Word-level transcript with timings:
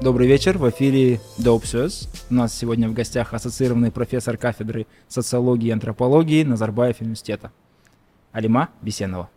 Добрый 0.00 0.26
вечер, 0.28 0.58
в 0.58 0.68
эфире 0.70 1.20
Dope 1.38 1.62
Söz. 1.64 2.08
У 2.30 2.34
нас 2.34 2.54
сегодня 2.54 2.88
в 2.88 2.92
гостях 2.92 3.32
ассоциированный 3.34 3.90
профессор 3.90 4.36
кафедры 4.36 4.86
социологии 5.08 5.68
и 5.68 5.70
антропологии 5.70 6.42
Назарбаев 6.44 7.00
университета 7.00 7.50
Алима 8.32 8.68
Бесенова. 8.82 9.30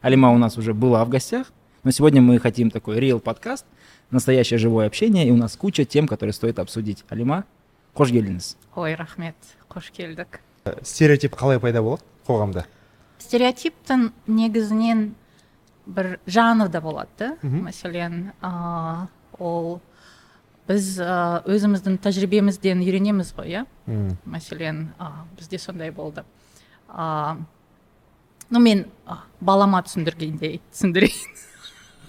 Алима 0.00 0.32
у 0.32 0.38
нас 0.38 0.56
уже 0.56 0.74
была 0.74 1.04
в 1.04 1.08
гостях, 1.08 1.52
но 1.84 1.90
сегодня 1.90 2.22
мы 2.22 2.38
хотим 2.38 2.70
такой 2.70 2.98
real 2.98 3.18
подкаст, 3.20 3.66
настоящее 4.10 4.58
живое 4.58 4.86
общение, 4.86 5.26
и 5.26 5.30
у 5.30 5.36
нас 5.36 5.56
куча 5.56 5.84
тем, 5.84 6.06
которые 6.08 6.32
стоит 6.32 6.58
обсудить. 6.58 7.04
Алима, 7.08 7.44
қош 7.96 8.10
келдіңіз. 8.12 8.56
ой 8.76 8.94
рахмет 8.94 9.34
қош 9.72 9.88
келдік 9.96 10.40
стереотип 10.84 11.32
қалай 11.34 11.56
пайда 11.58 11.80
болады 11.80 12.02
қоғамда 12.28 12.64
стереотиптің 13.18 14.10
негізінен 14.26 15.14
бір 15.86 16.18
жанр 16.26 16.68
да 16.68 16.80
болады 16.80 17.08
да 17.18 17.36
Мгм. 17.42 17.64
мәселен 17.70 18.32
а, 18.42 19.06
ол 19.38 19.80
біз 20.71 20.95
а, 21.03 21.41
өзіміздің 21.49 21.99
тәжірибемізден 22.03 22.81
үйренеміз 22.85 23.33
ғой 23.35 23.51
иә? 23.51 23.65
Мәселен 24.23 24.87
а, 24.99 25.25
бізде 25.37 25.59
сондай 25.59 25.91
болды. 25.91 26.23
А, 26.87 27.37
ну 28.49 28.59
мен 28.59 28.85
а, 29.05 29.23
балама 29.41 29.83
түсіндіргендей 29.83 30.61
түсіндірейін. 30.71 31.39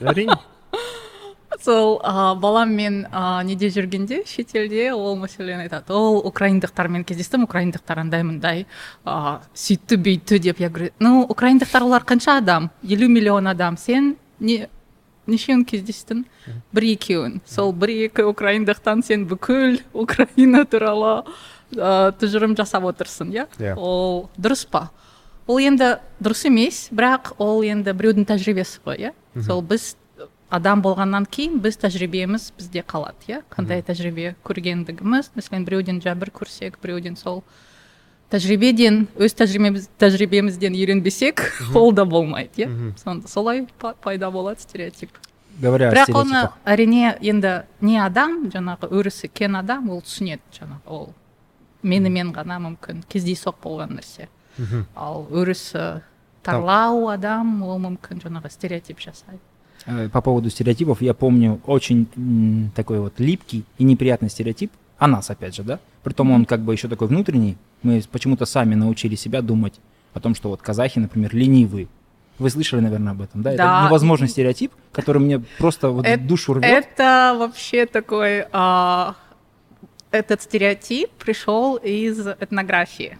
Әрине. 0.02 0.38
Сол 1.62 2.00
а, 2.02 2.34
баламмен 2.34 3.06
а, 3.12 3.42
неде 3.46 3.68
жүргенде 3.70 4.22
шетелде 4.26 4.92
ол 4.94 5.18
мәселен 5.20 5.62
айтады 5.66 5.94
ол 5.94 6.20
украиндықтармен 6.26 7.04
кездестім 7.06 7.44
украиндықтар 7.46 8.00
андай 8.02 8.24
мындай 8.26 8.66
а, 9.04 9.42
сөйтті 9.54 9.98
бүйтті 9.98 10.38
деп. 10.38 10.60
Я 10.60 10.70
говорю 10.70 10.90
ну 10.98 11.26
украиндықтар 11.28 11.82
олар 11.82 12.02
қанша 12.02 12.38
адам? 12.38 12.70
Елу 12.82 13.08
миллион 13.08 13.46
адам. 13.48 13.76
Сен 13.76 14.16
не 14.40 14.68
нешеуін 15.26 15.64
кездестің 15.68 16.24
бір 16.74 16.86
екеуін 16.92 17.40
сол 17.46 17.72
бір 17.72 17.92
екі 18.08 18.24
украиндықтан 18.30 19.02
сен 19.06 19.26
бүкіл 19.30 19.80
украина 19.92 20.64
туралы 20.64 21.22
ә, 21.76 22.12
тұжырым 22.18 22.56
жасап 22.58 22.84
отырсың 22.90 23.32
иә 23.34 23.46
ол 23.76 24.28
дұрыс 24.36 24.66
па? 24.68 24.90
Ол 25.46 25.58
енді 25.58 25.96
дұрыс 26.22 26.46
емес 26.46 26.88
бірақ 26.94 27.34
ол 27.38 27.62
енді 27.66 27.94
біреудің 27.94 28.26
тәжірибесі 28.28 28.80
ғой 28.84 29.08
иә 29.08 29.12
сол 29.46 29.62
біз 29.62 29.96
адам 30.52 30.82
болғаннан 30.84 31.24
кейін 31.26 31.60
біз 31.64 31.78
тәжірибеміз 31.80 32.50
бізде 32.58 32.82
қалады 32.84 33.30
иә 33.30 33.42
қандай 33.50 33.80
тәжірибе 33.82 34.34
көргендігіміз 34.44 35.32
мәселен 35.38 35.64
біреуден 35.64 36.00
жәбір 36.04 36.30
көрсек 36.34 36.76
біреуден 36.82 37.16
сол 37.16 37.42
тәжірибеден 38.32 39.06
өз 39.20 39.34
тәжірибеміз, 39.36 39.88
тәжірибемізден 40.00 40.72
үйренбесек 40.78 41.42
ол 41.76 41.92
да 41.92 42.04
болмайды 42.08 42.64
иә. 42.64 42.92
Солай 43.28 43.66
па- 43.78 43.94
пайда 44.00 44.30
болады 44.32 44.60
стереотип. 44.64 45.10
Говоря 45.60 45.90
бірақ 45.92 46.08
оны 46.16 46.46
әрине 46.64 47.12
енді 47.20 47.62
не 47.84 47.98
адам 48.00 48.48
жаңағы 48.50 48.88
өрісі 48.88 49.28
кен 49.28 49.56
адам 49.60 49.90
ол 49.92 50.00
түсінеді 50.00 50.40
жаңағы 50.58 50.88
ол 50.88 51.10
менімен 51.82 52.32
ғана 52.32 52.56
мүмкін 52.62 53.04
кездейсоқ 53.12 53.60
болған 53.62 53.98
нәрсе. 53.98 54.28
Ал 54.96 55.26
өрісі 55.30 56.00
тарлау 56.42 57.08
адам 57.12 57.60
ол 57.62 57.78
мүмкін 57.84 58.22
жаңағы 58.24 58.50
стереотип 58.50 58.98
жасайды. 59.00 59.40
Э, 59.86 60.08
По 60.08 60.20
поводу 60.22 60.48
стереотипов, 60.48 61.02
я 61.02 61.12
помню 61.12 61.60
очень 61.66 62.70
такой 62.74 63.00
вот 63.00 63.18
липкий 63.18 63.64
и 63.78 63.84
неприятный 63.84 64.30
стереотип. 64.30 64.70
О 65.02 65.08
нас, 65.08 65.30
опять 65.30 65.54
же, 65.56 65.64
да? 65.64 65.80
Притом 66.04 66.30
он 66.30 66.44
как 66.44 66.60
бы 66.60 66.72
еще 66.72 66.86
такой 66.86 67.08
внутренний. 67.08 67.56
Мы 67.82 68.02
почему-то 68.12 68.44
сами 68.46 68.76
научили 68.76 69.16
себя 69.16 69.42
думать 69.42 69.74
о 70.14 70.20
том, 70.20 70.34
что 70.36 70.48
вот 70.48 70.62
казахи, 70.62 71.00
например, 71.00 71.34
ленивые. 71.34 71.88
Вы 72.38 72.50
слышали, 72.50 72.80
наверное, 72.80 73.12
об 73.12 73.22
этом, 73.22 73.42
да? 73.42 73.56
Да. 73.56 73.78
Это 73.80 73.86
невозможный 73.88 74.28
стереотип, 74.28 74.72
который 74.92 75.18
мне 75.18 75.40
просто 75.58 75.88
вот 75.88 76.06
Это- 76.06 76.22
душу 76.22 76.54
рвет. 76.54 76.64
Это 76.64 77.34
вообще 77.36 77.86
такой... 77.86 78.46
а, 78.52 79.16
этот 80.12 80.42
стереотип 80.42 81.10
пришел 81.10 81.76
из 81.76 82.20
этнографии. 82.26 83.18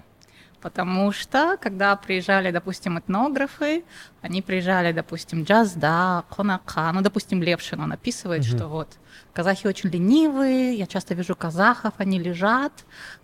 Потому 0.62 1.10
что, 1.10 1.58
когда 1.60 1.96
приезжали, 1.96 2.52
допустим, 2.52 2.96
этнографы, 2.96 3.84
они 4.20 4.42
приезжали, 4.42 4.92
допустим, 4.92 5.42
Джазда, 5.42 6.24
Конака, 6.30 6.92
ну, 6.92 7.00
допустим, 7.00 7.42
Левшин, 7.42 7.80
он 7.80 7.90
описывает, 7.90 8.44
что 8.44 8.68
вот 8.68 8.88
казахи 9.32 9.66
очень 9.66 9.90
ленивые, 9.90 10.74
я 10.76 10.86
часто 10.86 11.14
вижу 11.14 11.34
казахов, 11.34 11.94
они 11.98 12.20
лежат, 12.20 12.72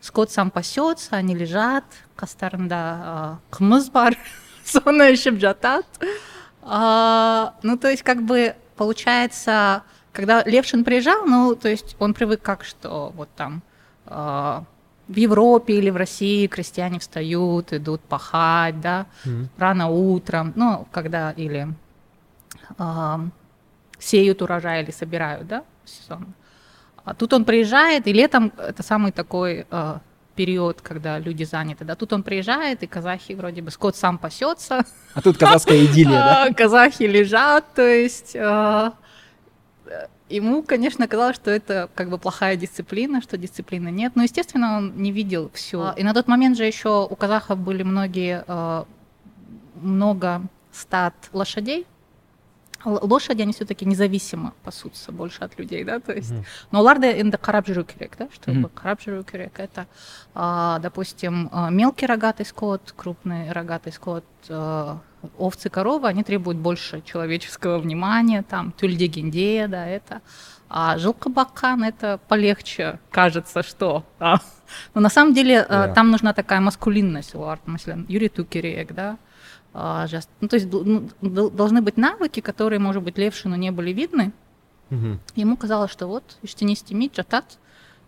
скот 0.00 0.32
сам 0.32 0.50
пасется, 0.50 1.14
они 1.14 1.36
лежат, 1.36 1.84
кастарында 2.16 3.38
кымыз 3.50 3.90
бар, 3.90 4.16
соны 4.64 5.12
ішіп 5.14 5.38
жатат. 5.38 5.86
А, 6.62 7.54
ну, 7.62 7.78
то 7.78 7.88
есть, 7.88 8.02
как 8.02 8.22
бы, 8.22 8.56
получается, 8.76 9.84
когда 10.12 10.42
Левшин 10.42 10.82
приезжал, 10.82 11.24
ну, 11.24 11.54
то 11.54 11.68
есть, 11.68 11.94
он 12.00 12.14
привык 12.14 12.42
как, 12.42 12.64
что 12.64 13.12
вот 13.14 13.28
там 13.36 13.62
а, 14.06 14.64
в 15.08 15.16
Европе 15.16 15.74
или 15.74 15.90
в 15.90 15.96
России 15.96 16.46
крестьяне 16.46 16.98
встают, 16.98 17.72
идут 17.72 18.00
пахать, 18.02 18.80
да, 18.80 19.06
Мгм. 19.24 19.48
рано 19.58 19.88
утром, 19.88 20.52
ну, 20.54 20.86
когда 20.92 21.30
или 21.32 21.68
а, 22.78 23.20
сеют 23.98 24.42
урожай 24.42 24.82
или 24.82 24.90
собирают, 24.90 25.46
да, 25.48 25.62
сезон. 25.84 26.26
А 27.04 27.14
тут 27.14 27.32
он 27.32 27.44
приезжает, 27.44 28.06
и 28.06 28.12
летом 28.12 28.52
это 28.58 28.82
самый 28.82 29.12
такой 29.12 29.66
а, 29.70 30.00
период, 30.34 30.82
когда 30.82 31.18
люди 31.18 31.44
заняты, 31.44 31.84
да, 31.84 31.94
тут 31.94 32.12
он 32.12 32.22
приезжает, 32.22 32.82
и 32.82 32.86
казахи 32.86 33.32
вроде 33.32 33.62
бы, 33.62 33.70
скот 33.70 33.96
сам 33.96 34.18
пасется, 34.18 34.84
А 35.14 35.22
тут 35.22 35.38
казахская 35.38 35.84
идиллия, 35.86 36.10
да? 36.22 36.44
а, 36.44 36.54
казахи 36.54 37.04
лежат, 37.04 37.64
то 37.74 37.82
есть 37.82 38.36
э, 38.36 38.90
ему, 40.28 40.62
конечно, 40.62 41.08
казалось, 41.08 41.36
что 41.36 41.50
это 41.50 41.88
как 41.94 42.10
бы 42.10 42.18
плохая 42.18 42.56
дисциплина, 42.56 43.20
что 43.20 43.36
дисциплины 43.36 43.88
нет. 43.88 44.12
Но, 44.16 44.22
естественно, 44.22 44.78
он 44.78 44.96
не 44.96 45.12
видел 45.12 45.50
все. 45.54 45.94
И 45.96 46.02
на 46.02 46.14
тот 46.14 46.28
момент 46.28 46.56
же 46.56 46.64
еще 46.64 47.06
у 47.08 47.16
казахов 47.16 47.58
были 47.58 47.82
многие, 47.82 48.44
а, 48.46 48.86
много 49.80 50.42
стад 50.72 51.14
лошадей. 51.32 51.86
Лошади, 52.84 53.42
они 53.42 53.52
все-таки 53.52 53.84
независимо 53.84 54.52
пасутся 54.62 55.10
больше 55.10 55.42
от 55.42 55.58
людей, 55.58 55.82
да, 55.82 55.98
то 55.98 56.12
есть. 56.12 56.30
Мгм. 56.30 56.44
Но 56.70 56.84
қарап 56.84 57.66
жүру 57.66 57.84
керек, 57.84 58.16
да, 58.18 58.28
қарап 58.36 59.00
жүру 59.04 59.24
керек. 59.24 59.58
Это, 59.58 59.86
а, 60.34 60.78
допустим, 60.78 61.48
а, 61.50 61.70
мелкий 61.70 62.06
рогатый 62.06 62.46
скот, 62.46 62.94
крупный 62.96 63.50
рогатый 63.50 63.92
скот, 63.92 64.24
а, 64.48 65.00
овцы, 65.38 65.70
коровы, 65.70 66.08
они 66.08 66.22
требуют 66.22 66.58
больше 66.58 67.02
человеческого 67.02 67.78
внимания, 67.78 68.42
там, 68.42 68.72
тюльдегенде, 68.72 69.66
да, 69.68 69.86
это. 69.86 70.20
А 70.68 70.98
жылқы 70.98 71.32
баққан 71.32 71.84
это 71.86 72.20
полегче, 72.28 72.98
кажется, 73.10 73.62
что. 73.62 74.04
а. 74.18 74.38
Но 74.94 75.00
на 75.00 75.08
самом 75.08 75.32
деле 75.32 75.60
а, 75.62 75.86
Да. 75.86 75.94
там 75.94 76.10
нужна 76.10 76.32
такая 76.32 76.60
маскулинность, 76.60 77.34
олар, 77.34 77.58
мәселен, 77.66 78.06
үйрету 78.08 78.44
керек, 78.44 78.94
да. 78.94 79.16
А, 79.72 80.06
ну, 80.40 80.48
то 80.48 80.56
есть 80.56 80.68
ну, 80.72 81.08
должны 81.50 81.80
быть 81.80 81.96
навыки, 81.96 82.40
которые, 82.40 82.78
может 82.78 83.02
быть, 83.02 83.18
Левшину 83.18 83.56
не 83.56 83.70
были 83.70 83.92
видны, 83.92 84.32
Мгм. 84.90 85.20
Ему 85.36 85.56
казалось, 85.56 85.90
что 85.90 86.06
вот 86.08 86.38
істемейді 86.42 87.14
жатады 87.16 87.46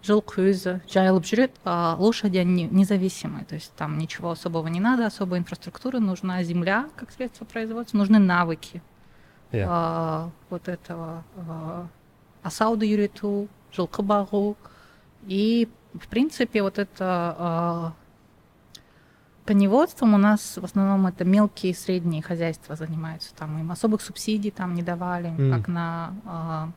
жылқы 0.03 0.50
өзі 0.50 0.81
жайылып 0.88 1.25
жүреді 1.25 1.53
а 1.65 1.94
лошади 1.99 2.38
они 2.38 2.65
независимые 2.71 3.44
то 3.44 3.55
есть 3.55 3.72
там 3.77 3.99
ничего 3.99 4.31
особого 4.31 4.66
не 4.69 4.81
надо 4.81 5.06
особой 5.06 5.38
инфраструктуры 5.38 6.00
нужна 6.00 6.43
земля 6.43 6.88
как 6.97 7.11
средство 7.11 7.44
производства 7.44 7.99
нужны 7.99 8.19
навыки 8.19 8.83
Иә. 9.53 9.66
а, 9.69 10.31
вот 10.49 10.69
этого 10.69 11.25
а, 11.37 11.87
асауды 12.43 12.87
үйрету 12.87 13.49
жылқы 13.77 14.03
бағу 14.03 14.56
и 15.27 15.69
в 15.94 16.06
принципе 16.09 16.62
вот 16.62 16.78
это 16.78 17.37
а, 17.38 17.93
коневодством 19.44 20.14
у 20.14 20.19
нас 20.19 20.56
в 20.56 20.64
основном 20.64 21.06
это 21.08 21.25
мелкие 21.25 21.73
и 21.73 21.75
средние 21.75 22.23
хозяйства 22.23 22.76
занимаются 22.76 23.35
там 23.35 23.58
им 23.58 23.70
особых 23.73 24.00
субсидий 24.00 24.50
там 24.50 24.75
не 24.75 24.82
давали 24.82 25.29
М. 25.37 25.50
как 25.52 25.69
на 25.69 26.14
а, 26.25 26.69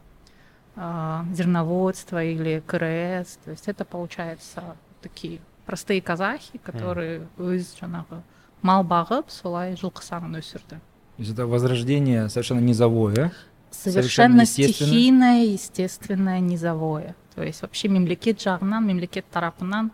зерноводство 0.75 2.23
или 2.23 2.61
КРС 2.65 3.37
то 3.45 3.51
есть 3.51 3.67
это 3.67 3.85
получается 3.85 4.75
такие 5.01 5.39
простые 5.65 6.01
казахи 6.01 6.57
которые 6.63 7.27
өз 7.37 7.75
жаңағы 7.79 8.21
мал 8.63 8.83
бағып 8.83 9.29
солай 9.29 9.75
жылқы 9.75 10.01
санын 10.03 10.39
өсірді 10.41 10.79
То 11.15 11.21
есть 11.21 11.31
это 11.33 11.45
возрождение 11.45 12.27
совершенно 12.29 12.59
низовое. 12.59 13.31
совершенно 13.69 14.41
естественно. 14.41 14.87
стихийное 14.87 15.43
естественное 15.45 16.39
низовое 16.39 17.15
то 17.35 17.43
есть 17.43 17.61
вообще 17.61 17.87
мемлекет 17.87 18.39
жағынан 18.39 18.81
мемлекет 18.85 19.25
тарапынан 19.31 19.91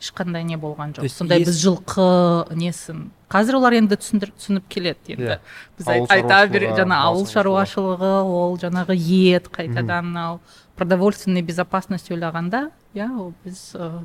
ешқандай 0.00 0.42
не 0.44 0.56
болған 0.56 0.92
То 0.94 1.00
жоқ 1.00 1.04
есть 1.04 1.16
сондай 1.16 1.38
есть- 1.38 1.50
біз 1.50 1.64
жылқы 1.64 2.54
несін 2.56 3.10
қазір 3.30 3.54
олар 3.56 3.72
енді 3.74 3.96
түсіндір, 3.96 4.32
түсініп 4.36 4.62
келеді 4.68 5.14
енді 5.14 5.22
Иә. 5.24 5.38
біз 5.78 5.86
Ауыл 5.86 6.06
айт- 6.06 6.10
айта 6.10 6.46
бер 6.48 6.62
шаруашылығы, 6.62 6.78
жаңа 6.80 6.88
мал 6.88 7.14
ауыл 7.14 7.26
шаруашылығы 7.26 8.12
ол 8.24 8.58
жаңағы 8.58 8.96
ет 8.96 9.48
қайтадан 9.48 10.02
мынау 10.10 10.40
продовольственная 10.76 11.42
безопасность 11.42 12.10
ойлағанда 12.10 12.70
иә 12.94 13.08
ол 13.18 13.32
біз 13.44 13.72
э, 13.74 14.00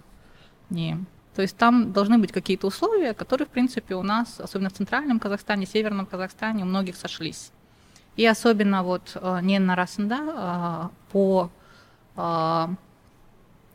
не 0.70 0.98
то 1.36 1.42
есть 1.42 1.58
там 1.58 1.92
должны 1.94 2.18
быть 2.20 2.32
какие-то 2.32 2.68
условия 2.68 3.14
которые 3.14 3.48
в 3.48 3.50
принципе 3.50 3.96
у 3.96 4.04
нас 4.04 4.40
особенно 4.40 4.70
в 4.70 4.74
центральном 4.74 5.20
казахстане 5.20 5.66
северном 5.66 6.06
казахстане 6.06 6.64
у 6.64 6.68
многих 6.68 6.96
сошлись 6.96 7.52
и 8.16 8.26
особенно 8.26 8.84
вот 8.84 9.12
э, 9.16 9.40
ненің 9.42 9.72
арасында 9.74 10.20
э, 10.20 11.12
по 11.12 11.50
а, 12.16 12.70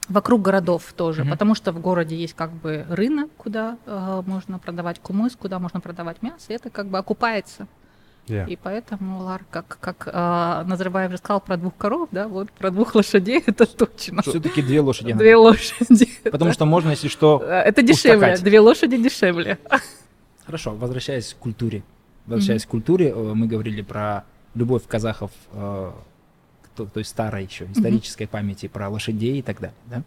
вокруг 0.09 0.42
городов 0.42 0.94
тоже, 0.95 1.21
Мгм. 1.24 1.31
потому 1.31 1.56
что 1.56 1.71
в 1.71 1.80
городе 1.80 2.15
есть 2.15 2.33
как 2.33 2.51
бы 2.51 2.86
рынок, 2.89 3.30
куда 3.38 3.77
а, 3.86 4.21
можно 4.21 4.59
продавать 4.59 5.00
кумыс, 5.00 5.36
куда 5.36 5.59
можно 5.59 5.80
продавать 5.80 6.21
мясо, 6.21 6.45
и 6.50 6.54
это 6.54 6.69
как 6.69 6.88
бы 6.88 6.98
окупается. 6.98 7.68
Yeah. 8.27 8.50
И 8.50 8.57
поэтому, 8.62 9.24
Лар, 9.24 9.45
как, 9.50 9.77
как 9.80 10.09
а, 10.12 10.65
Назарбаев 10.65 11.12
же 11.12 11.18
сказал 11.18 11.39
про 11.39 11.56
двух 11.56 11.77
коров, 11.77 12.09
да, 12.12 12.27
вот 12.27 12.51
про 12.51 12.71
двух 12.71 12.94
лошадей, 12.94 13.42
это 13.45 13.65
точно. 13.65 14.21
Все-таки 14.21 14.62
две 14.62 14.81
лошади. 14.81 15.13
Две 15.13 15.36
лошади. 15.38 16.09
Потому 16.30 16.51
что 16.51 16.65
можно, 16.65 16.89
если 16.89 17.07
что... 17.07 17.42
Э, 17.42 17.62
Это 17.62 17.81
дешевле, 17.81 18.38
две 18.38 18.59
лошади 18.59 18.98
дешевле. 18.98 19.57
Хорошо, 20.45 20.71
возвращаясь 20.75 21.33
к 21.33 21.38
культуре. 21.38 21.83
Возвращаясь 22.25 22.65
к 22.65 22.69
культуре, 22.69 23.12
э, 23.12 23.33
мы 23.33 23.48
говорили 23.48 23.81
про 23.81 24.25
любовь 24.56 24.83
казахов 24.88 25.31
э, 25.54 25.92
той 26.85 27.03
старой 27.06 27.45
еще 27.45 27.65
исторической 27.74 28.25
памяти, 28.27 28.68
про 28.68 28.89
лошадей 28.89 29.39
и 29.39 29.41
так 29.41 29.59
далее. 29.59 29.75
Да? 29.88 30.03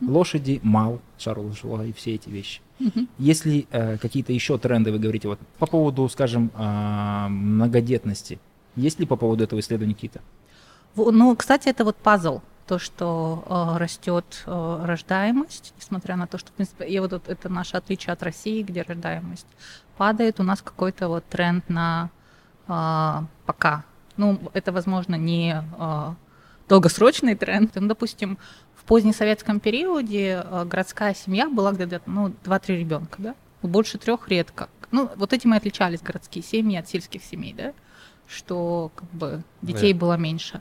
Лошади, 0.00 0.60
мал, 0.62 1.00
шарлушла 1.18 1.84
и 1.84 1.92
все 1.92 2.14
эти 2.14 2.30
вещи. 2.30 2.60
Мгм. 2.78 3.06
Если 3.18 3.66
э, 3.70 3.98
какие-то 3.98 4.32
еще 4.32 4.56
тренды 4.58 4.90
вы 4.90 4.98
говорите 4.98 5.28
вот 5.28 5.38
по 5.58 5.66
поводу, 5.66 6.08
скажем, 6.08 6.50
э, 6.56 7.26
многодетности, 7.28 8.38
есть 8.76 8.98
ли 8.98 9.06
по 9.06 9.16
поводу 9.16 9.44
этого 9.44 9.60
исследования 9.60 9.94
какие-то? 9.94 10.20
Ну, 10.96 11.36
кстати, 11.36 11.68
это 11.68 11.84
вот 11.84 11.96
пазл, 11.96 12.40
то, 12.66 12.78
что 12.78 13.44
э, 13.46 13.78
растет 13.78 14.24
э, 14.46 14.80
рождаемость, 14.84 15.74
несмотря 15.76 16.16
на 16.16 16.26
то, 16.26 16.38
что, 16.38 16.48
в 16.50 16.52
принципе, 16.54 16.86
и 16.86 16.98
вот 16.98 17.12
это- 17.12 17.30
это 17.30 17.48
наше 17.48 17.76
отличие 17.76 18.12
от 18.14 18.22
России, 18.22 18.62
где 18.62 18.82
рождаемость 18.82 19.46
падает, 19.98 20.40
у 20.40 20.42
нас 20.44 20.62
какой-то 20.62 21.08
вот 21.08 21.24
тренд 21.26 21.68
на 21.68 22.08
э, 22.68 23.20
пока. 23.46 23.84
Ну, 24.16 24.38
это, 24.52 24.72
возможно, 24.72 25.16
не 25.16 25.62
э, 25.78 26.14
долгосрочный 26.68 27.34
тренд. 27.34 27.72
Ну, 27.74 27.88
допустим, 27.88 28.38
в 28.76 28.84
позднесоветском 28.84 29.60
периоде 29.60 30.44
э, 30.44 30.64
городская 30.64 31.14
семья 31.14 31.48
была 31.48 31.72
где-то, 31.72 32.00
ну, 32.06 32.32
2-3 32.44 32.76
ребенка, 32.78 33.16
да? 33.18 33.34
Больше 33.62 33.98
трех 33.98 34.28
редко. 34.28 34.68
Ну, 34.90 35.10
вот 35.16 35.32
этим 35.32 35.54
и 35.54 35.56
отличались 35.56 36.00
городские 36.02 36.44
семьи 36.44 36.76
от 36.76 36.88
сельских 36.88 37.24
семей, 37.24 37.54
да? 37.54 37.72
Что 38.28 38.90
как 38.94 39.10
бы 39.10 39.42
детей 39.62 39.92
Да. 39.92 39.98
было 40.00 40.16
меньше. 40.16 40.60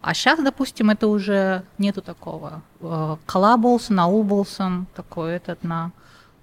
А 0.00 0.12
сейчас, 0.14 0.38
допустим, 0.42 0.90
это 0.90 1.08
уже 1.08 1.64
нету 1.78 2.02
такого. 2.02 2.62
Кала 3.26 3.56
болсын, 3.56 3.98
аул 3.98 4.22
болсын, 4.22 4.86
такой 4.94 5.32
этот 5.32 5.64
на 5.64 5.92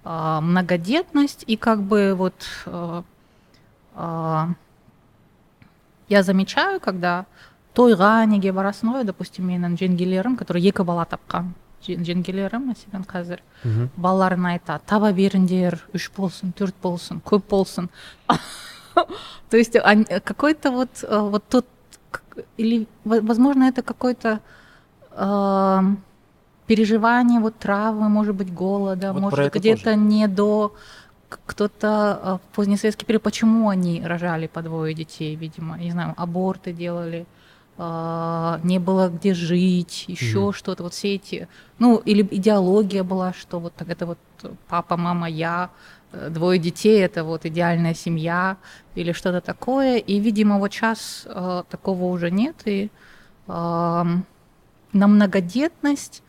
многодетность. 0.04 1.44
И 1.46 1.56
как 1.56 1.80
бы 1.80 2.14
вот 2.16 2.34
я 6.11 6.23
замечаю, 6.23 6.79
когда 6.79 7.25
тойға 7.75 8.25
неге 8.25 8.51
барасың 8.51 9.05
допустим 9.05 9.47
менің 9.49 9.77
жеңгелерім 9.77 10.37
который 10.37 10.61
екі 10.65 10.83
бала 10.83 11.05
тапқан 11.05 11.51
жен- 11.85 12.03
жеңгелерім 12.03 12.71
мәселен 12.73 13.05
қазір 13.05 13.39
Мгм. 13.63 13.89
балаларына 13.97 14.57
айтады 14.57 14.81
таба 14.87 15.11
беріңдер 15.11 15.77
үш 15.93 16.09
болсын 16.17 16.53
төрт 16.53 16.73
болсын 16.81 17.21
көп 17.23 17.43
болсын 17.49 17.89
то 19.49 19.57
есть 19.57 19.75
ань- 19.75 20.05
какой-то 20.23 20.71
вот 20.71 20.89
э, 21.03 21.19
вот 21.19 21.43
тот 21.49 21.65
к- 22.11 22.21
или 22.57 22.87
во- 23.05 23.21
возможно 23.21 23.65
это 23.65 23.83
какой-то 23.83 24.39
эм, 25.15 25.97
переживание 26.67 27.39
вот 27.39 27.55
травмы 27.59 28.09
может 28.09 28.35
быть 28.35 28.53
голода 28.53 29.13
Вот 29.13 29.19
про 29.19 29.21
может 29.21 29.39
это 29.45 29.59
где-то 29.59 29.95
не 29.95 30.27
до 30.27 30.69
к- 30.69 30.73
кто-то 31.46 32.20
э, 32.22 32.34
в 32.34 32.54
позднесоветский 32.54 33.06
период, 33.06 33.22
почему 33.22 33.68
они 33.68 34.02
рожали 34.04 34.46
по 34.46 34.62
двое 34.62 34.94
детей, 34.94 35.34
видимо, 35.36 35.78
не 35.78 35.90
знаю, 35.90 36.14
аборты 36.16 36.72
делали, 36.72 37.26
э, 37.78 38.58
не 38.62 38.78
было 38.78 39.08
где 39.08 39.34
жить, 39.34 40.04
еще 40.08 40.38
Мгм. 40.40 40.52
что-то, 40.52 40.82
вот 40.82 40.92
все 40.94 41.14
эти, 41.14 41.48
ну, 41.78 41.96
или 41.96 42.26
идеология 42.30 43.02
была, 43.02 43.32
что 43.32 43.60
вот 43.60 43.74
так 43.74 43.88
это 43.88 44.06
вот 44.06 44.18
папа, 44.68 44.96
мама, 44.96 45.28
я, 45.28 45.70
э, 46.12 46.28
двое 46.30 46.58
детей, 46.58 47.00
это 47.00 47.24
вот 47.24 47.46
идеальная 47.46 47.94
семья, 47.94 48.56
или 48.94 49.12
что-то 49.12 49.40
такое, 49.40 49.98
и, 49.98 50.20
видимо, 50.20 50.58
вот 50.58 50.72
сейчас 50.72 51.24
э, 51.26 51.62
такого 51.68 52.04
уже 52.04 52.30
нет, 52.30 52.56
и 52.66 52.90
на 53.46 54.24
многодетность 54.92 56.22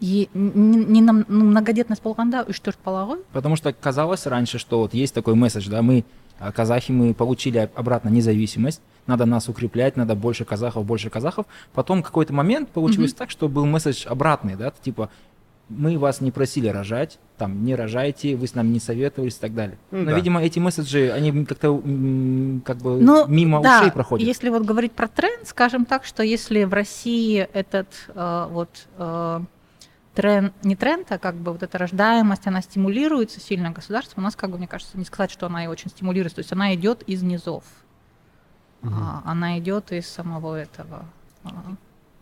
многодетность 0.00 2.02
болғанда 2.02 2.44
үш 2.48 2.60
төрт 2.60 2.78
бала 2.84 3.04
ғой 3.06 3.18
Потому 3.32 3.56
что 3.56 3.72
казалось 3.72 4.26
раньше, 4.26 4.58
что 4.58 4.80
вот 4.80 4.94
есть 4.94 5.14
такой 5.14 5.34
месседж, 5.34 5.68
да, 5.68 5.82
мы 5.82 6.04
а, 6.38 6.52
казахи, 6.52 6.92
мы 6.92 7.12
получили 7.14 7.58
об- 7.58 7.78
обратно 7.78 8.08
независимость, 8.08 8.80
надо 9.06 9.26
нас 9.26 9.48
укреплять, 9.48 9.96
надо 9.96 10.14
больше 10.14 10.44
казахов, 10.44 10.86
больше 10.86 11.10
казахов. 11.10 11.46
Потом 11.74 12.02
какой-то 12.02 12.32
момент 12.32 12.70
получилось 12.70 13.12
так, 13.12 13.30
что 13.30 13.48
был 13.48 13.66
месседж 13.66 14.06
обратный, 14.06 14.56
да, 14.56 14.72
типа 14.82 15.10
мы 15.68 15.98
вас 15.98 16.20
не 16.20 16.32
просили 16.32 16.66
рожать, 16.66 17.18
там, 17.38 17.64
не 17.64 17.76
рожайте, 17.76 18.34
вы 18.36 18.48
с 18.48 18.54
нами 18.56 18.68
не 18.68 18.80
советовались 18.80 19.36
и 19.36 19.40
так 19.40 19.54
далее. 19.54 19.78
Ну 19.92 19.98
Но, 20.00 20.04
да. 20.06 20.16
видимо, 20.16 20.42
эти 20.42 20.58
месседжи, 20.58 21.12
они 21.12 21.44
как-то 21.44 21.76
как 22.64 22.78
бы 22.78 23.00
Ну, 23.00 23.26
мимо 23.28 23.62
да, 23.62 23.78
ушей 23.80 23.92
проходят. 23.92 24.26
Если 24.26 24.48
вот 24.48 24.64
говорить 24.64 24.92
про 24.92 25.06
тренд, 25.06 25.46
скажем 25.46 25.84
так, 25.84 26.04
что 26.04 26.24
если 26.24 26.64
в 26.64 26.72
России 26.74 27.48
этот 27.52 27.86
э, 28.08 28.46
вот 28.50 28.88
э, 28.98 29.40
тренд, 30.20 30.64
не 30.64 30.76
тренд, 30.76 31.10
а 31.12 31.18
как 31.18 31.34
бы 31.36 31.52
вот 31.52 31.62
эта 31.62 31.78
рождаемость, 31.78 32.46
она 32.46 32.60
стимулируется 32.62 33.40
сильно 33.40 33.70
государством, 33.70 34.22
у 34.22 34.24
нас, 34.24 34.36
как 34.36 34.50
бы, 34.50 34.58
мне 34.58 34.66
кажется, 34.68 34.98
не 34.98 35.04
сказать, 35.04 35.30
что 35.30 35.46
она 35.46 35.64
и 35.64 35.66
очень 35.66 35.90
стимулируется, 35.90 36.36
то 36.36 36.40
есть 36.40 36.52
она 36.52 36.74
идет 36.74 37.02
из 37.02 37.22
низов, 37.22 37.64
А, 38.82 39.22
она 39.24 39.58
идет 39.58 39.92
из 39.92 40.08
самого 40.08 40.56
этого. 40.56 41.04
а, 41.44 41.50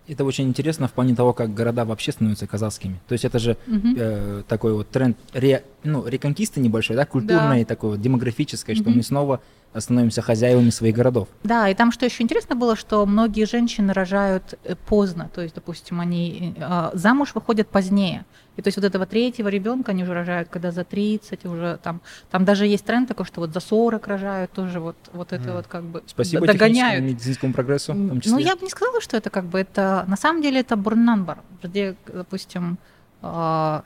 Это 0.09 0.25
очень 0.25 0.49
интересно 0.49 0.89
в 0.89 0.93
плане 0.93 1.15
того, 1.15 1.33
как 1.33 1.53
города 1.55 1.85
вообще 1.85 2.13
становятся 2.13 2.47
казахскими. 2.47 2.99
То 3.09 3.13
есть 3.13 3.25
это 3.25 3.39
же 3.39 3.57
мгм. 3.67 3.95
э, 3.97 4.43
такой 4.49 4.73
вот 4.73 4.89
тренд 4.89 5.17
ре, 5.35 5.63
ну, 5.85 6.07
реконкисты 6.07 6.61
небольшой, 6.61 6.97
да, 6.97 7.05
культурной, 7.07 7.65
такой 7.65 7.91
вот 7.91 8.01
демографической, 8.01 8.75
что 8.75 8.89
Мгм. 8.89 8.97
мы 8.99 9.03
снова 9.03 9.41
становимся 9.77 10.23
хозяевами 10.23 10.71
своих 10.71 10.95
городов. 10.95 11.29
Да, 11.45 11.69
и 11.69 11.75
там 11.75 11.93
что 11.93 12.05
еще 12.07 12.23
интересно 12.23 12.57
было, 12.57 12.75
что 12.75 13.05
многие 13.07 13.45
женщины 13.45 13.93
рожают 13.93 14.59
э, 14.65 14.75
поздно, 14.75 15.31
то 15.35 15.41
есть, 15.43 15.55
допустим, 15.55 16.01
они 16.01 16.55
э, 16.57 16.91
замуж 16.95 17.33
выходят 17.35 17.69
позднее. 17.69 18.25
И 18.57 18.63
то 18.63 18.69
есть 18.69 18.77
вот 18.77 18.85
этого 18.85 19.07
третьего 19.07 19.47
ребенка 19.47 19.93
они 19.93 20.03
уже 20.03 20.15
рожают, 20.15 20.49
когда 20.49 20.73
за 20.73 20.83
30 20.85 21.45
уже 21.45 21.79
там, 21.83 22.01
там 22.31 22.45
даже 22.45 22.67
есть 22.67 22.85
тренд 22.85 23.07
такой, 23.07 23.25
что 23.27 23.41
вот 23.41 23.53
за 23.53 23.61
40 23.61 24.05
рожают 24.09 24.51
тоже 24.53 24.81
вот, 24.81 24.97
вот 25.13 25.33
это 25.33 25.45
Мгм. 25.45 25.53
вот 25.57 25.67
как 25.69 25.85
бы 25.85 26.03
Спасибо 26.07 26.47
догоняют. 26.47 27.05
медицинскому 27.05 27.53
прогрессу, 27.53 27.93
в 27.93 27.97
том 27.97 28.07
Ну, 28.17 28.21
числе. 28.21 28.43
я 28.43 28.57
бы 28.57 28.63
не 28.63 28.71
сказала, 28.71 29.01
что 29.01 29.17
это 29.17 29.31
как 29.31 29.45
бы 29.45 29.61
это... 29.61 30.05
На 30.09 30.17
самом 30.17 30.43
деле 30.43 30.61
это 30.61 30.77
бурнанбар, 30.77 31.39
где, 31.63 31.95
допустим, 32.13 32.79
э, 33.23 33.81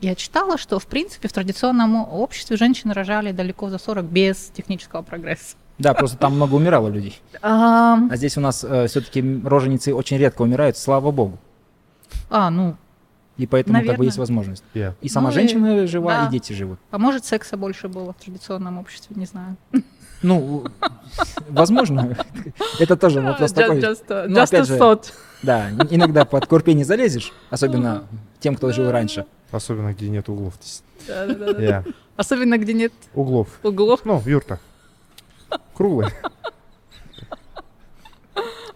я 0.00 0.14
читала, 0.14 0.58
что, 0.58 0.78
в 0.78 0.86
принципе, 0.86 1.28
в 1.28 1.32
традиционном 1.32 1.96
обществе 1.96 2.56
женщины 2.56 2.92
рожали 2.94 3.32
далеко 3.32 3.68
за 3.70 3.78
40 3.78 4.04
без 4.04 4.50
технического 4.54 5.02
прогресса. 5.02 5.56
Да, 5.78 5.94
просто 5.94 6.16
там 6.18 6.34
много 6.34 6.54
умирало 6.56 6.88
людей. 6.88 7.20
Ам, 7.40 8.08
А 8.12 8.16
здесь 8.16 8.36
у 8.36 8.40
нас 8.40 8.58
все-таки 8.58 9.40
роженицы 9.44 9.94
очень 9.94 10.18
редко 10.18 10.42
умирают, 10.42 10.76
слава 10.76 11.10
богу. 11.12 11.38
А, 12.30 12.50
ну, 12.50 12.76
И 13.36 13.46
поэтому 13.46 13.74
как 13.78 13.82
бы 13.82 13.86
Наверное. 13.88 14.06
есть 14.06 14.18
возможность. 14.18 14.64
Yeah. 14.74 14.94
И 15.00 15.08
сама 15.08 15.28
Ну 15.28 15.32
и- 15.32 15.34
женщина 15.34 15.86
жива, 15.86 16.22
да. 16.22 16.26
и 16.26 16.30
дети 16.32 16.52
живы. 16.52 16.76
а 16.90 16.98
может, 16.98 17.24
секса 17.24 17.56
больше 17.56 17.86
было 17.88 18.12
в 18.12 18.16
традиционном 18.24 18.78
обществе, 18.78 19.14
не 19.16 19.26
знаю. 19.26 19.56
Ну, 20.22 20.64
возможно. 21.48 22.16
Это 22.80 22.96
тоже 22.96 23.20
вопрос 23.22 23.52
такой. 23.52 23.80
Ну, 24.28 24.40
опять 24.42 24.66
же, 24.66 24.78
Да, 25.44 25.70
ин- 25.70 25.86
иногда 25.90 26.24
под 26.24 26.46
корпей 26.46 26.74
не 26.74 26.82
залезешь, 26.82 27.32
особенно 27.50 28.02
тем, 28.40 28.54
кто 28.56 28.72
жил 28.72 28.90
раньше. 28.90 29.26
Особенно, 29.50 29.92
где 29.92 30.08
нет 30.08 30.28
углов. 30.28 30.54
Да-да-да. 31.06 31.52
Yeah. 31.60 31.94
Особенно, 32.16 32.58
где 32.58 32.72
нет 32.74 32.92
Углов. 33.14 33.48
углов. 33.62 34.00
Ну, 34.04 34.20
юрта. 34.26 34.58
Круглый. 35.74 36.08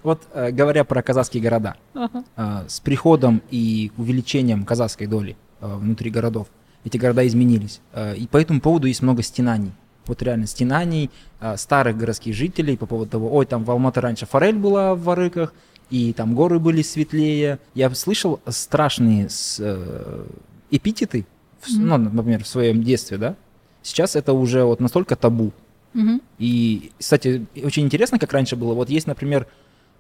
Вот 0.03 0.23
э, 0.33 0.51
говоря 0.51 0.83
про 0.85 1.01
казахские 1.03 1.43
города, 1.43 1.77
Ага. 1.95 2.25
э, 2.37 2.65
с 2.69 2.81
приходом 2.81 3.41
и 3.51 3.93
увеличением 3.97 4.65
казахской 4.65 5.07
доли 5.07 5.37
э, 5.61 5.67
внутри 5.77 6.11
городов 6.11 6.49
эти 6.85 6.97
города 6.97 7.25
изменились. 7.25 7.81
И 8.17 8.27
по 8.29 8.39
этому 8.39 8.61
поводу 8.61 8.89
есть 8.89 9.03
много 9.03 9.23
стенаний. 9.23 9.71
Вот 10.07 10.21
реально 10.21 10.49
стенаний 10.49 11.13
старых 11.55 11.97
городских 11.97 12.35
жителей 12.35 12.77
по 12.77 12.87
поводу 12.87 13.09
того, 13.13 13.33
ой, 13.33 13.47
там 13.47 13.63
в 13.63 13.71
Алматы 13.71 14.01
раньше 14.01 14.27
форель 14.27 14.57
была 14.57 14.97
в 14.97 15.03
Варыках, 15.05 15.55
и 15.93 16.13
там 16.15 16.35
горы 16.35 16.59
были 16.59 16.81
светлее. 16.83 17.59
Я 17.75 17.91
слышал 17.95 18.41
страшные 18.49 19.29
с- 19.29 19.59
э, 19.61 20.25
эпитеты, 20.71 21.27
в 21.61 21.69
Мгм. 21.71 21.87
ну, 21.87 21.99
например, 21.99 22.43
в 22.45 22.49
своем 22.49 22.83
детстве, 22.83 23.19
да? 23.19 23.37
Сейчас 23.83 24.17
это 24.17 24.33
уже 24.33 24.65
вот 24.65 24.81
настолько 24.81 25.17
табу. 25.17 25.53
Мгм. 25.93 26.23
И, 26.39 26.93
кстати, 26.99 27.45
очень 27.63 27.85
интересно, 27.85 28.19
как 28.19 28.33
раньше 28.33 28.57
было. 28.57 28.73
Вот 28.73 28.89
есть, 28.89 29.07
например, 29.07 29.47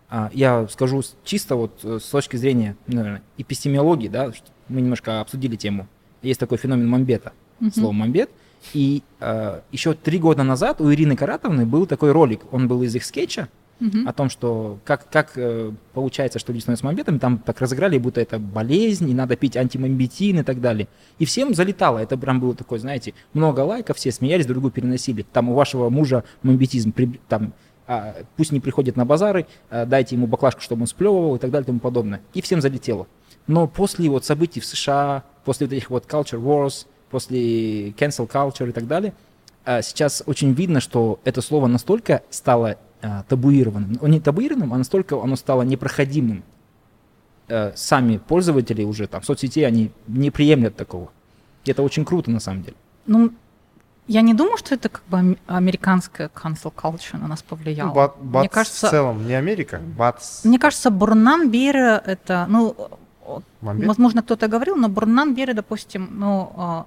а, 0.08 0.30
я 0.32 0.66
скажу 0.68 1.02
чисто 1.24 1.56
вот 1.56 1.80
э, 1.84 1.98
с 2.02 2.08
точки 2.08 2.36
зрения, 2.36 2.74
наверное, 2.86 3.22
эпистемиологии, 3.36 4.08
да, 4.08 4.32
мы 4.68 4.80
немножко 4.80 5.20
обсудили 5.20 5.56
тему. 5.56 5.86
Есть 6.22 6.40
такой 6.40 6.56
феномен 6.56 6.88
мамбета, 6.88 7.32
Мгм. 7.60 7.72
слово 7.72 7.92
мамбет. 7.92 8.30
И 8.72 9.02
э, 9.20 9.60
еще 9.72 9.92
три 9.92 10.18
года 10.18 10.42
назад 10.42 10.80
у 10.80 10.90
Ирины 10.90 11.16
Каратовны 11.16 11.66
был 11.66 11.84
такой 11.86 12.12
ролик, 12.12 12.40
он 12.50 12.66
был 12.68 12.82
из 12.82 12.94
их 12.96 13.04
скетча, 13.04 13.48
Мгм. 13.82 14.06
о 14.06 14.12
том, 14.12 14.30
что 14.30 14.78
как, 14.84 15.10
как 15.10 15.32
э, 15.34 15.72
получается, 15.92 16.38
что 16.38 16.52
люди 16.52 16.62
становятся 16.62 16.86
мамбетами, 16.86 17.18
там 17.18 17.38
так 17.38 17.60
разыграли, 17.60 17.98
будто 17.98 18.20
это 18.20 18.38
болезнь, 18.38 19.10
и 19.10 19.12
надо 19.12 19.34
пить 19.34 19.56
антимамбетин 19.56 20.38
и 20.38 20.42
так 20.44 20.60
далее. 20.60 20.86
И 21.18 21.24
всем 21.24 21.52
залетало, 21.52 21.98
это 21.98 22.16
прям 22.16 22.38
было 22.38 22.54
такое, 22.54 22.78
знаете, 22.78 23.12
много 23.34 23.58
лайков, 23.60 23.96
все 23.96 24.12
смеялись, 24.12 24.46
друг 24.46 24.60
друга 24.60 24.72
переносили. 24.72 25.26
Там 25.32 25.48
у 25.48 25.54
вашего 25.54 25.90
мужа 25.90 26.22
мамбетизм, 26.44 26.94
там, 27.26 27.54
а, 27.88 28.14
пусть 28.36 28.52
не 28.52 28.60
приходит 28.60 28.94
на 28.94 29.04
базары, 29.04 29.46
а, 29.68 29.84
дайте 29.84 30.14
ему 30.14 30.28
баклажку, 30.28 30.60
чтобы 30.60 30.82
он 30.82 30.86
сплевывал 30.86 31.34
и 31.34 31.38
так 31.40 31.50
далее 31.50 31.64
и 31.64 31.66
тому 31.66 31.80
подобное. 31.80 32.20
И 32.34 32.40
всем 32.40 32.60
залетело. 32.60 33.08
Но 33.48 33.66
после 33.66 34.08
вот 34.08 34.24
событий 34.24 34.60
в 34.60 34.64
США, 34.64 35.24
после 35.44 35.66
вот 35.66 35.72
этих 35.72 35.90
вот 35.90 36.06
culture 36.06 36.40
wars, 36.40 36.86
после 37.10 37.88
cancel 37.90 38.30
culture 38.30 38.68
и 38.68 38.72
так 38.72 38.86
далее, 38.86 39.12
а, 39.64 39.82
сейчас 39.82 40.22
очень 40.26 40.52
видно, 40.52 40.80
что 40.80 41.18
это 41.24 41.40
слово 41.40 41.66
настолько 41.66 42.22
стало 42.30 42.76
табуированным. 43.28 43.98
Ну, 44.00 44.08
Не 44.08 44.20
табуированным, 44.20 44.72
а 44.74 44.78
настолько 44.78 45.20
оно 45.22 45.36
стало 45.36 45.62
непроходимым. 45.62 46.42
Э, 47.48 47.72
Сами 47.74 48.18
пользователи 48.18 48.84
уже 48.84 49.06
там 49.06 49.22
соцсетей, 49.22 49.66
они 49.66 49.90
не 50.08 50.30
приемлят 50.30 50.76
такого. 50.76 51.08
И 51.64 51.70
это 51.70 51.82
очень 51.82 52.04
круто 52.04 52.30
на 52.30 52.40
самом 52.40 52.62
деле. 52.62 52.76
Ну, 53.06 53.30
я 54.08 54.22
не 54.22 54.34
думаю, 54.34 54.56
что 54.56 54.74
это 54.74 54.88
как 54.88 55.02
бы 55.08 55.18
ам- 55.18 55.36
американская 55.46 56.28
cancel 56.28 56.72
culture 56.74 57.18
на 57.20 57.28
нас 57.28 57.44
Ну, 57.50 57.56
повлияла. 57.56 57.92
бат- 57.94 58.22
Мне 58.22 58.48
кажется, 58.48 58.86
в 58.86 58.90
целом 58.90 59.26
не 59.26 59.34
Америка, 59.34 59.80
батыс 59.98 60.40
мне 60.44 60.58
кажется, 60.58 60.90
бұрыннан 60.90 61.48
бері 61.50 62.00
это, 62.06 62.46
ну, 62.48 62.74
мамбет. 63.60 63.86
возможно, 63.88 64.22
кто-то 64.22 64.48
говорил, 64.48 64.76
но 64.76 64.88
бұрыннан 64.88 65.34
бері, 65.34 65.52
допустим, 65.54 66.08
ну, 66.12 66.52
а, 66.56 66.84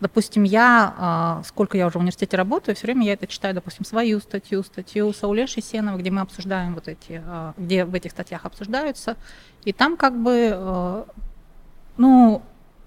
допустим, 0.00 0.42
я, 0.42 0.94
а, 0.98 1.42
сколько 1.44 1.78
я 1.78 1.86
уже 1.86 1.98
в 1.98 2.00
университете 2.00 2.36
работаю, 2.36 2.74
все 2.76 2.86
время 2.86 3.06
я 3.06 3.14
это 3.14 3.26
читаю, 3.26 3.54
допустим, 3.54 3.84
свою 3.84 4.20
статью, 4.20 4.62
статью 4.62 5.12
Сауле 5.12 5.46
Шисенова, 5.46 5.96
где 5.96 6.10
мы 6.10 6.20
обсуждаем 6.20 6.74
вот 6.74 6.88
эти, 6.88 7.22
а, 7.24 7.54
где 7.56 7.84
в 7.84 7.94
этих 7.94 8.10
статьях 8.10 8.44
обсуждаются, 8.44 9.16
и 9.64 9.72
там 9.72 9.96
как 9.96 10.20
бы, 10.20 10.50
а, 10.52 11.06
ну, 11.96 12.42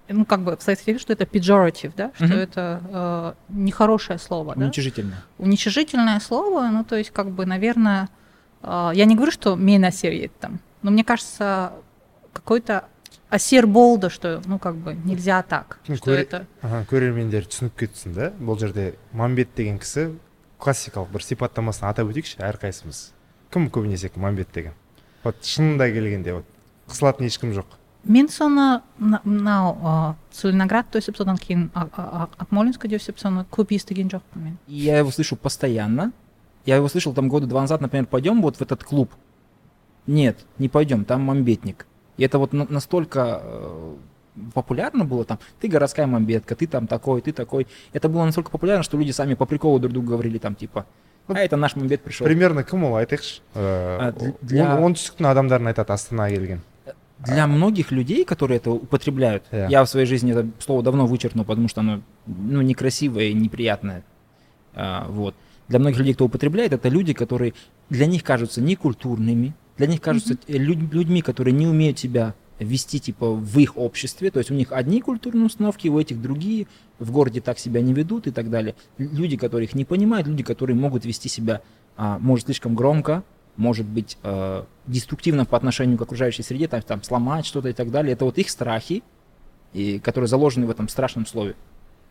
ну, 0.08 0.24
как 0.24 0.40
бы 0.40 0.56
в 0.56 0.62
Советском 0.62 0.98
что 0.98 1.12
это 1.12 1.24
pejorative, 1.24 1.92
да, 1.96 2.10
что 2.14 2.24
Мгм. 2.24 2.34
это 2.34 2.80
а, 2.92 3.34
нехорошее 3.48 4.18
слово, 4.18 4.54
да? 4.56 4.64
Уничижительно. 4.64 5.24
уничижительное 5.38 6.20
слово, 6.20 6.68
ну, 6.68 6.84
то 6.84 6.96
есть, 6.96 7.10
как 7.10 7.30
бы, 7.30 7.46
наверное, 7.46 8.08
а, 8.62 8.92
я 8.94 9.04
не 9.04 9.14
говорю, 9.16 9.32
что 9.32 9.56
мейна 9.56 9.90
серия 9.90 10.30
там, 10.40 10.60
но 10.82 10.90
мне 10.90 11.04
кажется, 11.04 11.72
какой-то 12.32 12.84
асер 13.30 13.66
болды, 13.66 14.10
что, 14.10 14.42
ну, 14.46 14.58
как 14.58 14.74
бы, 14.76 14.94
нельзя 15.04 15.42
так, 15.42 15.78
что 15.84 16.10
көре- 16.12 16.22
это... 16.22 16.46
Ага, 16.62 16.84
көрермендер 16.90 17.46
түсініп 17.46 17.76
кетсін 17.78 18.12
да 18.14 18.30
бұл 18.40 18.58
жерде 18.58 18.94
мамбет 19.12 19.54
деген 19.56 19.78
кісі 19.78 20.10
классикалық 20.60 21.10
бір 21.14 21.22
сипаттамасын 21.24 21.88
атап 21.88 22.10
өтейікші 22.10 22.42
әрқайсымыз 22.42 23.12
кім 23.50 23.68
көбінесе 23.70 24.10
мамбет 24.16 24.48
деген 24.54 24.72
вот 25.24 25.36
шынында 25.44 25.90
келгенде 25.92 26.34
вот 26.40 26.44
қысылатын 26.88 27.26
ешкім 27.30 27.52
жоқ 27.56 27.76
Мен 28.04 28.28
соны 28.32 28.80
мына- 28.98 29.20
мынау 29.24 29.76
а, 29.84 30.14
целиноград 30.32 30.86
өсіп 30.96 31.18
содан 31.18 31.36
кейін 31.36 31.70
А- 31.74 31.86
А- 31.96 32.22
А- 32.22 32.28
акмолинскіде 32.38 32.96
өсіп 32.96 33.18
соны 33.20 33.44
көп 33.50 33.74
естіген 33.76 34.08
жоқпын 34.08 34.40
мен 34.42 34.58
И 34.66 34.74
я 34.74 34.96
его 34.98 35.10
слышу 35.10 35.36
постоянно. 35.36 36.12
Я 36.64 36.76
его 36.76 36.88
слышал 36.88 37.12
там 37.12 37.28
года 37.28 37.46
два 37.46 37.60
назад, 37.60 37.82
например, 37.82 38.06
пойдем 38.06 38.40
вот 38.40 38.56
в 38.56 38.62
этот 38.62 38.84
клуб. 38.84 39.12
Нет, 40.06 40.38
не 40.58 40.70
пойдем, 40.70 41.04
там 41.04 41.20
мамбетник. 41.22 41.86
И 42.19 42.23
это 42.23 42.37
вот 42.39 42.53
на- 42.53 42.67
настолько 42.69 43.41
э, 43.43 43.95
популярно 44.53 45.05
было 45.05 45.25
там. 45.25 45.39
Ты 45.59 45.67
городская 45.67 46.07
мамбетка, 46.07 46.55
ты 46.55 46.67
там 46.67 46.87
такой, 46.87 47.21
ты 47.21 47.31
такой. 47.31 47.67
Это 47.93 48.09
было 48.09 48.25
настолько 48.25 48.51
популярно, 48.51 48.83
что 48.83 48.97
люди 48.97 49.11
сами 49.11 49.33
по 49.33 49.45
приколу 49.45 49.79
друг 49.79 49.93
другу 49.93 50.07
говорили 50.09 50.37
там 50.37 50.55
типа, 50.55 50.85
а 51.27 51.39
это 51.39 51.57
наш 51.57 51.75
мамбет 51.75 52.01
пришел. 52.01 52.25
примерно 52.27 52.63
кім 52.63 52.83
ол 52.83 52.95
айтайықшы 52.97 53.41
А, 53.55 54.11
Ә, 54.11 54.33
для- 54.41 54.63
оң- 54.77 54.83
оңтүстіктің 54.93 55.25
адамдарын 55.31 55.67
айтады 55.73 55.91
астанаға 55.93 56.29
келген 56.29 56.61
Для 57.25 57.47
многих 57.47 57.91
людей, 57.91 58.25
которые 58.25 58.57
это 58.59 58.71
употребляют, 58.71 59.43
Да. 59.51 59.67
я 59.67 59.83
в 59.83 59.89
своей 59.89 60.05
жизни 60.05 60.33
это 60.33 60.47
слово 60.59 60.83
давно 60.83 61.07
вычеркнул, 61.07 61.45
потому 61.45 61.67
что 61.69 61.79
оно 61.81 62.01
ну, 62.27 62.61
некрасивое 62.61 63.25
и 63.29 63.33
неприятное. 63.33 64.03
А, 64.75 65.07
вот. 65.09 65.33
Для 65.69 65.79
многих 65.79 65.97
людей, 65.97 66.13
кто 66.13 66.25
употребляет, 66.25 66.73
это 66.73 66.89
люди, 66.89 67.13
которые 67.13 67.53
для 67.89 68.05
них 68.05 68.23
кажутся 68.23 68.61
некультурными, 68.61 69.53
для 69.80 69.86
них 69.86 70.02
кажутся 70.02 70.36
люд- 70.46 70.92
людьми, 70.92 71.22
которые 71.22 71.54
не 71.54 71.66
умеют 71.66 71.98
себя 71.98 72.34
вести 72.58 73.00
типа 73.00 73.30
в 73.30 73.58
их 73.58 73.78
обществе, 73.78 74.30
то 74.30 74.38
есть 74.38 74.50
у 74.50 74.54
них 74.54 74.72
одни 74.72 75.00
культурные 75.00 75.46
установки, 75.46 75.88
у 75.88 75.98
этих 75.98 76.20
другие, 76.20 76.66
в 76.98 77.10
городе 77.10 77.40
так 77.40 77.58
себя 77.58 77.80
не 77.80 77.94
ведут 77.94 78.26
и 78.26 78.30
так 78.30 78.50
далее. 78.50 78.74
Люди, 78.98 79.38
которые 79.38 79.66
их 79.68 79.74
не 79.74 79.86
понимают, 79.86 80.26
люди, 80.26 80.42
которые 80.42 80.76
могут 80.76 81.06
вести 81.06 81.30
себя, 81.30 81.62
а, 81.96 82.18
может, 82.18 82.44
слишком 82.44 82.74
громко, 82.74 83.22
может 83.56 83.86
быть 83.86 84.18
э, 84.22 84.64
деструктивно 84.86 85.46
по 85.46 85.56
отношению 85.56 85.96
к 85.96 86.02
окружающей 86.02 86.42
среде, 86.42 86.68
там, 86.68 86.82
там 86.82 87.02
сломать 87.02 87.46
что-то 87.46 87.70
и 87.70 87.72
так 87.72 87.90
далее. 87.90 88.12
Это 88.12 88.26
вот 88.26 88.36
их 88.36 88.50
страхи, 88.50 89.02
и, 89.72 89.98
которые 89.98 90.28
заложены 90.28 90.66
в 90.66 90.70
этом 90.70 90.90
страшном 90.90 91.24
слове. 91.24 91.54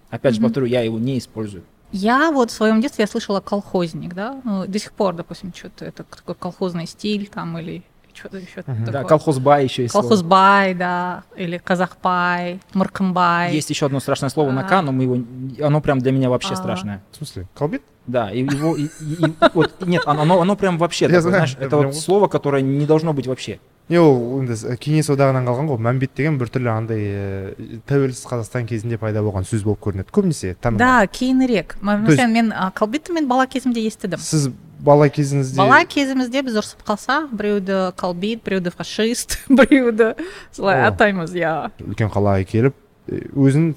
Опять 0.09 0.33
же, 0.33 0.39
Мгм. 0.39 0.47
повторю, 0.49 0.65
я 0.65 0.81
его 0.81 0.97
не 0.97 1.19
использую. 1.19 1.63
Я 1.91 2.31
вот 2.31 2.51
в 2.51 2.53
своем 2.53 2.81
детстве 2.81 3.03
я 3.03 3.07
слышала 3.07 3.39
колхозник, 3.39 4.13
да, 4.13 4.39
ну, 4.43 4.65
до 4.67 4.79
сих 4.79 4.91
пор, 4.93 5.15
допустим, 5.15 5.51
что-то 5.55 5.85
это 5.85 6.03
такой 6.03 6.35
колхозный 6.35 6.85
стиль 6.85 7.27
там 7.27 7.57
или 7.57 7.83
что-то 8.13 8.37
еще 8.37 8.63
Мгм. 8.65 8.85
такое. 8.85 8.91
Да, 8.91 9.03
колхозбай 9.05 9.63
еще 9.63 9.83
есть. 9.83 9.91
слово. 9.93 10.03
Колхозбай, 10.03 10.73
да, 10.75 11.23
или 11.35 11.57
казахбай, 11.57 12.59
мыркымбай. 12.73 13.53
Есть 13.53 13.69
еще 13.69 13.85
одно 13.87 13.99
страшное 13.99 14.29
слово 14.29 14.51
на 14.51 14.61
А. 14.61 14.63
К, 14.65 14.81
но 14.81 14.91
мы 14.91 15.03
его, 15.03 15.17
оно 15.65 15.81
прям 15.81 15.99
для 15.99 16.11
меня 16.11 16.29
вообще 16.29 16.53
А. 16.53 16.57
страшное. 16.57 17.01
в 17.11 17.15
смысле 17.17 17.47
колбет 17.55 17.81
Да, 18.07 18.31
и 18.31 18.39
его, 18.41 18.75
и- 18.75 18.85
и- 18.85 19.25
и 19.27 19.33
вот, 19.53 19.85
нет, 19.85 20.01
оно, 20.07 20.41
оно, 20.41 20.55
прям 20.55 20.79
вообще, 20.79 21.05
Я 21.05 21.09
такое, 21.09 21.21
знаю, 21.21 21.47
знаешь, 21.47 21.57
это 21.59 21.77
вот 21.77 21.95
слово, 21.95 22.27
которое 22.27 22.61
не 22.63 22.85
должно 22.87 23.13
быть 23.13 23.27
вообще. 23.27 23.59
Не 23.89 23.97
ол 23.97 24.41
енді 24.41 24.55
кеңес 24.81 25.09
одағынан 25.09 25.47
қалған 25.49 25.69
ғой 25.71 25.79
мәмбет 25.81 26.11
деген 26.17 26.37
біртүрлі 26.37 26.69
андай 26.69 27.05
ә, 27.09 27.81
тәуелсіз 27.89 28.25
қазақстан 28.29 28.67
кезінде 28.69 28.99
пайда 29.01 29.23
болған 29.25 29.47
сөз 29.49 29.63
болып 29.65 29.81
көрінеді 29.87 30.13
көбінесе 30.13 30.55
Да, 30.77 31.07
кейінірек. 31.07 31.77
Мәселен, 31.81 32.33
мен 32.33 32.53
колбитті 32.77 33.13
мен 33.17 33.27
бала 33.27 33.47
кезімде 33.47 33.81
естідім. 33.87 34.19
сіз 34.21 34.49
бала 34.79 35.09
кезіңізде 35.09 35.57
Бала 35.57 35.81
кезімізде 35.85 36.41
біз 36.45 36.59
ұрсып 36.61 36.85
қалсақ, 36.87 37.33
біреуді 37.33 37.79
колбит, 37.97 38.43
біреуді 38.45 38.69
фашист, 38.69 39.39
біреуді 39.49 40.13
солай 40.51 40.85
атаймыз, 40.87 41.33
иә. 41.33 41.71
үлкен 41.81 42.13
қалаға 42.13 42.45
келіп 42.45 42.77
е, 43.09 43.25
өзің 43.33 43.73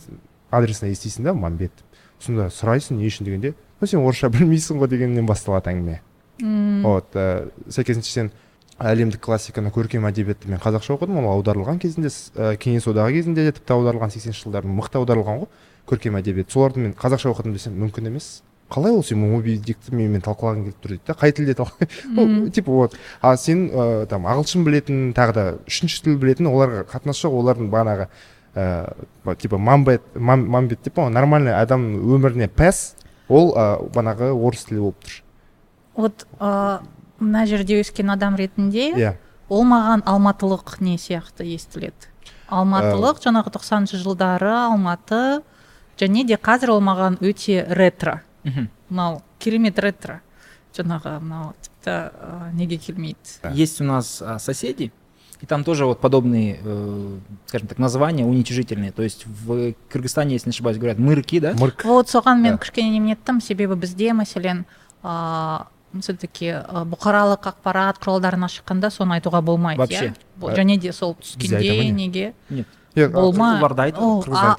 адресін 0.52 0.92
естисің 0.92 1.24
да 1.26 1.34
мамбет 1.34 1.72
сонда 2.20 2.50
сұрайсың 2.52 3.00
не 3.00 3.08
үшін 3.08 3.24
дегенде 3.26 3.54
сен 3.82 3.98
орысша 4.04 4.28
білмейсің 4.30 4.78
ғой 4.78 4.92
дегеннен 4.92 5.26
басталады 5.26 5.72
әңгіме 5.72 5.98
вот 6.84 7.16
ә, 7.18 7.48
сәйкесінше 7.68 8.12
сен 8.12 8.30
әлемдік 8.82 9.20
классиканы 9.24 9.70
көркем 9.74 10.06
әдебиетті 10.08 10.50
мен 10.50 10.60
қазақша 10.62 10.96
оқыдым. 10.96 11.18
Ол 11.22 11.28
аударылған 11.36 11.78
кезінде 11.82 12.10
ә, 12.10 12.54
кеңес 12.60 12.86
одағы 12.90 13.14
кезінде 13.18 13.44
де 13.46 13.52
тіпті 13.56 13.76
аударылған 13.76 14.12
сексенінші 14.14 14.46
жылдардың 14.46 14.74
мықты 14.78 15.00
аударылған 15.00 15.42
ғой 15.42 15.48
көркем 15.90 16.18
әдебиет. 16.18 16.50
Соларды 16.50 16.82
мен 16.82 16.94
қазақша 16.98 17.30
оқыдым 17.32 17.54
десем 17.54 17.76
мүмкін 17.78 18.10
емес. 18.10 18.42
Қалай 18.72 18.94
ол 18.94 19.02
сен 19.04 19.20
моби 19.20 19.58
дикті 19.60 19.92
менімен 19.92 20.22
талқылағың 20.24 20.64
келіп 20.64 20.78
тұр 20.80 20.94
дейді 20.94 21.06
да 21.06 21.16
қай 21.20 21.32
тілде 21.36 21.54
ну 22.08 22.48
типа 22.54 22.70
вот. 22.72 22.96
А 23.20 23.36
сен 23.36 23.66
ә, 23.68 24.06
там 24.06 24.24
ағылшын 24.26 24.64
білетін 24.64 25.12
тағы 25.12 25.34
да 25.36 25.44
үшінші 25.68 26.02
тіл 26.06 26.16
білетін 26.22 26.48
оларға 26.48 26.86
қатынасы 26.88 27.26
жоқ 27.26 27.36
олардың 27.42 27.68
бағанағы 27.68 28.08
ә, 28.56 29.36
типа 29.36 29.58
мамбет 29.58 30.00
мам- 30.14 30.48
мамбет 30.48 30.80
деп 30.84 30.94
па 30.94 31.10
нормальный 31.10 31.52
адам 31.52 31.84
өміріне 32.00 32.48
пәс 32.48 32.94
ол 33.28 33.52
ә, 33.52 33.76
бағанағы 33.92 34.32
орыс 34.32 34.64
тілі 34.70 34.86
болып 34.86 35.04
тұр. 35.04 35.20
Вот 35.94 36.26
мына 37.22 37.46
жерде 37.46 37.80
өскен 37.80 38.10
адам 38.12 38.36
ретінде 38.36 38.90
иә. 38.92 39.16
ол 39.48 39.64
маған 39.64 40.02
алматылық 40.04 40.80
не 40.80 40.96
сияқты 40.98 41.46
естіледі. 41.46 42.10
Алматылық 42.48 43.22
жаңағы 43.24 43.52
тоқсаныншы 43.54 43.96
жылдары 44.02 44.50
алматы 44.52 45.42
және 45.98 46.24
де 46.26 46.36
қазір 46.36 46.70
ол 46.76 46.80
маған 46.80 47.16
өте 47.20 47.64
ретро. 47.68 48.20
Мынау 48.90 49.22
керемет 49.38 49.78
ретро. 49.78 50.20
Жаңағы 50.76 51.18
мынау 51.20 51.54
тіпті 51.60 51.90
ә, 51.90 52.52
неге 52.54 52.76
келмейді? 52.78 53.40
Да. 53.42 53.50
Есть 53.50 53.80
у 53.80 53.84
нас 53.84 54.22
а, 54.22 54.38
соседи, 54.38 54.90
и 55.42 55.46
там 55.46 55.64
тоже 55.64 55.84
вот 55.84 56.00
подобные, 56.00 56.60
э, 56.64 57.18
скажем 57.46 57.68
так, 57.68 57.78
названия 57.78 58.24
уничижительные. 58.24 58.90
То 58.92 59.02
есть 59.02 59.26
в 59.26 59.74
Кыргызстане, 59.90 60.32
если 60.34 60.48
не 60.48 60.52
ошибаюсь, 60.54 60.78
говорят 60.78 60.98
мырки, 60.98 61.40
да? 61.40 61.52
мырк. 61.54 61.84
Вот 61.84 62.08
соған 62.08 62.40
мен 62.40 62.52
Да. 62.52 62.58
кішкене 62.58 62.90
неменеттім 62.90 63.40
себебі 63.42 63.74
бізде 63.74 64.12
мәселен 64.14 64.64
ә, 65.04 65.64
все 66.00 66.14
таки 66.14 66.52
бұқаралық 66.52 67.48
ақпарат 67.52 67.98
құралдарына 68.02 68.48
шыққанда 68.48 68.90
соны 68.90 69.18
айтуға 69.18 69.42
болмайды 69.42 69.82
Вообще. 69.82 70.12
иә? 70.12 70.14
Ә, 70.40 70.54
және 70.56 70.78
де 70.78 70.92
сол 70.92 71.14
түскенде 71.14 71.90
неге 71.92 72.34
Нет. 72.48 72.66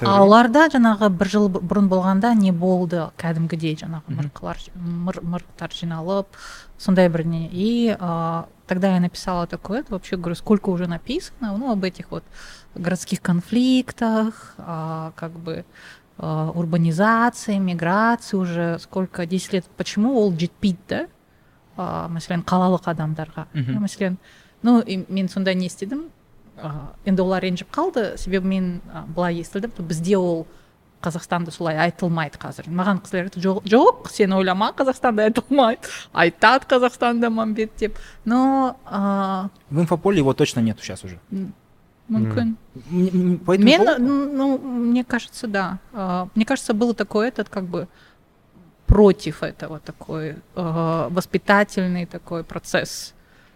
А, 0.02 0.22
оларда 0.24 0.66
жаңағы 0.72 1.08
бір 1.14 1.30
жыл 1.30 1.48
бұрын 1.54 1.86
болғанда 1.90 2.32
не 2.34 2.50
болды? 2.50 3.04
Кәдімгідей 3.20 3.76
жаңағы 3.78 4.16
мырқылар 4.16 4.58
мыр, 4.74 5.20
мырықтар 5.22 5.70
жиналып 5.70 6.26
сондай 6.78 7.08
бір 7.08 7.24
не. 7.26 7.46
И 7.52 7.96
а, 7.98 8.46
тогда 8.66 8.94
я 8.94 9.00
написала 9.00 9.46
такое 9.46 9.80
это 9.80 9.92
вообще 9.92 10.16
говорю 10.16 10.34
сколько 10.34 10.70
уже 10.70 10.88
написано 10.88 11.56
ну 11.56 11.70
об 11.70 11.84
этих 11.84 12.10
вот 12.10 12.24
городских 12.74 13.22
конфликтах 13.22 14.54
а, 14.58 15.12
как 15.14 15.32
бы 15.32 15.64
а, 16.18 16.50
урбанизации 16.50 17.58
миграции 17.58 18.36
уже 18.36 18.78
сколько 18.80 19.26
10 19.26 19.52
лет. 19.52 19.64
Почему 19.76 20.18
ол 20.18 20.32
жетпейді 20.32 20.78
да? 20.88 21.06
Ә, 21.76 22.08
мәселен 22.08 22.42
қалалық 22.44 22.86
адамдарға. 22.94 23.46
Мгм. 23.54 23.82
мәселен 23.84 24.16
ну 24.62 24.80
и 24.80 25.04
мен 25.08 25.28
сонда 25.28 25.54
не 25.54 25.66
істедім? 25.66 26.06
Ә, 26.56 26.70
енді 27.04 27.22
олар 27.22 27.42
ренжіп 27.42 27.70
қалды. 27.70 28.16
Себебі 28.16 28.46
мен 28.48 28.80
былай 29.14 29.40
естідім. 29.40 29.70
Бізде 29.78 30.16
ол 30.16 30.46
қазақстанда 31.02 31.50
солай 31.50 31.76
айтылмайды 31.76 32.38
қазір. 32.40 32.70
Маған 32.72 33.02
кісілер 33.04 33.26
айтты 33.28 33.40
жоқ 33.44 33.66
жоқ 33.68 34.08
сен 34.10 34.32
ойлама 34.32 34.72
қазақстанда 34.72 35.26
айтылмайды. 35.28 35.82
Айтады 36.12 36.64
қазақстанда 36.70 37.28
мамбет 37.30 37.72
деп. 37.78 37.98
Но 38.24 38.76
ә, 38.86 39.50
В 39.70 39.80
инфополе 39.80 40.18
его 40.18 40.32
точно 40.32 40.60
нету 40.60 40.82
сейчас 40.82 41.04
уже. 41.04 41.18
мүмкін. 42.08 42.56
Мен, 42.90 44.36
ну, 44.36 44.58
мне 44.58 45.04
кажется, 45.04 45.46
да. 45.46 45.78
А, 45.92 46.28
Мне 46.34 46.44
кажется, 46.44 46.74
был 46.74 46.94
такой 46.94 47.28
этот 47.28 47.48
как 47.48 47.64
бы 47.64 47.88
против 48.94 49.42
этого 49.42 49.80
такой 49.80 50.36
э, 50.54 51.08
воспитательный 51.10 52.06
такой 52.06 52.44
процесс 52.44 53.12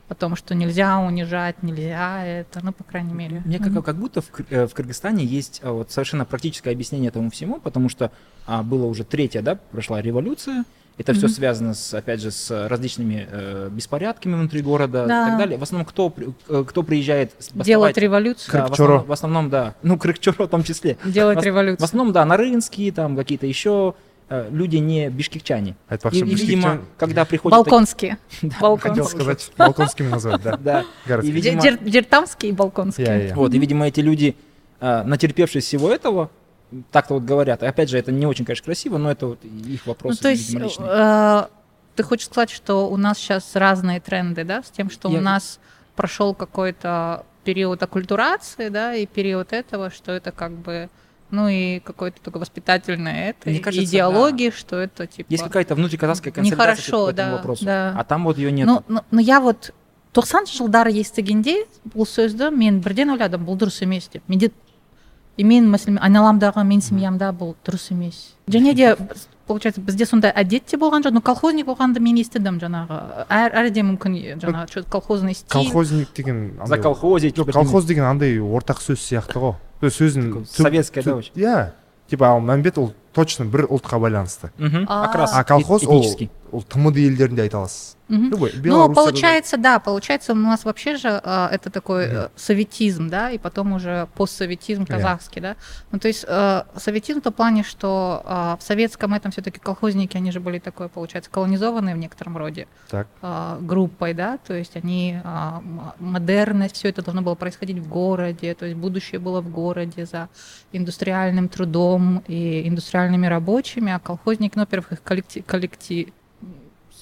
о 0.08 0.16
том, 0.16 0.34
что 0.34 0.56
нельзя 0.56 0.98
унижать, 0.98 1.62
нельзя 1.62 2.24
это, 2.26 2.58
ну, 2.64 2.72
по 2.72 2.82
крайней 2.82 3.12
мере. 3.12 3.42
Мне 3.44 3.60
как, 3.60 3.84
как 3.84 3.94
будто 3.96 4.20
в, 4.20 4.26
э, 4.50 4.66
в 4.66 4.74
Кыргызстане 4.74 5.24
есть 5.24 5.60
а, 5.62 5.70
вот 5.70 5.92
совершенно 5.92 6.24
практическое 6.24 6.72
объяснение 6.72 7.10
этому 7.10 7.30
всему, 7.30 7.60
потому 7.60 7.88
что 7.88 8.10
а, 8.48 8.64
было 8.64 8.86
уже 8.86 9.04
третья, 9.04 9.40
да, 9.40 9.54
прошла 9.70 10.02
революция. 10.02 10.64
Это 10.96 11.12
все 11.12 11.26
Мгм. 11.26 11.34
связано, 11.34 11.74
с, 11.74 11.94
опять 11.94 12.20
же, 12.20 12.32
с 12.32 12.68
различными 12.68 13.28
э, 13.30 13.68
беспорядками 13.70 14.34
внутри 14.34 14.60
города 14.62 15.04
и 15.04 15.08
Да. 15.08 15.26
так 15.28 15.38
далее. 15.38 15.56
В 15.56 15.62
основном, 15.62 15.86
кто, 15.86 16.12
э, 16.48 16.64
кто 16.66 16.82
приезжает 16.82 17.30
с- 17.38 17.50
Делать 17.52 17.96
революцию. 17.96 18.52
Да, 18.54 18.66
в, 18.66 18.72
основном, 18.72 19.04
в 19.04 19.12
основном, 19.12 19.50
да. 19.50 19.74
Ну, 19.84 19.96
Крыкчоро 19.96 20.46
в 20.46 20.48
том 20.48 20.64
числе. 20.64 20.96
Делать 21.04 21.38
в, 21.38 21.42
В 21.42 21.44
революцию. 21.44 21.84
основном, 21.84 22.12
да, 22.12 22.24
Нарынские, 22.24 22.90
там 22.90 23.16
какие-то 23.16 23.46
еще 23.46 23.94
э, 23.94 24.07
люди 24.30 24.76
не 24.76 25.08
бишкекчане. 25.08 25.70
И, 25.70 25.94
айтпақшы 25.94 26.18
и, 26.18 26.22
видимо, 26.22 26.68
бішкектен 26.68 26.80
когда 26.98 27.24
приходят... 27.24 27.56
Балконские. 27.64 28.18
хотел 28.80 29.04
сказать 29.04 29.50
балконскими 29.58 30.08
называют 30.08 30.42
да 30.42 30.56
Да. 30.56 30.84
И, 31.22 31.30
видимо, 31.30 31.62
Дер- 31.62 31.82
Дертамские 31.82 32.52
и 32.52 32.54
балконские. 32.54 33.32
Вот, 33.34 33.54
и, 33.54 33.58
видимо, 33.58 33.86
эти 33.86 34.00
люди, 34.00 34.36
а, 34.80 35.02
натерпевшись 35.04 35.64
всего 35.64 35.90
этого, 35.90 36.30
так-то 36.90 37.14
вот 37.14 37.24
говорят. 37.24 37.62
И 37.62 37.66
опять 37.66 37.88
же, 37.88 37.98
это 37.98 38.12
не 38.12 38.26
очень, 38.26 38.44
конечно, 38.44 38.64
красиво, 38.64 38.98
но 38.98 39.10
это 39.10 39.26
вот 39.28 39.44
их 39.44 39.86
Ну, 39.86 39.92
вопрос, 39.92 40.18
то 40.18 40.28
есть, 40.28 40.50
видимо, 40.50 40.70
э, 40.78 41.46
ты 41.96 42.02
хочешь 42.02 42.26
сказать, 42.26 42.50
что 42.50 42.88
у 42.90 42.96
нас 42.96 43.18
сейчас 43.18 43.56
разные 43.56 44.00
тренды, 44.00 44.44
да, 44.44 44.62
с 44.62 44.70
тем, 44.70 44.90
что 44.90 45.08
Я- 45.10 45.18
у 45.18 45.20
нас 45.22 45.58
прошел 45.96 46.34
какой-то 46.34 47.24
период 47.44 47.82
оккультурации, 47.82 48.68
да, 48.68 48.94
и 48.94 49.06
период 49.06 49.52
этого, 49.54 49.90
что 49.90 50.12
это 50.12 50.30
как 50.32 50.52
бы, 50.52 50.90
ну 51.30 51.48
и 51.48 51.80
какой-то 51.80 52.20
такой 52.22 52.40
воспитательное 52.40 53.30
это, 53.30 53.50
Мне 53.50 53.60
кажется, 53.60 53.84
идеологии, 53.84 54.50
что 54.50 54.76
это 54.76 55.06
типа... 55.06 55.30
Есть 55.30 55.44
какая-то 55.44 55.74
внутриказахская 55.74 56.32
консолидация 56.32 56.72
Нехорошо, 56.72 57.06
по 57.06 57.10
этому 57.10 57.30
да, 57.30 57.36
вопросу. 57.36 57.64
да. 57.64 57.94
А 57.96 58.04
там 58.04 58.24
вот 58.24 58.38
ее 58.38 58.52
нет. 58.52 58.66
Ну, 58.66 58.82
ну, 58.88 59.00
ну 59.10 59.20
я 59.20 59.40
вот 59.40 59.72
90 60.14 60.56
жылдары 60.56 60.92
естігенде 60.96 61.64
бұл 61.92 62.08
сөзді 62.08 62.50
мен 62.54 62.80
бірден 62.82 63.12
ойладым 63.14 63.44
бұл 63.46 63.58
дұрыс 63.60 63.82
емес 63.84 64.08
деп 64.12 64.24
менде 64.26 64.50
и 65.36 65.44
мен 65.44 65.68
мәселен 65.70 66.00
айналамдағы 66.02 66.64
мен 66.66 66.80
семьямда 66.82 67.30
бұл 67.36 67.54
дұрыс 67.66 67.92
емес 67.92 68.34
және 68.48 68.74
де 68.74 68.96
получается 69.46 69.80
бізде 69.80 70.06
сондай 70.06 70.32
әдет 70.34 70.66
те 70.66 70.76
болған 70.80 71.04
жоқ 71.04 71.14
но 71.14 71.20
колхозник 71.20 71.68
болғанды 71.68 72.00
мен 72.00 72.18
естідім 72.18 72.58
жаңағы 72.58 73.28
әр 73.28 73.54
әрде 73.62 73.84
мүмкін 73.84 74.40
жаңағы 74.42 74.70
что 74.72 74.82
колхозный 74.90 75.34
стиль 75.34 75.52
колхозник 75.52 76.12
деген 76.16 76.58
Заколхозить. 76.64 77.36
жоқ 77.36 77.52
колхоз 77.52 77.84
деген 77.84 78.04
андай 78.04 78.38
ортақ 78.40 78.80
сөз 78.80 78.98
сияқты 78.98 79.38
ғой 79.38 79.54
То 79.80 79.86
есть 79.86 80.00
түп- 80.00 80.44
советская, 80.46 81.04
да, 81.04 81.12
иә 81.34 81.70
типа 82.08 82.28
ал 82.28 82.40
мәмбет 82.40 82.78
ол 82.78 82.94
точно 83.12 83.44
бір 83.44 83.66
ұлтқа 83.66 83.98
байланысты. 84.00 84.50
Мгм, 84.58 84.86
А, 84.88 85.04
Окрас 85.04 85.32
а 85.34 85.44
колхоз 85.44 85.84
ол 85.84 86.00
этнический. 86.00 86.30
Ол 86.52 86.62
тмд 86.62 86.96
елдерінде 86.96 87.42
айта 87.42 87.58
аласыз. 87.58 87.98
Любой 88.08 88.52
Ну, 88.64 88.92
получается, 88.92 89.56
да, 89.58 89.78
получается, 89.78 90.32
у 90.32 90.36
нас 90.36 90.64
вообще 90.64 90.96
же 90.96 91.20
а, 91.22 91.48
это 91.52 91.70
такой 91.70 92.06
э, 92.06 92.28
советизм, 92.36 93.08
да, 93.08 93.30
и 93.30 93.38
потом 93.38 93.74
уже 93.74 94.08
постсоветизм 94.14 94.86
казахский, 94.86 95.42
да. 95.42 95.56
Ну, 95.92 95.98
то 95.98 96.08
есть 96.08 96.24
э, 96.26 96.62
советизм 96.76 97.20
в 97.20 97.24
том 97.24 97.32
плане, 97.34 97.62
что 97.62 98.22
а, 98.24 98.56
в 98.56 98.62
советском 98.62 99.12
этом 99.12 99.30
все-таки 99.30 99.60
колхозники, 99.60 100.16
они 100.16 100.32
же 100.32 100.40
были 100.40 100.58
такой, 100.58 100.88
получается, 100.88 101.30
колонизованные 101.30 101.94
в 101.94 101.98
некотором 101.98 102.38
роде 102.38 102.66
так. 102.90 103.08
а, 103.20 103.58
группой, 103.60 104.14
да, 104.14 104.38
то 104.38 104.54
есть 104.54 104.76
они 104.76 105.20
модерность, 105.98 106.76
все 106.76 106.88
это 106.88 107.02
должно 107.02 107.22
было 107.22 107.34
происходить 107.34 107.78
в 107.78 107.88
городе, 107.88 108.54
то 108.54 108.64
есть 108.64 108.78
будущее 108.78 109.18
было 109.18 109.40
в 109.40 109.50
городе 109.50 110.06
за 110.06 110.28
индустриальным 110.72 111.48
трудом 111.48 112.22
и 112.26 112.66
индустриальными 112.66 113.26
рабочими, 113.26 113.92
а 113.92 113.98
колхозники, 113.98 114.52
ну, 114.56 114.62
во-первых, 114.62 114.92
их 114.92 115.02
коллектив, 115.02 115.44
коллектив, 115.44 116.08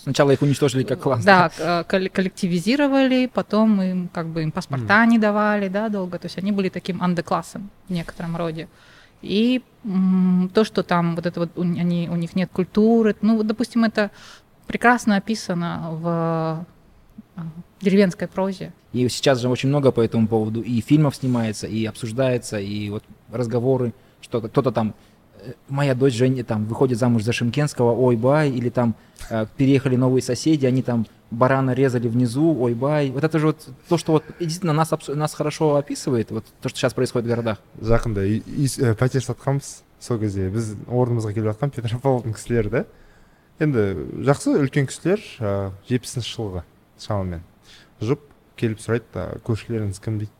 Сначала 0.07 0.31
их 0.31 0.43
уничтожили 0.43 0.85
как 0.85 1.01
класс. 1.01 1.25
да, 1.25 1.49
к- 1.49 1.55
э, 1.59 1.85
колле- 1.89 2.09
коллективизировали, 2.09 3.27
потом 3.27 3.83
им 3.83 4.09
как 4.13 4.29
бы 4.29 4.43
им 4.45 4.53
паспорта 4.53 5.05
не 5.07 5.19
давали, 5.19 5.67
да, 5.69 5.89
долго. 5.89 6.19
То 6.21 6.27
есть 6.27 6.39
они 6.39 6.53
были 6.53 6.69
таким 6.69 7.03
андеклассом 7.03 7.71
в 7.89 7.93
некотором 7.93 8.37
роде. 8.37 8.69
И 9.23 9.63
м, 9.85 10.49
то, 10.55 10.63
что 10.65 10.83
там 10.85 11.17
вот 11.17 11.27
это 11.27 11.41
вот 11.41 11.51
у, 11.59 11.63
они, 11.63 12.09
у 12.09 12.15
них 12.17 12.37
нет 12.37 12.51
культуры, 12.53 13.17
ну, 13.21 13.37
вот, 13.37 13.47
допустим, 13.49 13.83
это 13.85 14.11
прекрасно 14.69 15.17
описано 15.17 15.89
в 16.03 16.67
э, 17.37 17.41
деревенской 17.81 18.29
прозе. 18.29 18.73
И 18.93 19.09
сейчас 19.09 19.41
же 19.41 19.49
очень 19.49 19.69
много 19.71 19.91
по 19.93 20.01
этому 20.01 20.29
поводу 20.29 20.61
и 20.63 20.81
фильмов 20.81 21.17
снимается, 21.17 21.67
и 21.67 21.85
обсуждается, 21.85 22.59
и 22.61 22.91
вот 22.91 23.03
разговоры, 23.33 23.93
что 24.21 24.41
кто-то 24.41 24.71
там 24.71 24.95
моя 25.70 25.96
дочь 25.96 26.14
Женя 26.14 26.44
там 26.44 26.66
выходит 26.66 27.00
замуж 27.00 27.24
за 27.24 27.34
Шимкенского, 27.34 27.92
ой 27.96 28.16
бай, 28.16 28.50
или 28.52 28.70
там 28.70 28.94
э, 29.30 29.46
переехали 29.58 29.96
новые 29.96 30.22
соседи, 30.22 30.66
они 30.68 30.84
там 30.84 31.08
барана 31.32 31.72
резали 31.74 32.08
внизу, 32.08 32.56
ой 32.60 32.74
бай. 32.76 33.10
Вот 33.10 33.24
это 33.24 33.40
же 33.40 33.48
вот 33.48 33.68
то, 33.90 33.98
что 33.98 34.12
вот 34.14 34.24
действительно 34.40 34.74
нас, 34.74 34.92
абсо- 34.92 35.16
нас 35.16 35.34
хорошо 35.34 35.76
описывает, 35.78 36.30
вот 36.32 36.46
то, 36.62 36.70
что 36.70 36.78
сейчас 36.78 36.94
происходит 36.94 37.26
в 37.26 37.30
городах. 37.30 37.58
жақында 37.82 38.22
үй- 38.26 38.44
үй- 38.46 38.84
ә, 38.84 38.94
пәтер 38.96 39.22
сатқанбыз 39.26 39.82
сол 40.00 40.20
кезде 40.20 40.50
біз 40.50 40.76
орнымызға 40.88 41.34
келіп 41.34 41.50
жатқан 41.54 41.72
петропавлдың 41.74 42.34
кісілері 42.34 42.70
да 42.70 42.86
енді 43.60 43.82
жақсы 44.26 44.58
үлкен 44.62 44.88
кісілер 44.90 45.20
ә, 45.40 45.72
жетпісінші 45.90 46.36
жылғы 46.36 46.64
шамамен 47.00 47.42
жұп 48.02 48.20
келіп 48.58 48.80
сұрайды 48.82 49.06
да 49.14 49.26
көршілеріңіз 49.46 50.00
кім 50.04 50.18
дейді 50.20 50.32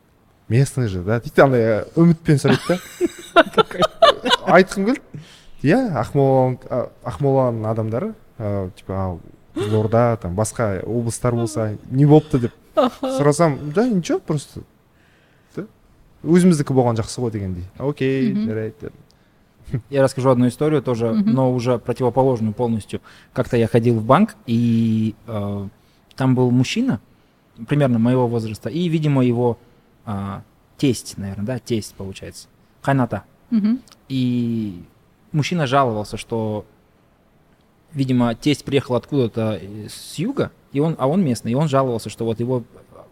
местный 0.48 0.88
же 0.88 1.02
да 1.02 1.20
дейді 1.20 1.40
андай 1.42 1.60
ә, 1.62 1.76
үмітпен 1.96 2.38
сұрайды 2.38 2.78
да 3.34 3.64
айтқым 4.52 4.86
келді 4.90 5.00
иә 5.62 5.78
ақмола 6.02 6.58
а, 6.70 6.80
ақмоланың 7.08 7.68
адамдары 7.70 8.12
ә, 8.38 8.70
типа 8.76 8.92
ал 8.98 9.20
қызылорда 9.54 10.16
там 10.22 10.34
басқа 10.34 10.80
облыстар 10.84 11.34
болса 11.34 11.76
не 11.90 12.06
болыпты 12.06 12.38
деп 12.48 12.52
сұрасам 13.02 13.72
да 13.72 13.86
ничего 13.88 14.18
просто 14.18 14.62
да 15.56 15.66
өзіміздікі 16.24 16.72
болған 16.74 16.98
жақсы 17.00 17.20
ғой 17.22 17.30
дегендей 17.32 17.64
окей 17.78 18.32
Мгм. 18.32 18.46
жарайды 18.48 18.74
дедім 18.80 18.98
Я 19.88 20.02
расскажу 20.02 20.28
одну 20.28 20.48
историю 20.48 20.82
тоже, 20.82 21.06
Мгм. 21.12 21.32
но 21.32 21.50
уже 21.54 21.78
противоположную 21.78 22.52
полностью. 22.52 23.00
Как-то 23.32 23.56
я 23.56 23.66
ходил 23.68 23.94
в 24.00 24.04
банк, 24.04 24.34
и 24.44 25.14
э, 25.26 25.68
там 26.14 26.34
был 26.34 26.50
мужчина, 26.50 27.00
примерно 27.68 27.98
моего 27.98 28.26
возраста, 28.26 28.68
и, 28.68 28.88
видимо, 28.88 29.24
его 29.24 29.56
а, 30.07 30.41
тесть, 30.77 31.17
наверное, 31.17 31.45
да, 31.45 31.59
тесть 31.59 31.93
получается, 31.93 32.47
Хайната. 32.81 33.23
Мгм. 33.51 33.81
И 34.07 34.83
мужчина 35.33 35.67
жаловался, 35.67 36.15
что, 36.15 36.65
видимо, 37.93 38.33
тесть 38.33 38.63
приехал 38.63 38.95
откуда-то 38.95 39.59
э, 39.61 39.87
с 39.89 40.15
юга, 40.17 40.51
и 40.71 40.79
он, 40.79 40.95
а 40.97 41.07
он 41.07 41.23
местный, 41.23 41.51
и 41.51 41.55
он 41.55 41.67
жаловался, 41.67 42.09
что 42.09 42.23
вот 42.23 42.39
его 42.39 42.63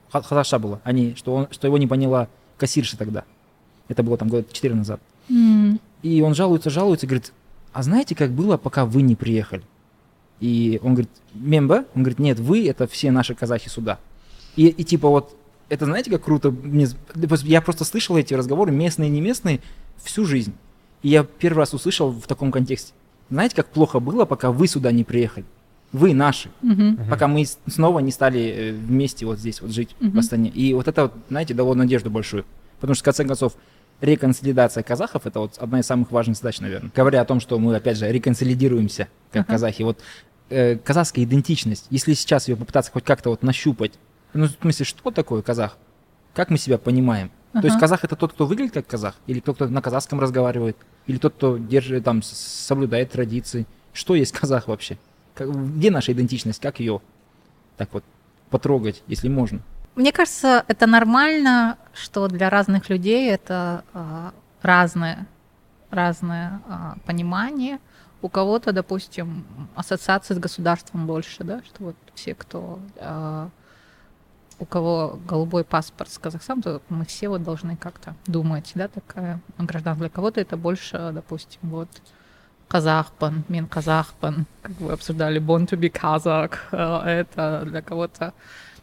ха- 0.10 0.22
хазаша 0.22 0.58
было, 0.58 0.80
они, 0.86 1.16
что, 1.16 1.36
он, 1.36 1.48
что 1.52 1.68
его 1.68 1.78
не 1.78 1.86
поняла 1.86 2.30
кассирша 2.58 2.98
тогда. 2.98 3.26
Это 3.90 4.02
было 4.02 4.18
там 4.18 4.30
года 4.30 4.46
4 4.50 4.74
назад. 4.74 5.02
М. 5.30 5.82
И 6.02 6.22
он 6.22 6.34
жалуется, 6.34 6.70
жалуется, 6.70 7.08
говорит, 7.08 7.34
а 7.74 7.84
знаете, 7.84 8.16
как 8.16 8.32
было, 8.32 8.56
пока 8.56 8.86
вы 8.86 9.02
не 9.02 9.16
приехали? 9.16 9.64
И 10.40 10.80
он 10.82 10.94
говорит, 10.94 11.12
мемба? 11.34 11.86
Он 11.94 12.04
говорит, 12.04 12.20
нет, 12.20 12.40
вы, 12.40 12.68
это 12.70 12.88
все 12.88 13.12
наши 13.12 13.36
казахи 13.36 13.68
сюда. 13.68 14.00
И, 14.56 14.68
и 14.68 14.84
типа 14.86 15.10
вот, 15.10 15.36
это 15.70 15.86
знаете, 15.86 16.12
как 16.12 16.24
круто? 16.24 16.52
Мне 16.52 16.88
Я 17.44 17.62
просто 17.62 17.84
слышал 17.86 18.18
эти 18.18 18.34
разговоры, 18.34 18.72
местные 18.72 19.10
и 19.10 19.12
не 19.12 19.22
местные, 19.22 19.62
всю 20.04 20.26
жизнь. 20.26 20.54
И 21.02 21.10
я 21.10 21.24
первый 21.24 21.60
раз 21.60 21.74
услышал 21.74 22.12
в 22.12 22.28
таком 22.28 22.52
контексте. 22.52 22.94
Знаете, 23.30 23.56
как 23.56 23.68
плохо 23.68 24.00
было, 24.00 24.26
пока 24.26 24.52
вы 24.52 24.68
сюда 24.68 24.92
не 24.92 25.04
приехали? 25.04 25.46
Вы 25.92 26.14
наши. 26.14 26.50
Мгм. 26.62 27.08
Пока 27.10 27.28
мы 27.28 27.46
снова 27.68 28.00
не 28.00 28.12
стали 28.12 28.42
э, 28.42 28.72
вместе 28.74 29.26
вот 29.26 29.40
здесь 29.40 29.62
вот 29.62 29.72
жить 29.72 29.96
в 30.00 30.04
Мгм. 30.06 30.20
Астане. 30.20 30.50
И 30.50 30.74
вот 30.74 30.88
это, 30.88 31.04
вот, 31.04 31.14
знаете, 31.30 31.54
дало 31.54 31.74
надежду 31.74 32.10
большую. 32.10 32.46
Потому 32.80 32.96
что, 32.96 33.04
в 33.04 33.06
конце 33.06 33.24
концов, 33.24 33.54
реконсолидация 34.02 34.84
казахов 34.84 35.26
это 35.26 35.40
вот 35.40 35.58
одна 35.58 35.80
из 35.80 35.86
самых 35.86 36.12
важных 36.12 36.38
задач, 36.38 36.60
наверное. 36.60 36.92
Говоря 36.94 37.22
о 37.22 37.26
том, 37.26 37.40
что 37.40 37.58
мы, 37.60 37.76
опять 37.76 37.98
же, 37.98 38.12
реконсолидируемся 38.12 39.08
как 39.32 39.44
Ага. 39.44 39.54
казахи. 39.54 39.84
Вот 39.84 40.00
э, 40.50 40.76
казахская 40.76 41.24
идентичность, 41.24 41.86
если 41.90 42.14
сейчас 42.14 42.48
ее 42.48 42.56
попытаться 42.58 42.92
хоть 42.92 43.04
как-то 43.04 43.30
вот 43.30 43.42
нащупать, 43.42 43.94
ну, 44.36 44.48
в 44.48 44.52
смысле, 44.62 44.86
что 44.86 45.12
такое 45.12 45.42
казах? 45.42 45.78
Как 46.34 46.50
мы 46.50 46.58
себя 46.58 46.78
понимаем? 46.78 47.32
То 47.54 47.68
есть 47.68 47.80
казах 47.80 48.04
это 48.04 48.18
тот, 48.18 48.34
кто 48.34 48.46
выглядит 48.46 48.74
как 48.74 48.86
казах? 48.86 49.16
Или 49.28 49.40
тот, 49.40 49.56
кто 49.56 49.68
на 49.70 49.82
казахском 49.82 50.20
разговаривает? 50.20 50.76
Или 51.08 51.18
тот, 51.18 51.36
кто 51.36 51.58
держит, 51.58 52.04
там, 52.04 52.22
соблюдает 52.22 53.12
традиции? 53.12 53.66
Что 53.94 54.14
есть 54.14 54.34
казах 54.34 54.68
вообще? 54.68 54.98
Как- 55.34 55.50
где 55.50 55.90
наша 55.90 56.12
идентичность? 56.12 56.62
Как 56.62 56.80
ее 56.82 57.02
Так 57.78 57.94
вот, 57.94 58.04
потрогать, 58.50 59.04
если 59.08 59.30
можно. 59.30 59.60
Мне 59.96 60.12
кажется, 60.12 60.66
это 60.68 60.86
нормально, 60.88 61.78
что 61.94 62.28
для 62.28 62.50
разных 62.50 62.90
людей 62.90 63.30
это 63.30 63.84
а, 63.94 64.34
разное, 64.62 65.26
разное 65.90 66.62
а, 66.68 66.96
понимание. 67.06 67.80
У 68.22 68.28
кого-то, 68.28 68.74
допустим, 68.74 69.46
ассоциация 69.76 70.36
с 70.36 70.40
государством 70.40 71.08
больше, 71.08 71.44
да, 71.44 71.62
что 71.64 71.84
вот 71.84 71.96
все, 72.14 72.34
кто 72.34 72.80
а, 72.98 73.50
у 74.60 74.66
кого 74.66 75.20
голубой 75.28 75.64
паспорт 75.64 76.12
с 76.12 76.18
Казахстаном, 76.18 76.62
то 76.62 76.82
мы 76.90 77.06
все 77.06 77.30
вот 77.30 77.44
должны 77.44 77.76
как-то 77.76 78.16
думать, 78.26 78.72
да, 78.76 78.88
такая 78.88 79.42
граждан. 79.58 79.98
Для 79.98 80.10
кого-то 80.10 80.40
это 80.40 80.58
больше, 80.58 81.12
допустим, 81.14 81.60
вот 81.64 81.90
казахпан, 82.68 83.44
мин 83.48 83.68
казахпан, 83.68 84.46
как 84.62 84.72
вы 84.80 84.94
обсуждали, 84.94 85.42
born 85.42 85.68
to 85.68 85.78
be 85.78 85.90
казах, 85.90 86.68
это 86.72 87.64
для 87.66 87.82
кого-то, 87.82 88.34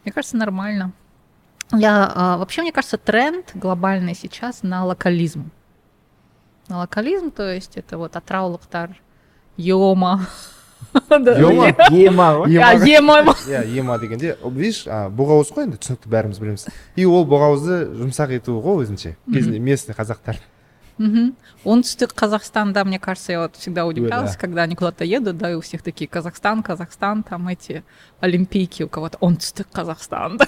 мне 0.03 0.11
кажется, 0.11 0.37
нормально. 0.37 0.91
Я, 1.71 2.11
а, 2.13 2.37
вообще, 2.37 2.61
мне 2.61 2.71
кажется, 2.71 2.97
тренд 2.97 3.51
глобальный 3.55 4.13
сейчас 4.13 4.63
на 4.63 4.85
локализм. 4.85 5.49
На 6.67 6.79
локализм, 6.79 7.31
то 7.31 7.51
есть 7.51 7.77
это 7.77 7.97
вот 7.97 8.15
атраулықтар, 8.15 8.95
йома, 9.57 10.27
Ема, 11.91 12.43
А, 12.43 12.73
ема 12.75 13.35
иә 13.47 13.63
ема. 13.79 13.97
дегенде 13.99 14.37
видишь 14.43 14.85
боғауыз 14.87 15.53
ғой 15.53 15.67
енді 15.67 15.77
түсінікті 15.77 16.09
бәріміз 16.09 16.39
білеміз. 16.39 16.67
И 16.95 17.05
ол 17.05 17.25
боғауызды 17.25 17.93
жұмсақ 17.99 18.35
ету 18.39 18.59
ғой 18.61 18.83
өзінше 18.85 19.15
кезінде 19.31 19.59
местный 19.59 19.95
қазақтар. 19.95 20.41
Мгм. 20.97 21.33
Оңтүстік 21.65 22.13
Казахстанда, 22.13 22.83
мне 22.85 22.99
кажется, 22.99 23.31
я 23.31 23.39
вот 23.41 23.55
всегда 23.55 23.85
удивлялась, 23.85 24.33
да. 24.33 24.37
когда 24.37 24.61
они 24.61 24.75
куда-то 24.75 25.03
едут, 25.03 25.37
да, 25.37 25.49
и 25.51 25.55
у 25.55 25.61
всех 25.61 25.81
такие 25.81 26.07
Казахстан, 26.07 26.61
Казахстан, 26.61 27.23
там 27.23 27.47
эти 27.47 27.83
олимпийки, 28.19 28.83
у 28.83 28.89
кого-то. 28.89 29.17
Оңтүстік 29.19 29.65
Казахстан. 29.71 30.37
да. 30.37 30.45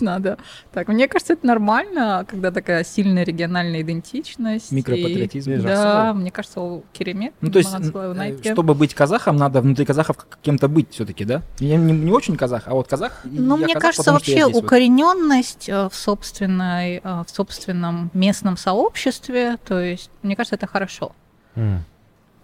Надо. 0.00 0.38
Так, 0.72 0.88
мне 0.88 1.08
кажется, 1.08 1.32
это 1.32 1.46
нормально, 1.46 2.24
когда 2.28 2.50
такая 2.50 2.84
сильная 2.84 3.24
региональная 3.24 3.80
идентичность. 3.82 4.70
и- 4.72 4.74
Микропатриотизм. 4.76 5.50
Не, 5.50 5.56
Да, 5.58 6.12
мне 6.14 6.30
кажется, 6.30 6.60
ол 6.60 6.84
керемет. 6.92 7.32
Ну, 7.40 7.50
то 7.50 7.58
есть, 7.58 7.70
э, 7.74 8.52
чтобы 8.52 8.74
быть 8.74 8.94
казахом, 8.94 9.36
надо 9.36 9.60
внутри 9.60 9.84
казахов 9.84 10.16
кем-то 10.42 10.68
быть 10.68 10.92
все-таки, 10.92 11.24
да? 11.24 11.42
Я 11.58 11.76
не, 11.76 11.92
не 11.92 12.12
очень 12.12 12.36
казах, 12.36 12.64
а 12.66 12.74
вот 12.74 12.86
казах. 12.88 13.20
и 13.24 13.28
Ну, 13.30 13.56
мне 13.56 13.68
казах, 13.74 13.82
кажется, 13.82 14.12
вообще 14.12 14.32
здесь 14.32 14.44
вот. 14.54 14.64
укорененность 14.64 15.68
э, 15.68 15.88
в 15.88 15.94
собственной, 15.94 17.00
э, 17.02 17.24
в 17.26 17.30
собственном 17.30 18.10
местном 18.14 18.56
сообществе, 18.56 19.56
то 19.66 19.80
есть, 19.80 20.10
мне 20.22 20.36
кажется, 20.36 20.56
это 20.56 20.66
хорошо. 20.66 21.12
М. 21.56 21.84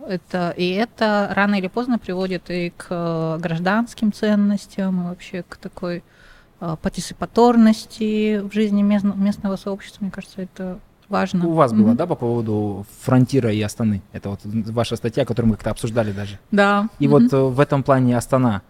Это, 0.07 0.53
и 0.57 0.71
это 0.73 1.31
рано 1.35 1.55
или 1.55 1.69
поздно 1.69 1.99
приводит 1.99 2.51
и 2.51 2.73
к 2.77 3.39
гражданским 3.41 4.13
ценностям, 4.13 5.01
и 5.03 5.09
вообще 5.09 5.45
к 5.49 5.57
такой 5.57 6.03
партиципаторности 6.83 8.39
в 8.41 8.53
жизни 8.53 8.83
местно- 8.83 9.15
местного 9.17 9.57
сообщества. 9.57 10.05
Мне 10.05 10.11
кажется, 10.11 10.43
это 10.43 10.79
важно. 11.09 11.47
У 11.47 11.53
вас 11.53 11.73
было, 11.73 11.89
Мгм. 11.89 11.97
да, 11.97 12.07
по 12.07 12.15
поводу 12.15 12.87
фронтира 13.03 13.53
и 13.53 13.61
Астаны? 13.61 14.03
Это 14.13 14.31
вот 14.31 14.41
ваша 14.45 14.97
статья, 14.97 15.25
которую 15.25 15.51
мы 15.51 15.55
как-то 15.57 15.71
обсуждали 15.71 16.13
даже. 16.13 16.39
Да. 16.51 16.89
И 16.99 17.09
мгм. 17.09 17.13
вот 17.23 17.33
э, 17.33 17.37
в 17.43 17.61
этом 17.61 17.83
плане 17.83 18.17
Астана, 18.17 18.63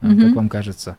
э, 0.00 0.14
как 0.16 0.34
вам 0.36 0.48
кажется? 0.48 0.96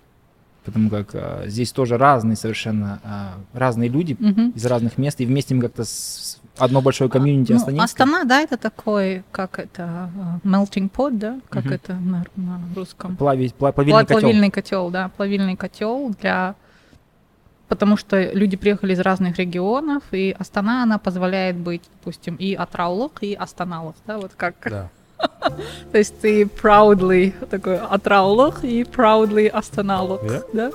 Потому 0.66 0.90
как 0.90 1.10
э, 1.14 1.44
здесь 1.48 1.72
тоже 1.72 1.98
разные 1.98 2.36
совершенно, 2.38 3.00
э, 3.04 3.58
разные 3.58 3.90
люди 3.90 4.16
Мгм. 4.20 4.50
из 4.56 4.66
разных 4.66 4.98
мест, 4.98 5.20
и 5.22 5.26
вместе 5.26 5.56
мы 5.56 5.62
как-то 5.64 5.84
с- 5.84 6.40
одно 6.58 6.82
большое 6.82 7.10
комьюнити 7.10 7.52
Ну, 7.52 7.58
астанинское. 7.58 7.84
Астана, 8.06 8.24
да, 8.26 8.42
это 8.42 8.58
такой, 8.58 9.24
как 9.32 9.60
это, 9.60 10.10
э, 10.44 10.48
melting 10.48 10.90
pot, 10.92 11.12
да, 11.18 11.40
как 11.50 11.66
Мгм. 11.66 11.74
это 11.74 11.94
на, 11.94 12.26
на 12.36 12.60
русском? 12.76 13.16
Плавить, 13.16 13.54
пла- 13.60 13.72
плавильный 13.74 14.02
Пла- 14.02 14.06
котел. 14.06 14.20
Плавильный 14.22 14.52
котел, 14.52 14.90
да, 14.90 15.10
плавильный 15.18 15.56
котел 15.56 16.14
для 16.22 16.56
потому 17.70 17.98
что 17.98 18.22
люди 18.34 18.56
приехали 18.56 18.94
из 18.94 19.00
разных 19.00 19.38
регионов, 19.40 20.04
и 20.12 20.36
Астана, 20.38 20.84
она 20.84 21.00
позволяет 21.00 21.56
быть, 21.56 21.82
допустим, 22.00 22.36
и 22.36 22.54
Атраулук, 22.54 23.24
и 23.24 23.34
Астаналов, 23.34 23.96
да, 24.06 24.18
вот 24.20 24.32
как. 24.38 24.56
да 24.66 24.90
То 25.92 25.98
есть 25.98 26.20
ты 26.22 26.44
proudly 26.44 27.32
такой 27.48 27.78
Атраулук 27.80 28.64
и 28.64 28.84
proudly 28.84 29.48
Астаналук, 29.48 30.22
Yeah. 30.24 30.44
да? 30.54 30.72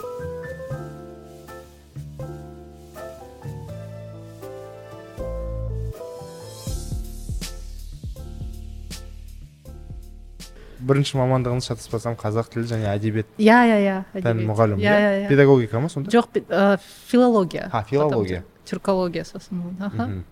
Бірінші 10.81 11.19
мамандығыңыз 11.19 11.69
шатаспасам 11.71 12.17
қазақ 12.19 12.51
тілі 12.53 12.67
және 12.71 12.89
әдебиет 12.93 13.27
Я, 13.39 13.63
я, 13.67 13.79
я. 13.79 13.97
пән 14.15 14.45
мұғалімі 14.49 14.83
Я, 14.83 14.99
я, 14.99 15.13
я. 15.25 15.29
педагогика 15.29 15.81
ма 15.81 15.89
сонда 15.89 16.11
Жоқ, 16.11 16.39
э, 16.49 16.77
филология. 17.09 17.69
А, 17.73 17.83
филология. 17.83 18.43
Потом 18.43 18.65
Тюркология 18.65 19.25
сосын. 19.25 19.77
Аха. 19.81 20.23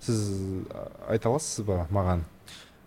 Сіз 0.00 0.64
айта 1.08 1.28
аласыз 1.28 1.64
ба 1.64 1.86
маған 1.90 2.24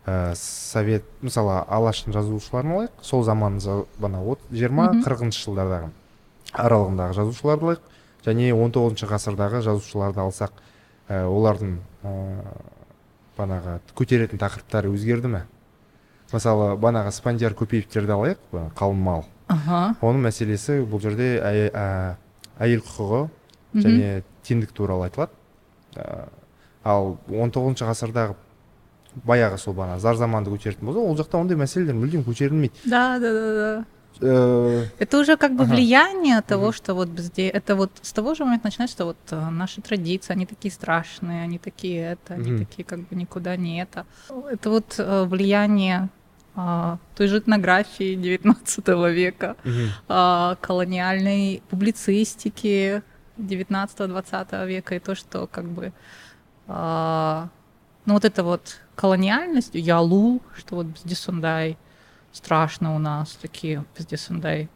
ә, 0.06 0.34
совет 0.36 1.06
мысалы 1.22 1.62
алаштың 1.68 2.14
жазушыларын 2.14 2.74
алайық 2.76 3.04
сол 3.06 3.24
заман 3.24 3.60
бана 4.00 4.24
жиырма 4.52 4.90
қырқыншы 5.06 5.46
жылдардағы 5.46 5.92
аралығындағы 6.54 7.16
жазушыларды 7.20 7.66
алайық 7.70 7.92
және 8.26 8.52
он 8.54 8.72
тоғызыншы 8.76 9.08
ғасырдағы 9.08 9.62
жазушыларды 9.64 10.20
алсақ 10.26 10.52
ә, 11.08 11.24
олардың 11.30 11.78
ә, 12.04 12.14
банағы 13.38 13.80
көтеретін 13.96 14.42
тақырыптары 14.42 14.92
өзгерді 14.94 15.32
ме 15.32 15.46
мысалы 16.34 16.74
банағы 16.82 17.12
спандияр 17.16 17.54
көпеевтерді 17.58 18.16
алайық 18.18 18.74
қалың 18.78 19.00
мал 19.06 19.26
Ага. 19.48 19.96
оның 20.02 20.26
мәселесі 20.30 20.80
бұл 20.88 21.02
жерде 21.04 21.38
ә, 21.40 22.16
әйел 22.60 22.82
құқығы 22.86 23.24
және 23.76 24.24
теңдік 24.44 24.72
туралы 24.74 25.10
айтылады 25.10 25.32
Ә, 25.94 26.26
ал 26.84 27.18
19 27.30 27.84
ғасырдағы 27.86 28.34
баяғы 29.28 29.60
сол 29.62 29.76
бана 29.78 30.00
зар 30.02 30.16
заманды 30.18 30.50
көтеретін 30.50 30.88
болса 30.90 31.00
ол 31.06 31.14
жақта 31.20 31.38
ондай 31.38 31.58
мәселелер 31.60 31.94
мүлдем 31.94 32.24
көтерілмейді 32.26 32.90
Да, 32.90 33.20
да, 33.20 33.32
да, 33.34 33.54
да. 33.54 33.86
Ә, 34.22 34.88
Это 35.00 35.20
уже 35.20 35.38
как 35.38 35.56
бы 35.56 35.64
Ага. 35.66 35.74
влияние 35.76 36.42
того, 36.42 36.72
что 36.72 36.96
вот 36.96 37.10
здесь, 37.18 37.52
это 37.54 37.76
вот 37.76 37.92
с 38.02 38.12
того 38.14 38.34
же 38.34 38.44
момента 38.46 38.68
начинается, 38.68 38.96
что 38.96 39.06
вот 39.06 39.18
э, 39.32 39.50
наши 39.50 39.82
традиции, 39.82 40.34
они 40.34 40.46
такие 40.48 40.72
страшные, 40.72 41.44
они 41.44 41.58
такие 41.60 42.14
это, 42.14 42.34
они 42.36 42.58
такие 42.66 42.86
как 42.86 43.00
бы 43.00 43.16
никуда 43.16 43.56
не 43.56 43.82
это. 43.82 44.06
Это 44.52 44.70
вот 44.72 44.96
э, 44.98 45.24
влияние 45.26 46.10
той 47.15 47.29
же 47.29 47.39
этнографии 47.39 48.15
19 48.17 48.89
века, 49.13 49.57
мгм. 49.65 49.91
а, 50.09 50.57
колониальной 50.61 51.63
публицистики 51.71 53.03
19-20 53.39 54.67
века, 54.67 54.95
и 54.97 54.99
то, 54.99 55.15
что 55.15 55.47
как 55.47 55.65
бы, 55.67 55.93
а, 56.67 57.49
ну 58.07 58.15
вот 58.15 58.25
это 58.25 58.43
вот 58.43 58.81
колониальность, 58.97 59.71
Ялу, 59.75 60.43
что 60.57 60.77
вот 60.77 60.87
Бздисундай, 60.87 61.77
страшно 62.33 62.97
у 62.97 62.99
нас 62.99 63.39
такие 63.41 63.85
Бздисундай. 63.97 64.69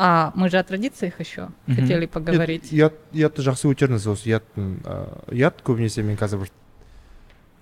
А 0.00 0.30
мы 0.36 0.48
же 0.48 0.58
о 0.58 0.62
традициях 0.62 1.18
еще 1.20 1.48
Мгм. 1.66 1.74
хотели 1.76 2.06
поговорить. 2.06 2.70
ұят 2.72 2.94
ұятты 3.12 3.42
жақсы 3.42 3.66
көтердіңіз 3.66 4.06
осы 4.06 4.30
ұяттың 4.30 4.80
ә, 4.86 4.94
ұят 5.34 5.60
көбінесе 5.66 6.04
мен 6.04 6.16
қазір 6.16 6.38
бір 6.46 6.50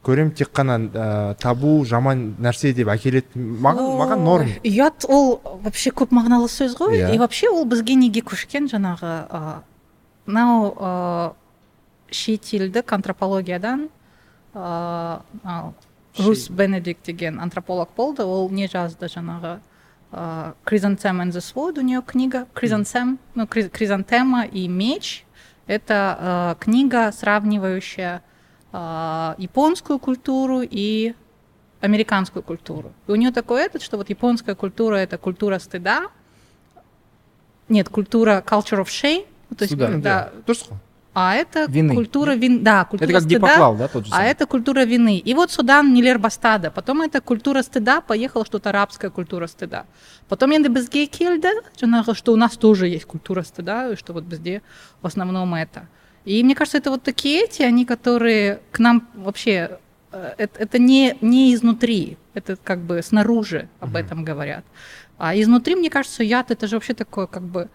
көремін 0.01 0.31
тек 0.33 0.49
қана 0.55 0.77
ә, 0.81 1.07
табу 1.41 1.83
жаман 1.85 2.31
нәрсе 2.41 2.73
деп 2.73 2.89
әкеледі 2.89 3.37
маған 3.37 3.89
маған 3.99 4.23
норм. 4.25 4.53
ұят 4.65 5.05
ол 5.07 5.41
вообще 5.63 5.91
көп 5.93 6.09
мағыналы 6.15 6.49
сөз 6.49 6.77
ғой. 6.79 6.97
Иә. 6.97 7.13
и 7.13 7.19
вообще 7.19 7.49
ол 7.49 7.65
бізге 7.65 7.95
неге 7.95 8.21
көшкен 8.25 8.65
жаңағы 8.71 9.61
мынау 10.25 10.75
а, 10.79 11.33
шетелдік 12.09 12.91
антропологиядан 12.93 13.89
а, 14.53 15.21
рус 16.17 16.49
бенедикт 16.49 17.05
деген 17.05 17.39
антрополог 17.39 17.89
болды. 17.95 18.23
Ол 18.23 18.49
не 18.49 18.67
жазды 18.67 19.05
жаңағы 19.05 19.59
а, 20.11 20.53
Chrysanthemum 20.65 21.29
and 21.29 21.31
the 21.31 21.41
Sword 21.41 21.77
у 21.79 21.81
нее 21.81 22.01
книга. 22.01 22.47
Chrysanthemum, 22.55 23.17
ну, 23.35 23.47
Хризантема 23.47 24.45
и 24.45 24.67
меч 24.67 25.25
это 25.67 26.57
книга 26.59 27.11
сравнивающая 27.11 28.23
японскую 28.72 29.98
культуру 29.98 30.61
и 30.62 31.14
американскую 31.80 32.42
культуру. 32.42 32.92
И 33.06 33.12
у 33.12 33.14
нее 33.14 33.32
такой 33.32 33.62
этот, 33.62 33.82
что 33.82 33.96
вот 33.96 34.11
японская 34.11 34.54
культура 34.54 34.96
это 34.96 35.18
культура 35.18 35.59
стыда, 35.59 36.09
нет, 37.68 37.88
культура 37.88 38.44
culture 38.46 38.80
of 38.80 38.87
shame, 38.87 39.26
ну, 39.50 39.56
то 39.56 39.64
есть 39.64 39.74
Стыда, 39.74 39.98
да, 39.98 40.30
дұрыс 40.46 40.68
қой 40.68 40.78
а 41.18 41.35
это 41.35 41.64
Вины. 41.66 41.94
культура 41.94 42.32
вин, 42.32 42.62
да, 42.62 42.85
культура 42.85 43.09
Это 43.09 43.12
как 43.14 43.22
стыда, 43.22 43.38
Дипоклал, 43.38 43.74
да, 43.76 43.88
тот 43.88 44.04
же 44.04 44.12
а 44.12 44.16
самый? 44.16 44.28
это 44.28 44.44
культура 44.44 44.85
вины. 44.85 45.16
И 45.16 45.32
вот 45.32 45.50
Судан 45.50 45.94
Нилер 45.94 46.18
Бастада. 46.18 46.70
Потом 46.70 47.00
это 47.00 47.22
культура 47.22 47.62
стыда, 47.62 48.02
поехала 48.02 48.44
что-то 48.44 48.68
арабская 48.68 49.09
культура 49.09 49.46
стыда. 49.46 49.85
Потом 50.28 50.52
енді 50.52 50.68
бізге 50.68 51.06
келді, 51.06 51.48
жаңағы, 51.80 52.14
что 52.14 52.35
у 52.35 52.37
нас 52.37 52.56
тоже 52.59 52.88
есть 52.88 53.06
культура 53.06 53.40
стыда, 53.40 53.92
и 53.92 53.96
что 53.96 54.12
вот 54.12 54.24
везде 54.28 54.61
в 55.00 55.06
основном 55.06 55.54
это. 55.54 55.88
И 56.25 56.43
мне 56.43 56.55
кажется, 56.55 56.77
это 56.77 56.91
вот 56.91 57.03
такие 57.03 57.45
эти, 57.45 57.63
они, 57.63 57.86
которые 57.86 58.60
к 58.71 58.79
нам 58.79 59.07
вообще, 59.15 59.79
э, 60.12 60.34
это, 60.38 60.60
это 60.60 60.79
не, 60.79 61.17
не 61.21 61.53
изнутри. 61.53 62.17
Это 62.34 62.55
как 62.55 62.79
бы 62.79 63.01
снаружи 63.01 63.67
об 63.79 63.89
Мгм. 63.89 63.97
этом 63.97 64.23
говорят. 64.23 64.63
А 65.17 65.36
изнутри, 65.36 65.75
мне 65.75 65.89
кажется, 65.89 66.23
яд 66.23 66.51
это 66.51 66.67
же 66.67 66.75
вообще 66.75 66.93
такое 66.93 67.27
как 67.27 67.43
бы 67.43 67.69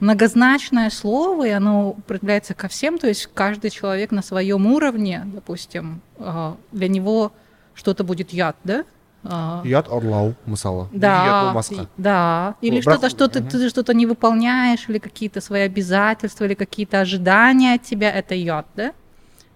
многозначное 0.00 0.90
слово, 0.90 1.48
и 1.48 1.50
оно 1.50 1.90
употребляется 1.90 2.54
ко 2.54 2.68
всем, 2.68 2.98
то 2.98 3.08
есть 3.08 3.28
каждый 3.34 3.70
человек 3.70 4.12
на 4.12 4.22
своем 4.22 4.66
уровне, 4.66 5.22
допустим, 5.26 6.00
а, 6.18 6.56
для 6.70 6.88
него 6.88 7.32
что-то 7.74 8.04
будет 8.04 8.32
яд, 8.32 8.56
да? 8.64 8.84
А, 9.25 9.61
ұят 9.63 9.87
ұрлау 9.87 10.33
мысалы 10.45 10.89
да, 10.91 11.11
ұят 11.23 11.53
болмасқа 11.55 11.83
и- 11.83 11.87
да. 11.97 12.55
Или 12.61 12.75
Ну, 12.75 12.81
что-то, 12.81 12.99
брак- 13.07 13.11
что 13.11 13.27
ты, 13.29 13.39
Мгм. 13.39 13.49
ты 13.49 13.69
что-то 13.69 13.93
не 13.93 14.05
выполняешь, 14.05 14.89
или 14.89 14.97
какие-то 14.97 15.39
свои 15.39 15.61
обязательства, 15.61 16.43
или 16.43 16.55
какие-то 16.55 16.99
ожидания 16.99 17.75
от 17.75 17.83
тебя, 17.83 18.11
это 18.11 18.35
яд, 18.35 18.65
да? 18.75 18.91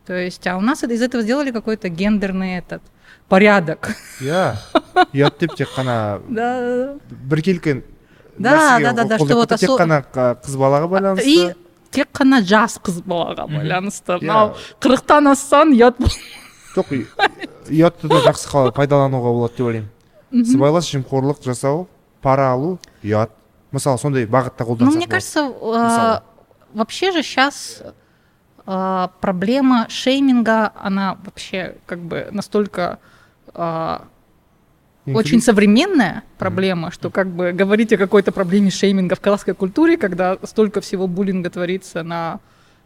То 0.05 0.13
есть, 0.13 0.47
а 0.47 0.55
у 0.55 0.61
нас 0.61 0.83
это- 0.83 0.93
из 0.93 1.01
этого 1.01 1.21
сделали 1.21 1.51
какой-то 1.51 1.89
гендерный 1.89 2.57
этот 2.59 2.81
порядок. 3.27 3.89
иә 4.21 4.55
ұят 5.13 5.33
деп 5.39 5.55
тек 5.55 5.67
қана 5.75 6.21
Да. 6.29 6.95
біркелкі 7.27 7.83
Да, 8.39 8.79
нәрсеге 8.79 8.83
да, 8.83 8.93
да, 8.93 9.03
да, 9.03 9.17
қолдап 9.17 9.25
что 9.27 9.35
вот 9.35 9.49
кетеді. 9.49 9.59
тек 9.59 9.69
осо- 9.69 9.77
қана 9.83 10.05
қа- 10.13 10.35
қыз 10.45 10.55
балаға 10.55 10.87
байланысты 10.87 11.25
И 11.27 11.53
тек 11.91 12.07
қана 12.13 12.41
жас 12.41 12.79
қыз 12.81 13.03
балаға 13.03 13.47
байланысты. 13.51 14.13
Иә. 14.15 14.21
Мынау 14.21 14.55
қырықтан 14.79 15.27
ассаң 15.27 15.75
ұят 15.75 15.95
бол- 15.99 16.07
жоқ 16.76 16.92
ұятты 17.70 18.08
да 18.08 18.20
жақсы 18.26 18.72
пайдалануға 18.76 19.32
болады 19.32 19.56
деп 19.56 19.66
ойлаймын. 19.66 19.90
Сыбайлас 20.48 20.88
жемқорлық 20.92 21.42
жасау 21.44 21.86
пара 22.22 22.52
алу 22.52 22.78
ұят. 23.02 23.30
Мысалы 23.72 23.98
сондай 23.98 24.26
бағытта 24.26 24.64
Ну, 24.66 24.74
қолдансақ 24.74 24.96
мне 24.96 25.06
болады. 25.06 25.10
кажется, 25.10 25.40
э, 25.40 26.20
вообще 26.74 27.12
же 27.12 27.22
сейчас 27.22 27.82
проблема 28.64 29.86
шейминга, 29.88 30.72
она 30.80 31.18
вообще 31.24 31.76
как 31.86 31.98
бы 31.98 32.28
настолько 32.30 32.98
э, 33.54 33.98
очень 35.06 35.40
современная 35.40 36.22
проблема, 36.38 36.92
что 36.92 37.10
как 37.10 37.28
бы 37.28 37.52
говорить 37.52 37.92
о 37.92 37.96
какой-то 37.98 38.30
проблеме 38.30 38.70
шейминга 38.70 39.16
в 39.16 39.20
казахской 39.20 39.54
культуре, 39.54 39.96
когда 39.96 40.38
столько 40.44 40.80
всего 40.80 41.08
буллинга 41.08 41.50
творится 41.50 42.02
на 42.04 42.38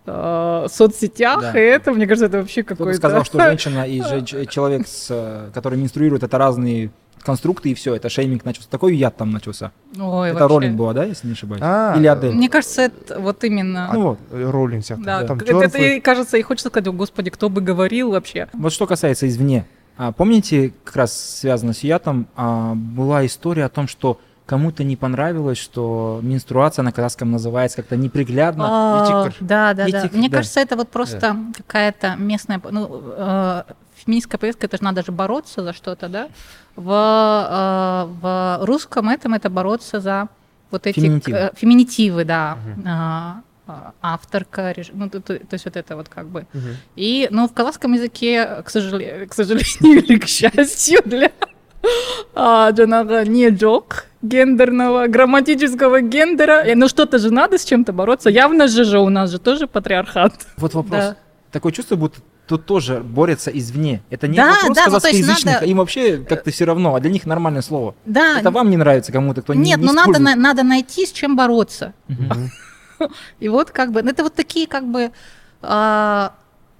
э, 0.07 0.66
соцсетях, 0.71 1.40
Да. 1.40 1.59
и 1.59 1.62
это, 1.62 1.92
мне 1.92 2.07
кажется, 2.07 2.27
это 2.27 2.38
вообще 2.38 2.62
Кто-то 2.62 2.79
какой-то... 2.79 2.99
сказал, 2.99 3.25
что 3.25 3.40
женщина 3.40 3.85
и 3.87 3.99
человек, 4.49 4.87
с, 4.87 5.09
э, 5.11 5.51
который 5.53 5.79
менструирует, 5.79 6.23
это 6.23 6.38
разные 6.38 6.90
конструкты, 7.27 7.71
и 7.71 7.75
все, 7.75 7.95
это 7.95 8.09
шейминг 8.09 8.45
начался. 8.45 8.69
Такой 8.71 8.95
яд 8.95 9.16
там 9.16 9.33
начался. 9.33 9.73
Ой, 9.99 10.31
это 10.31 10.40
вообще. 10.40 10.55
Роллинг 10.55 10.77
была, 10.77 10.92
да, 10.92 11.05
если 11.05 11.27
не 11.27 11.33
ошибаюсь? 11.33 11.61
А, 11.64 11.97
Или 11.97 12.07
Адель? 12.07 12.33
Мне 12.33 12.49
кажется, 12.49 12.83
это 12.83 13.19
вот 13.19 13.42
именно... 13.42 13.90
Ну 13.92 14.03
вот. 14.03 14.19
роулинг 14.31 14.85
сияқты 14.85 15.03
да, 15.05 15.25
там 15.25 15.38
это, 15.38 15.57
это 15.57 15.79
и 15.79 16.01
кажется, 16.01 16.37
и 16.37 16.42
хочется 16.42 16.69
сказать, 16.69 16.87
о 16.87 16.92
господи, 16.92 17.31
кто 17.31 17.49
бы 17.49 17.61
говорил 17.61 18.12
вообще. 18.12 18.49
Вот 18.53 18.73
что 18.73 18.87
касается 18.87 19.27
извне. 19.27 19.66
А, 19.99 20.12
помните, 20.12 20.73
как 20.85 20.97
раз 20.97 21.38
связано 21.40 21.73
с 21.73 21.81
ятом, 21.81 22.29
а, 22.37 22.75
была 22.75 23.27
история 23.27 23.64
о 23.64 23.71
том, 23.71 23.88
что 23.88 24.21
кому-то 24.47 24.85
не 24.85 24.97
понравилось, 24.97 25.59
что 25.59 26.21
менструация 26.23 26.83
на 26.85 26.93
казахском 26.93 27.31
называется 27.31 27.79
как-то 27.79 27.97
неприглядно. 27.97 29.33
Да, 29.41 29.75
да, 29.75 29.89
да. 29.89 30.09
Мне 30.13 30.29
да. 30.29 30.39
кажется, 30.39 30.61
это 30.61 30.77
вот 30.77 30.89
просто 30.89 31.37
какая-то 31.57 32.15
местная, 32.17 32.61
ну, 32.71 33.03
э, 33.17 33.63
феминистская 33.97 34.39
повестка, 34.39 34.67
это 34.67 34.77
же 34.77 34.85
надо 34.85 35.05
же 35.05 35.13
бороться 35.13 35.63
за 35.63 35.73
что-то, 35.73 36.09
да? 36.09 36.29
В, 36.77 36.91
э, 36.91 38.13
в 38.21 38.65
русском 38.65 39.09
этом 39.09 39.35
это 39.35 39.51
бороться 39.51 40.01
за 40.01 40.29
вот 40.71 40.87
эти 40.87 41.01
Феминитивы. 41.01 41.37
э, 41.39 41.51
феминитивы, 41.57 42.25
да. 42.25 42.59
А, 42.87 43.41
а, 43.67 43.93
авторка, 44.01 44.71
реж- 44.71 44.91
ну, 44.93 45.11
то, 45.11 45.21
то- 45.21 45.39
то 45.39 45.55
есть 45.55 45.65
вот 45.65 45.77
это 45.77 45.97
вот 45.97 46.09
как 46.09 46.29
бы. 46.29 46.47
Мгм. 46.53 46.77
И, 46.95 47.27
ну, 47.33 47.49
в 47.49 47.53
казахском 47.53 47.95
языке, 47.95 48.63
к 48.65 48.71
сожалению, 48.71 49.29
к 49.29 49.35
сожалению 49.35 50.05
или 50.05 50.19
к 50.19 50.27
счастью 50.29 51.01
для 51.05 51.33
а, 52.35 52.71
не 52.73 53.49
жоқ 53.51 54.05
гендерного, 54.29 55.07
грамматического 55.09 56.01
гендера. 56.01 56.62
Э, 56.65 56.75
Ну 56.75 56.89
что-то 56.89 57.19
же 57.19 57.31
надо 57.31 57.59
с 57.59 57.65
чем-то 57.65 57.93
бороться. 57.93 58.31
Явно 58.31 58.69
же 58.69 58.85
же 58.85 58.99
у 58.99 59.09
нас 59.09 59.31
же 59.31 59.39
тоже 59.39 59.67
патриархат. 59.67 60.33
Вот 60.57 60.75
вопрос. 60.75 61.01
Да. 61.01 61.17
Такое 61.53 61.73
чувство, 61.73 61.97
будто 61.97 62.21
тут 62.47 62.67
тоже 62.67 63.01
борются 63.01 63.51
извне. 63.51 64.03
Это 64.11 64.29
не 64.29 64.37
Да, 64.37 64.55
вопрос 64.55 64.77
да, 64.77 64.85
ну, 64.87 64.93
казахскоязычных, 64.93 65.55
надо- 65.55 65.67
им 65.67 65.79
вообще 65.79 66.19
как-то 66.19 66.51
все 66.51 66.65
равно, 66.65 66.95
а 66.95 67.01
для 67.01 67.11
них 67.11 67.27
нормальное 67.27 67.62
слово. 67.62 67.95
Да, 68.05 68.39
Это 68.41 68.51
вам 68.51 68.71
не 68.71 68.77
нравится 68.77 69.11
кому-то, 69.12 69.43
кто 69.43 69.55
не 69.55 69.61
нет, 69.71 69.79
не 69.81 69.87
но 69.87 69.93
надо, 69.93 70.11
использует. 70.12 70.37
на- 70.37 70.43
надо 70.43 70.62
найти, 70.62 71.07
с 71.07 71.12
чем 71.12 71.35
бороться. 71.37 71.93
Мгм. 72.09 72.51
И 73.41 73.49
вот 73.49 73.71
как 73.71 73.91
бы, 73.93 74.03
ну, 74.03 74.11
это 74.11 74.23
вот 74.23 74.35
такие 74.35 74.67
как 74.67 74.85
бы, 74.87 75.11
а, 75.62 76.33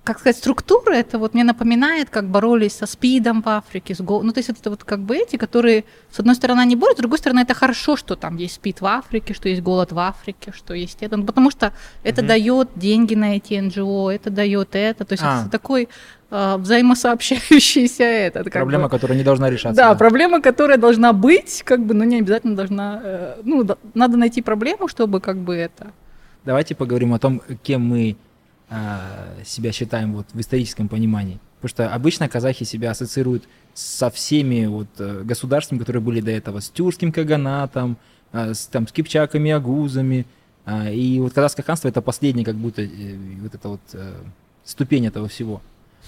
как 0.07 0.21
сказать, 0.21 0.37
структуры, 0.37 0.95
это 0.95 1.19
вот 1.19 1.35
мне 1.35 1.43
напоминает, 1.43 2.11
как 2.11 2.29
боролись 2.29 2.73
со 2.77 2.87
СПИДом 2.87 3.43
в 3.43 3.49
Африке, 3.49 3.95
с 3.95 4.01
гол... 4.01 4.23
ну 4.23 4.33
то 4.33 4.39
есть 4.39 4.49
это 4.49 4.71
вот 4.71 4.85
как 4.85 5.01
бы 5.01 5.17
эти, 5.17 5.37
которые, 5.37 5.85
с 6.13 6.21
одной 6.21 6.37
стороны, 6.37 6.61
они 6.61 6.77
борются, 6.77 7.01
с 7.01 7.03
другой 7.03 7.19
стороны, 7.19 7.41
это 7.41 7.55
хорошо, 7.55 7.97
что 7.97 8.15
там 8.15 8.37
есть 8.37 8.55
СПИД 8.55 8.81
в 8.83 8.87
Африке, 8.87 9.35
что 9.35 9.49
есть 9.49 9.63
голод 9.63 9.91
в 9.93 9.99
Африке, 9.99 10.53
что 10.55 10.75
есть 10.75 10.99
это, 11.01 11.17
ну, 11.17 11.25
потому 11.25 11.51
что 11.51 11.73
это 12.05 12.23
Мгм. 12.23 12.29
дает 12.29 12.69
деньги 12.77 13.15
на 13.17 13.37
эти 13.37 13.55
НГО, 13.61 14.11
это 14.11 14.31
дает 14.31 14.77
это, 14.77 15.05
то 15.05 15.13
есть 15.15 15.25
А. 15.27 15.41
это 15.43 15.51
такой 15.51 15.89
а, 16.31 16.57
взаимосообщающийся 16.59 18.05
этот. 18.05 18.51
Проблема, 18.53 18.85
бы. 18.85 18.91
которая 18.91 19.19
не 19.19 19.25
должна 19.25 19.51
решаться. 19.51 19.77
Да, 19.81 19.95
проблема, 19.95 20.41
которая 20.41 20.79
должна 20.79 21.13
быть, 21.13 21.63
как 21.65 21.85
бы, 21.85 21.95
но 21.95 22.05
не 22.05 22.19
обязательно 22.19 22.55
должна, 22.57 23.01
э, 23.03 23.37
ну, 23.45 23.65
да- 23.65 23.77
надо 23.95 24.17
найти 24.17 24.43
проблему, 24.43 24.89
чтобы 24.89 25.21
как 25.21 25.37
бы 25.37 25.55
это. 25.55 25.93
Давайте 26.45 26.75
поговорим 26.75 27.13
о 27.13 27.19
том, 27.19 27.43
кем 27.63 27.83
мы 27.83 28.17
себя 29.45 29.71
считаем 29.71 30.15
вот 30.15 30.27
в 30.33 30.41
историческом 30.41 30.89
понимании. 30.89 31.39
Потому 31.61 31.69
что 31.69 31.95
обычно 31.95 32.29
казахи 32.29 32.65
себя 32.65 32.91
ассоциируют 32.91 33.45
со 33.75 34.11
всеми 34.11 34.67
вот 34.67 34.89
э, 34.99 35.23
государствами, 35.23 35.79
которые 35.79 36.03
были 36.03 36.21
до 36.21 36.31
этого, 36.31 36.61
с 36.61 36.69
тюркским 36.69 37.13
каганатом, 37.13 37.97
а, 38.33 38.55
с, 38.55 38.67
там, 38.67 38.87
с 38.87 38.93
кипчаками, 38.93 39.51
агузами. 39.51 40.27
И 40.91 41.19
вот 41.21 41.33
казахское 41.33 41.65
ханство 41.65 41.89
это 41.89 42.03
последняя 42.03 42.45
как 42.45 42.57
будто 42.57 42.83
э, 42.83 43.17
вот 43.41 43.55
эта 43.55 43.69
вот 43.69 43.81
э, 43.93 44.15
ступень 44.65 45.07
этого 45.07 45.29
всего. 45.29 45.63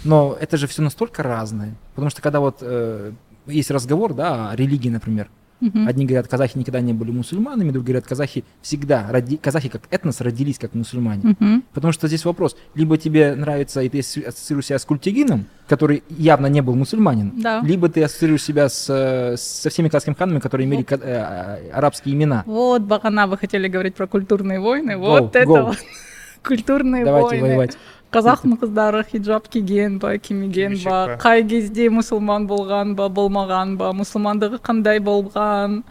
Но 0.05 0.37
это 0.38 0.57
же 0.57 0.66
все 0.66 0.83
настолько 0.83 1.23
разное. 1.23 1.75
Потому 1.94 2.11
что 2.11 2.23
когда 2.23 2.40
вот 2.40 2.59
э, 2.61 3.12
есть 3.47 3.71
разговор, 3.71 4.14
да, 4.14 4.51
о 4.51 4.57
религии, 4.57 4.88
например, 4.90 5.29
Мгм. 5.61 5.88
Одни 5.88 6.07
говорят, 6.07 6.29
казахи 6.29 6.57
никогда 6.57 6.81
не 6.81 6.92
были 6.92 7.11
мусульманами, 7.11 7.71
другие 7.71 7.94
говорят, 7.94 8.07
казахи 8.07 8.44
всегда, 8.62 9.07
роди... 9.11 9.37
казахи 9.37 9.68
как 9.68 9.83
этнос 9.90 10.21
родились 10.21 10.59
как 10.59 10.75
мусульмане. 10.75 11.37
Мгм. 11.38 11.64
Потому 11.75 11.92
что 11.92 12.07
здесь 12.09 12.25
вопрос, 12.25 12.57
либо 12.75 12.97
тебе 12.97 13.35
нравится, 13.35 13.81
и 13.83 13.88
ты 13.88 14.01
ассоциируешь 14.01 14.66
себя 14.66 14.79
с 14.79 14.85
Культигином, 14.85 15.47
который 15.66 16.03
явно 16.09 16.47
не 16.47 16.61
был 16.62 16.75
мусульманин, 16.77 17.33
Да. 17.42 17.61
либо 17.64 17.88
ты 17.88 18.03
ассоциируешь 18.05 18.42
себя 18.44 18.68
с, 18.68 18.87
э, 18.88 19.37
со 19.37 19.68
всеми 19.71 19.88
казахскими 19.88 20.14
ханами, 20.14 20.38
которые 20.38 20.66
имели 20.66 20.83
ка- 20.83 20.94
э, 20.94 21.01
э, 21.03 21.71
арабские 21.73 22.14
имена. 22.14 22.44
Вот, 22.47 22.83
Багана, 22.83 23.27
вы 23.27 23.37
хотели 23.37 23.66
говорить 23.68 23.94
про 23.94 24.07
культурные 24.07 24.61
войны. 24.61 24.92
Go, 24.92 24.99
вот 25.21 25.35
это 25.37 25.44
go. 25.49 25.62
вот. 25.66 25.79
Культурные 26.47 27.05
Давайте 27.05 27.31
войны. 27.31 27.49
воевать. 27.49 27.77
Қазақтың 28.12 28.57
қыздары 28.62 29.03
хиджаб 29.11 29.49
киген 29.53 29.99
ба 30.01 30.14
кимеген 30.18 30.77
ба 30.85 31.16
қай 31.21 31.42
кезде 31.49 31.88
мұсылман 31.92 32.47
болған 32.49 32.94
ба 32.97 33.09
болмаған 33.12 33.77
ба 33.77 33.90
мұсылмандығы 33.92 34.61
қандай 34.64 35.01
болған 35.05 35.83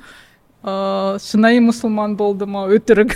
ыыы 0.64 1.20
шынайы 1.22 1.62
мұсылман 1.68 2.16
болды 2.18 2.48
ма 2.50 2.66
өтірік 2.74 3.14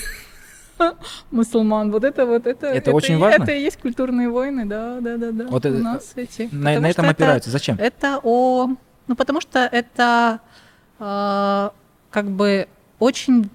мұсылман 1.32 1.92
вот 1.92 2.04
это 2.04 2.26
вот 2.26 2.46
это 2.48 2.68
Это 2.68 2.92
очень 2.92 3.16
и- 3.16 3.18
важно? 3.18 3.44
это 3.44 3.52
и 3.52 3.62
есть 3.62 3.80
культурные 3.82 4.30
войны 4.30 4.66
да 4.66 5.00
да 5.02 5.18
да 5.18 5.32
да 5.32 5.46
Вот 5.50 5.66
у 5.66 5.70
это- 5.70 5.78
нас 5.80 6.14
эти 6.16 6.50
На, 6.52 6.80
на 6.80 6.88
этом 6.90 7.06
это- 7.06 7.12
опираются. 7.12 7.50
Зачем? 7.50 7.78
это 7.80 8.20
о... 8.24 8.70
Ну, 9.08 9.16
потому 9.16 9.42
что 9.42 9.60
это 9.60 10.40
э, 11.00 11.70
как 12.12 12.26
бы 12.32 12.68
очень 13.00 13.50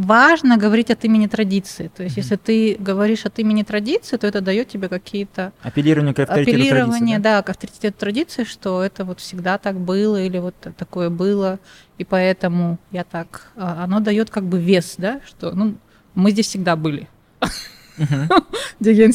важно 0.00 0.56
говорить 0.56 0.90
от 0.90 1.04
имени 1.04 1.26
традиции. 1.26 1.90
То 1.94 2.02
есть, 2.02 2.16
если 2.16 2.36
ты 2.36 2.76
говоришь 2.78 3.26
от 3.26 3.38
имени 3.38 3.62
традиции, 3.62 4.16
то 4.16 4.26
это 4.26 4.40
дает 4.40 4.68
тебе 4.68 4.88
какие-то 4.88 5.52
Апеллирование 5.62 6.14
к 6.14 6.18
авторитету 6.20 6.58
апеллирование, 6.58 7.16
традиции, 7.18 7.22
да? 7.22 7.36
да? 7.36 7.42
к 7.42 7.50
авторитету 7.50 7.98
традиции, 7.98 8.44
что 8.44 8.82
это 8.82 9.04
вот 9.04 9.20
всегда 9.20 9.58
так 9.58 9.78
было 9.78 10.22
или 10.22 10.38
вот 10.38 10.54
такое 10.76 11.10
было, 11.10 11.58
и 11.98 12.04
поэтому 12.04 12.78
я 12.90 13.04
так... 13.04 13.52
а, 13.56 13.84
Оно 13.84 14.00
дает 14.00 14.30
как 14.30 14.44
бы 14.44 14.58
вес, 14.58 14.94
да, 14.98 15.20
что 15.26 15.52
ну, 15.52 15.76
мы 16.14 16.30
здесь 16.30 16.46
всегда 16.48 16.76
были. 16.76 17.08
Деген 18.80 19.12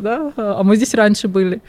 да? 0.00 0.32
А 0.36 0.62
мы 0.62 0.76
здесь 0.76 0.94
раньше 0.94 1.28
были. 1.28 1.60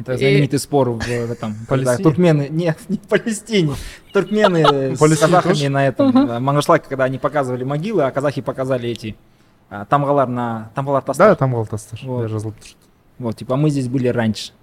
Это 0.00 0.12
И- 0.14 0.16
знаменитый 0.18 0.58
спор 0.58 0.90
в, 0.90 0.98
в 1.00 1.08
этом. 1.30 1.56
когда 1.68 1.96
туркмены, 1.96 2.48
нет, 2.50 2.78
не 2.88 2.96
в 2.98 3.02
Палестине. 3.08 3.74
Туркмены 4.12 4.94
с 4.96 4.98
Палестине 4.98 5.30
казахами 5.32 5.66
на 5.68 5.86
этом. 5.86 6.42
Мангышлак, 6.42 6.86
когда 6.88 7.04
они 7.04 7.18
показывали 7.18 7.64
могилы, 7.64 8.04
а 8.04 8.10
казахи 8.10 8.40
показали 8.40 8.88
эти 8.88 9.16
а, 9.70 9.84
тамгалар 9.84 10.28
на 10.28 10.70
тамгалар 10.74 11.02
да 11.02 11.06
тастар. 11.06 11.36
там 11.36 11.66
тастар 11.66 11.98
Вот. 13.18 13.36
типа 13.36 13.56
мы 13.56 13.70
здесь 13.70 13.88
были 13.88 14.08
раньше. 14.08 14.52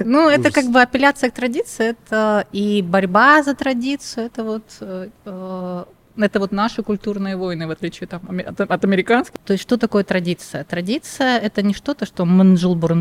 Ну, 0.00 0.28
это 0.28 0.50
как 0.50 0.66
бы 0.66 0.82
апелляция 0.82 1.30
к 1.30 1.34
традиции, 1.34 1.86
это 1.90 2.46
и 2.52 2.82
борьба 2.82 3.42
за 3.42 3.54
традицию, 3.54 4.26
это 4.26 4.44
вот 4.44 4.64
э, 4.80 5.08
э, 5.24 5.84
это 6.16 6.38
вот 6.38 6.52
наши 6.52 6.82
культурные 6.82 7.36
войны, 7.36 7.66
в 7.66 7.70
отличие 7.70 8.06
там, 8.06 8.22
от, 8.46 8.60
от 8.60 8.84
американских. 8.84 9.38
То 9.44 9.52
есть 9.52 9.62
что 9.62 9.76
такое 9.76 10.04
традиция? 10.04 10.64
Традиция— 10.64 11.38
это 11.42 11.62
не 11.62 11.74
что-то, 11.74 12.06
что 12.06 12.24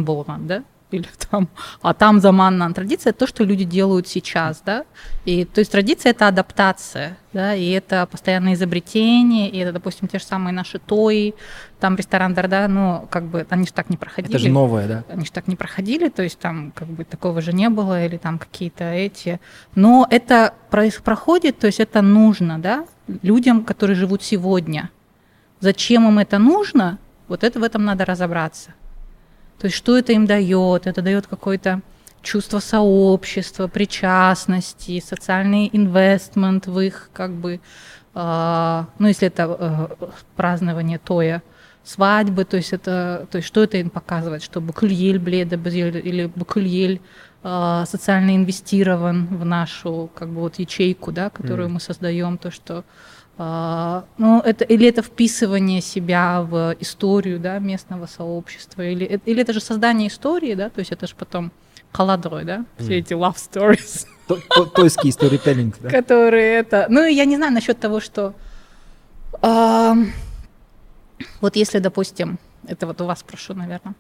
болған, 0.03 0.47
да? 0.47 0.63
Или 0.93 1.07
там, 1.29 1.49
а 1.81 1.93
там 1.93 2.19
заманна. 2.19 2.73
Традиция 2.73 3.11
это 3.11 3.19
то, 3.19 3.27
что 3.27 3.43
люди 3.43 3.63
делают 3.63 4.07
сейчас, 4.07 4.61
да. 4.65 4.85
И 5.25 5.45
то 5.45 5.59
есть 5.59 5.71
традиция 5.71 6.11
это 6.11 6.27
адаптация, 6.27 7.17
да, 7.33 7.55
и 7.55 7.69
это 7.71 8.05
постоянное 8.05 8.53
изобретение, 8.53 9.49
и 9.49 9.57
это, 9.57 9.73
допустим, 9.73 10.07
те 10.07 10.19
же 10.19 10.25
самые 10.25 10.53
наши 10.53 10.79
тои, 10.79 11.33
там 11.79 11.95
ресторан 11.95 12.33
Дарда, 12.33 12.67
ну, 12.67 13.07
как 13.09 13.25
бы, 13.25 13.45
они 13.49 13.65
же 13.65 13.73
так 13.73 13.89
не 13.89 13.97
проходили. 13.97 14.35
Это 14.35 14.43
же 14.43 14.49
новое, 14.49 14.87
да? 14.87 15.03
Они 15.09 15.25
же 15.25 15.31
так 15.31 15.47
не 15.47 15.55
проходили, 15.55 16.09
то 16.09 16.23
есть 16.23 16.39
там 16.39 16.71
как 16.71 16.87
бы 16.87 17.03
такого 17.03 17.41
же 17.41 17.53
не 17.53 17.69
было, 17.69 18.05
или 18.05 18.17
там 18.17 18.39
какие-то 18.39 18.83
эти. 18.83 19.39
Но 19.75 20.07
это 20.09 20.53
происходит, 20.69 21.59
то 21.59 21.67
есть 21.67 21.79
это 21.79 22.01
нужно, 22.01 22.59
да, 22.59 22.85
людям, 23.21 23.63
которые 23.63 23.95
живут 23.95 24.23
сегодня. 24.23 24.89
Зачем 25.59 26.07
им 26.07 26.19
это 26.19 26.39
нужно? 26.39 26.99
Вот 27.27 27.43
это 27.43 27.59
в 27.59 27.63
этом 27.63 27.85
надо 27.85 28.05
разобраться. 28.05 28.73
То 29.59 29.67
есть 29.67 29.77
что 29.77 29.97
это 29.97 30.13
им 30.13 30.25
дает? 30.25 30.87
Это 30.87 31.01
дает 31.01 31.27
какое-то 31.27 31.81
чувство 32.21 32.59
сообщества, 32.59 33.67
причастности, 33.67 35.03
социальный 35.05 35.69
инвестмент 35.71 36.67
в 36.67 36.79
их 36.79 37.09
как 37.13 37.31
бы, 37.31 37.59
э, 38.15 38.83
ну 38.99 39.07
если 39.07 39.27
это 39.27 39.57
э, 39.99 40.05
празднование 40.35 40.99
тоя, 40.99 41.43
свадьбы, 41.83 42.45
то 42.45 42.57
есть 42.57 42.71
это, 42.71 43.27
то 43.29 43.37
есть 43.37 43.47
что 43.47 43.63
это 43.63 43.77
им 43.77 43.89
показывает, 43.89 44.41
что 44.41 44.61
букульель 44.61 45.19
бледа 45.19 45.57
или 45.57 46.25
букульель 46.33 47.01
э, 47.43 47.83
социально 47.85 48.35
инвестирован 48.35 49.27
в 49.27 49.45
нашу 49.45 50.09
как 50.15 50.29
бы 50.29 50.41
вот 50.41 50.59
ячейку, 50.59 51.11
да, 51.11 51.29
которую 51.29 51.67
mm. 51.67 51.71
мы 51.73 51.79
создаем, 51.81 52.37
то 52.37 52.51
что 52.51 52.85
ну, 53.37 54.41
это, 54.45 54.63
или 54.63 54.87
это 54.87 55.01
вписывание 55.01 55.81
себя 55.81 56.41
в 56.43 56.75
историю 56.79 57.39
да, 57.39 57.57
местного 57.59 58.05
сообщества, 58.05 58.83
или, 58.83 59.19
или 59.25 59.41
это 59.41 59.53
же 59.53 59.59
создание 59.59 60.07
истории, 60.07 60.53
да, 60.53 60.69
то 60.69 60.79
есть 60.79 60.91
это 60.91 61.07
же 61.07 61.15
потом 61.15 61.51
холодрой, 61.91 62.43
да, 62.43 62.65
все 62.77 62.99
эти 62.99 63.13
love 63.13 63.35
stories. 63.35 64.07
Тойский 64.75 65.11
сторителлинг, 65.11 65.75
да? 65.81 65.89
Которые 65.89 66.59
это... 66.59 66.87
Ну, 66.89 67.05
я 67.05 67.25
не 67.25 67.35
знаю 67.35 67.53
насчет 67.53 67.79
того, 67.79 67.99
что... 67.99 68.33
А, 69.41 69.95
вот 71.41 71.55
если, 71.55 71.79
допустим, 71.79 72.39
это 72.67 72.87
вот 72.87 73.01
у 73.01 73.05
вас 73.05 73.23
прошу, 73.23 73.53
наверное, 73.53 73.95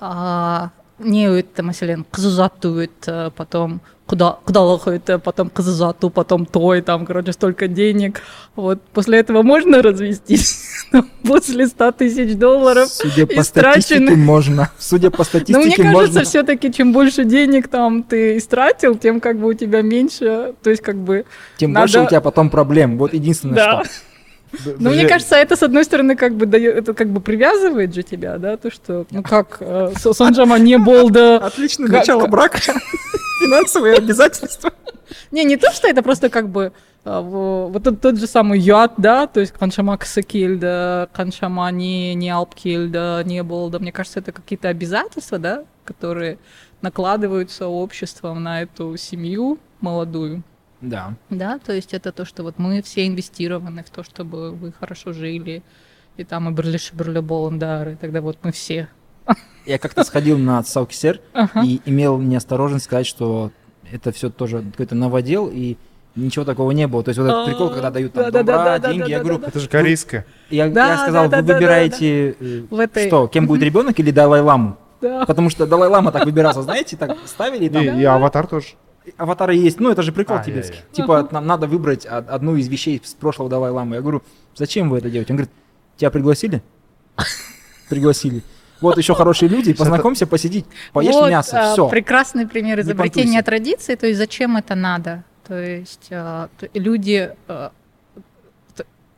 а, 0.00 0.70
не 0.98 1.28
это, 1.28 1.62
мәселен 1.62 2.04
қыз 2.10 2.26
ұзатует 2.32 3.08
потом 3.36 3.80
куда 4.08 4.38
құдалық 4.48 5.20
потом 5.20 5.50
қыз 5.52 5.68
ұзату 5.74 6.08
потом 6.10 6.46
той 6.46 6.80
там 6.80 7.04
короче 7.06 7.32
столько 7.32 7.68
денег. 7.68 8.22
Вот 8.56 8.82
после 8.94 9.18
этого 9.18 9.42
можно 9.42 9.82
развестись 9.82 10.88
после 11.22 11.66
100 11.66 11.92
тысяч 11.92 12.36
долларов 12.36 12.88
судя 12.88 13.26
по 13.26 13.42
статистике 13.42 14.16
можно. 14.16 14.70
Судя 14.78 15.10
по 15.10 15.24
статистике 15.28 15.58
но 15.58 15.64
мне 15.64 15.92
кажется 15.92 16.24
все-таки 16.24 16.72
чем 16.72 16.92
больше 16.92 17.24
денег 17.24 17.68
там 17.68 18.02
ты 18.02 18.38
истратил 18.38 18.96
тем 18.96 19.20
как 19.20 19.38
бы 19.38 19.48
у 19.48 19.54
тебя 19.54 19.82
меньше 19.82 20.54
то 20.62 20.70
есть 20.70 20.82
как 20.82 20.96
бы 20.96 21.26
тем 21.58 21.72
надо... 21.72 21.84
больше 21.84 22.00
у 22.00 22.06
тебя 22.08 22.20
потом 22.22 22.48
проблем. 22.48 22.96
Вот 22.96 23.12
единственное 23.12 23.56
да. 23.56 23.84
что 23.84 23.92
ну, 24.78 24.90
мне 24.90 25.06
кажется, 25.06 25.36
это, 25.36 25.56
с 25.56 25.62
одной 25.62 25.84
стороны, 25.84 26.16
как 26.16 26.34
бы 26.34 26.46
дает, 26.46 26.76
это 26.76 26.94
как 26.94 27.08
бы 27.08 27.20
привязывает 27.20 27.94
же 27.94 28.02
тебя, 28.02 28.38
да, 28.38 28.56
то, 28.56 28.70
что, 28.70 29.06
ну 29.10 29.22
как, 29.22 29.58
э, 29.60 29.92
Санджама 29.96 30.58
не 30.58 30.78
был, 30.78 31.10
да... 31.10 31.36
Отличное 31.38 31.88
начало 31.88 32.26
брака, 32.26 32.58
финансовые 33.40 33.94
обязательства. 33.96 34.72
Не, 35.30 35.44
не 35.44 35.56
то, 35.56 35.70
что 35.72 35.88
это 35.88 36.02
просто 36.02 36.30
как 36.30 36.48
бы 36.48 36.72
э, 37.04 37.20
вот 37.20 37.82
тот, 37.82 38.00
тот 38.00 38.18
же 38.18 38.26
самый 38.26 38.58
яд, 38.58 38.94
да, 38.96 39.26
то 39.26 39.40
есть 39.40 39.52
Каншама 39.52 39.98
Ксакиль, 39.98 40.58
да, 40.58 41.08
Каншама 41.12 41.70
не, 41.70 42.14
не 42.14 42.30
Алпкиль, 42.30 42.88
да, 42.88 43.22
не 43.24 43.42
был, 43.42 43.70
да, 43.70 43.78
мне 43.78 43.92
кажется, 43.92 44.20
это 44.20 44.32
какие-то 44.32 44.68
обязательства, 44.68 45.38
да, 45.38 45.64
которые 45.84 46.38
накладываются 46.80 47.66
обществом 47.66 48.42
на 48.42 48.62
эту 48.62 48.96
семью 48.96 49.58
молодую. 49.80 50.42
Да. 50.80 51.14
Да, 51.30 51.58
то 51.58 51.72
есть 51.72 51.92
это 51.92 52.12
то, 52.12 52.24
что 52.24 52.42
вот 52.42 52.58
мы 52.58 52.82
все 52.82 53.06
инвестированы 53.06 53.82
в 53.82 53.90
то, 53.90 54.02
чтобы 54.02 54.52
вы 54.52 54.72
хорошо 54.72 55.12
жили, 55.12 55.62
и 56.16 56.24
там 56.24 56.48
и 56.48 56.52
Берлиш, 56.52 56.92
и 56.92 56.96
Берлюболандар, 56.96 57.90
и 57.90 57.94
тогда 57.96 58.20
вот 58.20 58.38
мы 58.42 58.52
все. 58.52 58.88
Я 59.66 59.78
как-то 59.78 60.04
сходил 60.04 60.38
на 60.38 60.62
Саукисер 60.62 61.20
ага. 61.32 61.62
и 61.62 61.80
имел 61.84 62.18
неосторожность 62.18 62.86
сказать, 62.86 63.06
что 63.06 63.50
это 63.90 64.12
все 64.12 64.30
тоже 64.30 64.62
какой-то 64.70 64.94
новодел, 64.94 65.50
и 65.52 65.76
ничего 66.14 66.44
такого 66.44 66.70
не 66.70 66.86
было. 66.86 67.02
То 67.02 67.10
есть 67.10 67.18
вот 67.18 67.26
этот 67.26 67.46
прикол, 67.46 67.70
когда 67.70 67.90
дают 67.90 68.12
там 68.12 68.30
добра, 68.30 68.78
деньги, 68.78 69.10
я 69.10 69.20
говорю... 69.20 69.40
Это 69.44 69.58
же 69.58 69.68
корейское. 69.68 70.26
Я, 70.50 70.70
сказал, 70.70 71.28
вы 71.28 71.42
выбираете, 71.42 72.36
э, 72.40 73.06
что, 73.06 73.26
кем 73.28 73.46
будет 73.46 73.62
ребенок 73.62 73.98
или 73.98 74.10
Далай-ламу? 74.10 74.78
Да. 75.00 75.24
Потому 75.26 75.50
что 75.50 75.66
Далай-лама 75.66 76.12
так 76.12 76.24
выбирался, 76.24 76.62
знаете, 76.62 76.96
так 76.96 77.16
ставили 77.26 77.66
и 77.66 78.04
аватар 78.04 78.46
тоже 78.46 78.68
аватары 79.16 79.54
есть, 79.54 79.80
ну 79.80 79.90
это 79.90 80.02
же 80.02 80.12
прикол 80.12 80.36
а, 80.36 80.44
тибетский. 80.44 80.76
Я, 80.76 80.82
я. 80.82 80.94
Типа 80.94 81.28
нам 81.30 81.46
надо 81.46 81.66
выбрать 81.66 82.06
одну 82.06 82.56
из 82.56 82.68
вещей 82.68 83.00
с 83.02 83.14
прошлого 83.14 83.48
Далай-ламы. 83.50 83.96
Я 83.96 84.02
говорю, 84.02 84.22
зачем 84.54 84.90
вы 84.90 84.98
это 84.98 85.10
делаете? 85.10 85.32
Он 85.32 85.38
говорит, 85.38 85.54
тебя 85.96 86.10
пригласили? 86.10 86.62
Пригласили. 87.88 88.42
Вот 88.80 88.96
еще 88.96 89.14
хорошие 89.14 89.48
люди, 89.48 89.72
познакомься, 89.72 90.26
посидеть, 90.26 90.66
поешь 90.92 91.12
вот, 91.12 91.30
мясо, 91.30 91.72
все. 91.72 91.88
Прекрасный 91.88 92.46
пример 92.46 92.80
изобретения 92.80 93.42
традиции, 93.42 93.96
то 93.96 94.06
есть 94.06 94.18
зачем 94.18 94.56
это 94.56 94.74
надо? 94.74 95.24
То 95.46 95.58
есть 95.58 96.08
а, 96.12 96.48
люди, 96.74 97.34
а, 97.48 97.72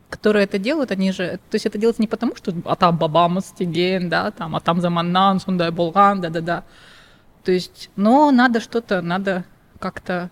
которые 0.09 0.45
это 0.45 0.59
делают, 0.59 0.91
они 0.91 1.13
же, 1.13 1.39
то 1.51 1.55
есть 1.55 1.67
это 1.67 1.79
делается 1.79 2.03
не 2.03 2.09
потому, 2.09 2.37
что 2.37 2.53
а 2.65 2.77
там 2.77 2.97
бабамас 2.97 3.53
тиген, 3.59 4.09
да, 4.09 4.31
там, 4.31 4.57
а 4.57 4.61
там 4.61 4.81
заманнан, 4.81 5.41
сундай 5.41 5.71
болган, 5.71 6.21
да-да-да. 6.21 6.65
То 7.45 7.53
есть, 7.53 7.91
но 7.97 8.31
надо 8.31 8.61
что-то, 8.61 9.01
надо 9.01 9.45
как-то 9.80 10.30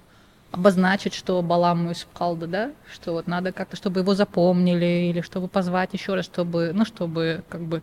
обозначить, 0.51 1.13
что 1.13 1.41
Балам 1.41 1.91
Исукалда, 1.91 2.47
да, 2.47 2.71
что 2.91 3.13
вот 3.13 3.27
надо 3.27 3.51
как-то, 3.51 3.75
чтобы 3.75 4.01
его 4.01 4.13
запомнили, 4.13 5.09
или 5.09 5.21
чтобы 5.21 5.47
позвать 5.47 5.93
еще 5.93 6.15
раз, 6.15 6.25
чтобы, 6.25 6.71
ну, 6.73 6.85
чтобы 6.85 7.43
как 7.49 7.61
бы 7.61 7.81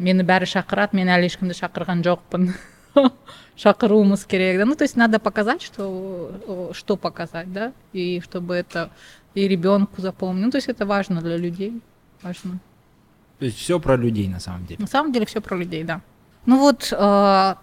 мені 0.00 0.24
бәрі 0.24 0.48
шақырады 0.48 0.96
мен 0.96 1.12
әлі 1.12 1.28
ешкімді 1.28 1.56
шақырған 1.58 2.02
жоқпын 2.06 2.48
шақыруымыз 3.62 4.24
керек 4.26 4.58
да 4.58 4.64
ну 4.64 4.74
то 4.74 4.84
есть 4.84 4.96
надо 4.96 5.20
показать 5.20 5.62
что 5.62 6.72
что 6.72 6.96
показать 6.96 7.52
да 7.52 7.72
и 7.92 8.20
чтобы 8.24 8.54
это 8.56 8.90
и 9.34 9.46
ребенку 9.46 10.00
запомнил 10.00 10.46
ну 10.46 10.50
то 10.50 10.58
есть 10.58 10.68
это 10.68 10.86
важно 10.86 11.20
для 11.20 11.36
людей 11.36 11.80
важно 12.22 12.58
то 13.38 13.44
есть 13.44 13.58
все 13.58 13.78
про 13.78 13.96
людей 13.96 14.28
на 14.28 14.40
самом 14.40 14.66
деле 14.66 14.80
на 14.80 14.88
самом 14.88 15.12
деле 15.12 15.26
все 15.26 15.40
про 15.40 15.56
людей 15.56 15.84
да 15.84 16.00
ну 16.46 16.58
вот 16.58 16.88
э, 16.90 17.54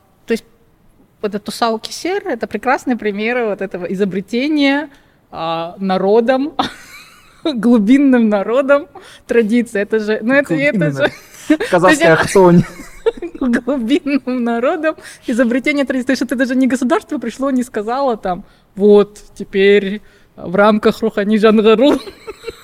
вот 1.23 1.35
это 1.35 1.45
Тусау 1.45 1.79
Кисер, 1.79 2.27
это 2.27 2.47
прекрасный 2.47 2.97
пример 2.97 3.45
вот 3.47 3.63
этого 3.63 3.87
изобретения 3.87 4.91
а, 5.31 5.77
народом, 5.79 6.55
глубинным 7.45 8.29
народом 8.29 8.89
традиции. 9.27 9.81
Это 9.81 9.99
же, 9.99 10.19
ну 10.23 10.35
это, 10.35 10.55
это 10.55 10.91
же... 10.91 11.13
Казахская 11.71 12.17
хтонь. 12.17 12.63
глубинным 13.41 14.45
народом 14.45 14.97
изобретение 15.27 15.85
традиции. 15.85 16.07
То 16.07 16.13
есть 16.13 16.23
это 16.23 16.37
даже 16.37 16.55
не 16.55 16.67
государство 16.67 17.19
пришло, 17.19 17.51
не 17.51 17.63
сказало 17.63 18.17
там, 18.17 18.45
вот, 18.75 19.19
теперь 19.35 20.01
в 20.37 20.55
рамках 20.55 21.01
Рухани 21.01 21.37
Жангару 21.37 22.01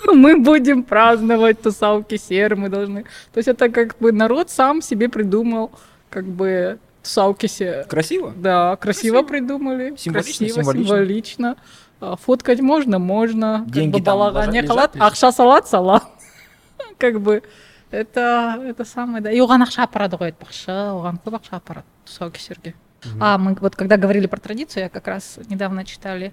мы 0.07 0.38
будем 0.38 0.83
праздновать 0.83 1.61
Тусау 1.61 2.03
Кисер, 2.03 2.57
мы 2.57 2.68
должны... 2.68 3.03
То 3.33 3.38
есть 3.38 3.49
это 3.49 3.68
как 3.68 3.97
бы 3.99 4.12
народ 4.12 4.51
сам 4.51 4.83
себе 4.83 5.09
придумал 5.09 5.71
как 6.11 6.25
бы 6.25 6.79
Саукисе. 7.09 7.87
Красиво? 7.88 8.33
Да, 8.37 8.77
красиво, 8.77 9.23
красиво. 9.23 9.29
придумали. 9.29 9.94
Символично, 9.97 10.47
красиво, 10.47 10.62
символично. 10.62 10.97
символично. 10.97 11.57
А, 12.01 12.16
фоткать 12.16 12.61
можно, 12.61 12.99
можно. 12.99 13.64
Деньги 13.66 13.92
как 13.92 14.01
бы 14.01 14.07
балага 14.07 14.47
не 14.47 14.62
халат, 14.62 14.97
ақша 14.97 15.33
салат, 15.33 15.69
салат. 15.69 16.04
как 16.98 17.21
бы 17.21 17.42
это, 17.90 18.63
это 18.65 18.85
самое, 18.85 19.23
да. 19.23 19.31
И 19.33 19.40
оған 19.40 19.65
ақша 19.65 19.87
апарады 19.88 20.19
ғой 20.21 20.33
айтпақшы, 20.33 20.71
оған 20.71 21.19
көп 21.25 21.38
ақша 21.40 21.56
апарады 21.59 21.87
тұсаукесерге. 22.06 22.75
А, 23.21 23.38
мы 23.38 23.56
вот 23.61 23.77
когда 23.77 23.96
говорили 23.96 24.27
про 24.27 24.40
традицию, 24.40 24.85
я 24.85 24.88
как 24.88 25.06
раз 25.06 25.38
недавно 25.48 25.85
читали 25.85 26.33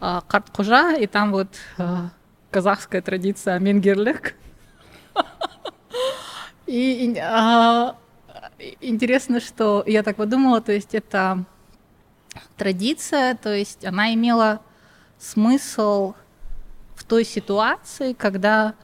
а, 0.00 0.22
Карт 0.26 0.50
Кужа, 0.50 0.96
и 0.96 1.06
там 1.06 1.32
вот 1.32 1.48
а, 1.78 2.10
казахская 2.50 3.02
традиция 3.02 3.58
менгерлек. 3.58 4.34
и, 6.66 7.16
а, 7.20 7.96
интересно, 8.80 9.40
что 9.40 9.82
я 9.86 10.02
так 10.02 10.16
подумала, 10.16 10.60
то 10.60 10.72
есть 10.72 10.94
это 10.94 11.44
традиция, 12.56 13.34
то 13.36 13.54
есть 13.54 13.84
она 13.84 14.12
имела 14.14 14.60
смысл 15.18 16.14
в 16.94 17.04
той 17.04 17.24
ситуации, 17.24 18.12
когда 18.12 18.74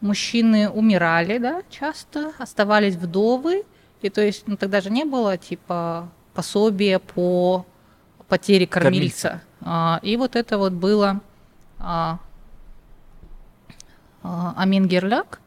мужчины 0.00 0.68
умирали, 0.68 1.38
да, 1.38 1.62
часто, 1.70 2.32
оставались 2.38 2.96
вдовы, 2.96 3.64
и 4.02 4.10
то 4.10 4.20
есть, 4.20 4.44
ну, 4.46 4.56
тогда 4.56 4.80
же 4.80 4.90
не 4.90 5.04
было, 5.04 5.36
типа, 5.36 6.08
пособия 6.34 6.98
по 6.98 7.66
потере 8.28 8.66
кормильца. 8.66 9.42
А, 9.60 10.00
и 10.02 10.16
вот 10.16 10.36
это 10.36 10.58
вот 10.58 10.72
было 10.72 11.20
а, 11.78 12.18
а, 14.22 14.54
Амин 14.56 14.86
Герляк, 14.86 15.40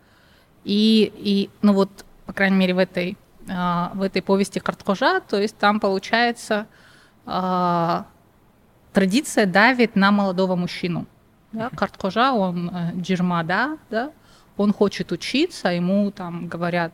и, 0.64 1.12
и, 1.16 1.50
ну 1.62 1.74
вот, 1.74 1.90
по 2.26 2.34
крайней 2.34 2.58
мере, 2.58 2.74
в 2.74 2.80
этой 2.80 3.18
в 3.50 4.02
этой 4.02 4.22
повести 4.22 4.60
Карткожа, 4.60 5.22
то 5.22 5.40
есть 5.42 5.58
там 5.58 5.80
получается 5.80 6.68
а, 7.26 8.06
традиция 8.94 9.46
давит 9.46 9.96
на 9.96 10.12
молодого 10.12 10.56
мужчину. 10.56 11.06
Да? 11.52 11.70
Карткожа, 11.76 12.32
он 12.32 12.70
э, 12.70 12.92
джирмада, 12.98 13.78
да? 13.90 14.12
он 14.58 14.74
хочет 14.74 15.12
учиться, 15.12 15.70
ему 15.70 16.12
там 16.12 16.48
говорят, 16.48 16.94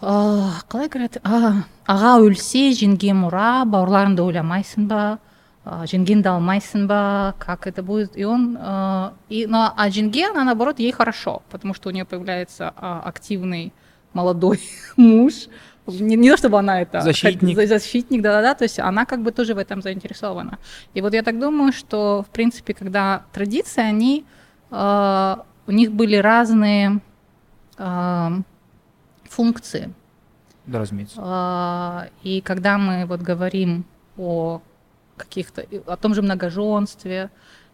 «А, 0.00 0.60
қалай 0.68 0.88
говорят, 0.88 1.18
а, 1.22 1.62
аға 1.86 2.16
өлсе 2.26 2.72
жеңге 2.74 3.12
мұра 3.14 3.62
бауырларыңды 3.70 4.24
ойламайсың 4.24 4.88
ба 4.90 5.20
а, 5.64 5.84
жеңгенді 5.86 6.26
алмайсың 6.32 6.88
ба 6.90 7.34
как 7.38 7.68
это 7.68 7.84
будет 7.84 8.16
и 8.18 8.24
он 8.24 8.56
а, 8.60 9.14
и 9.28 9.46
но 9.46 9.72
а 9.76 9.88
жеңге 9.90 10.30
она 10.30 10.42
наоборот 10.42 10.80
ей 10.80 10.90
хорошо 10.90 11.42
потому 11.50 11.74
что 11.74 11.88
у 11.88 11.92
нее 11.92 12.04
появляется 12.04 12.74
а, 12.76 13.00
активный 13.04 13.72
молодой 14.14 14.60
муж 14.96 15.48
не, 15.86 16.16
не 16.16 16.30
то 16.30 16.36
чтобы 16.36 16.58
она 16.58 16.80
это 16.82 17.00
Защитник. 17.00 17.58
хот- 17.58 17.66
защитник 17.66 18.22
да 18.22 18.32
да 18.32 18.42
да 18.42 18.54
то 18.54 18.64
есть 18.64 18.78
она 18.78 19.04
как 19.04 19.22
бы 19.22 19.32
тоже 19.32 19.54
в 19.54 19.58
этом 19.58 19.82
заинтересована 19.82 20.58
и 20.94 21.00
вот 21.02 21.12
я 21.14 21.22
так 21.22 21.38
думаю 21.40 21.72
что 21.72 22.24
в 22.28 22.30
принципе 22.30 22.72
когда 22.74 23.22
традиции 23.32 23.82
они 23.82 24.24
э, 24.70 25.36
у 25.66 25.72
них 25.72 25.92
были 25.92 26.16
разные 26.16 27.00
э, 27.78 28.28
функции 29.28 29.92
Да, 30.66 30.78
разумеется. 30.78 31.16
а, 31.18 32.06
И 32.22 32.40
когда 32.40 32.78
мы 32.78 33.06
вот 33.06 33.20
говорим 33.20 33.84
о 34.16 34.60
каких-то, 35.16 35.64
о 35.86 35.96
том 35.96 36.14
же 36.14 36.22
многоженстве 36.22 37.30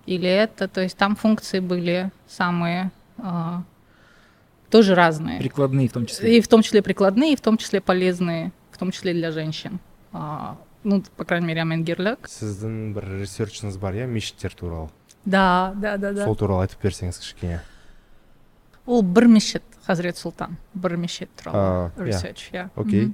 или 0.06 0.28
это, 0.28 0.68
то 0.68 0.80
есть 0.80 0.96
там 0.96 1.14
функции 1.16 1.60
были 1.60 2.10
самые 2.26 2.90
а, 3.18 3.62
тоже 4.70 4.94
разные. 4.94 5.38
Прикладные 5.38 5.88
в 5.88 5.92
том 5.92 6.06
числе. 6.06 6.36
И 6.38 6.40
в 6.40 6.48
том 6.48 6.62
числе 6.62 6.82
прикладные, 6.82 7.32
и 7.32 7.36
в 7.36 7.40
том 7.40 7.56
числе 7.56 7.80
полезные, 7.80 8.52
в 8.70 8.78
том 8.78 8.90
числе 8.90 9.12
для 9.14 9.30
женщин. 9.32 9.80
А, 10.12 10.56
ну, 10.84 11.02
по 11.16 11.24
крайней 11.24 11.46
мере, 11.46 11.62
амангерлік. 11.62 12.28
сіздің 12.28 12.94
бір 12.94 13.04
research 13.24 13.56
іңіз 13.56 13.76
бар 13.78 13.94
иә 13.94 14.06
мешіттер 14.06 14.54
туралы 14.54 14.88
Да, 15.24 15.72
да, 15.76 15.96
да, 15.98 16.12
да. 16.12 16.24
сол 16.24 16.36
туралы 16.36 16.62
айтып 16.66 16.80
берсеңіз 16.82 17.18
кішкене 17.18 17.60
Ол 18.86 19.02
бір 19.02 19.28
мешіт, 19.28 19.62
Хазрет 19.86 20.16
Султан, 20.16 20.56
бір 20.74 20.96
мешіт 20.96 21.28
туралы 21.36 21.58
А, 21.58 21.92
иә. 21.98 22.08
research, 22.08 22.52
иә. 22.52 22.68
окей 22.76 23.12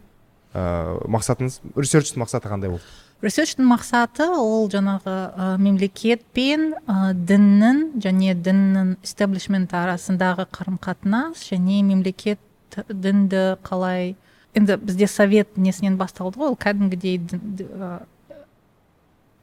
мақсатыңыз 0.55 1.61
research 1.75 2.07
тің 2.07 2.23
мақсаты 2.23 2.47
қандай 2.49 2.71
болды 2.71 2.85
research 3.23 3.52
тің 3.52 3.67
мақсаты 3.69 4.27
ол 4.35 4.67
жаңағы 4.73 5.13
ә, 5.15 5.47
мемлекет 5.59 6.25
пен 6.37 6.75
ә, 6.87 7.13
діннің 7.15 8.01
және 8.03 8.35
діннің 8.35 8.97
истеблишмент 9.05 9.73
арасындағы 9.75 10.47
қарым 10.53 10.81
қатынас 10.83 11.47
және 11.51 11.83
мемлекет 11.87 12.41
дінді 12.89 13.57
қалай 13.65 14.17
енді 14.55 14.77
бізде 14.83 15.07
совет 15.07 15.57
несінен 15.57 15.97
басталды 15.97 16.41
ғой 16.41 16.53
ол 16.53 16.59
кәдімгідей 16.59 17.21
ә, 17.21 18.03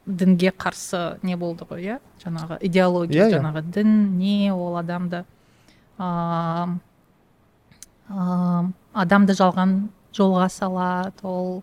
дінге 0.05 0.51
қарсы 0.51 1.17
не 1.23 1.35
болды 1.37 1.65
ғой 1.69 1.83
иә 1.85 1.97
жаңағы 2.23 2.59
идеология 2.67 3.27
Иә, 3.27 3.31
иә. 3.31 3.39
жаңағы 3.39 3.63
дін 3.71 4.17
не 4.17 4.51
ол 4.51 4.77
адамды 4.77 5.23
а, 5.97 6.69
а, 8.09 8.65
адамды 8.93 9.33
жалған 9.33 9.89
жолға 10.13 10.49
салады 10.49 11.23
ол 11.23 11.61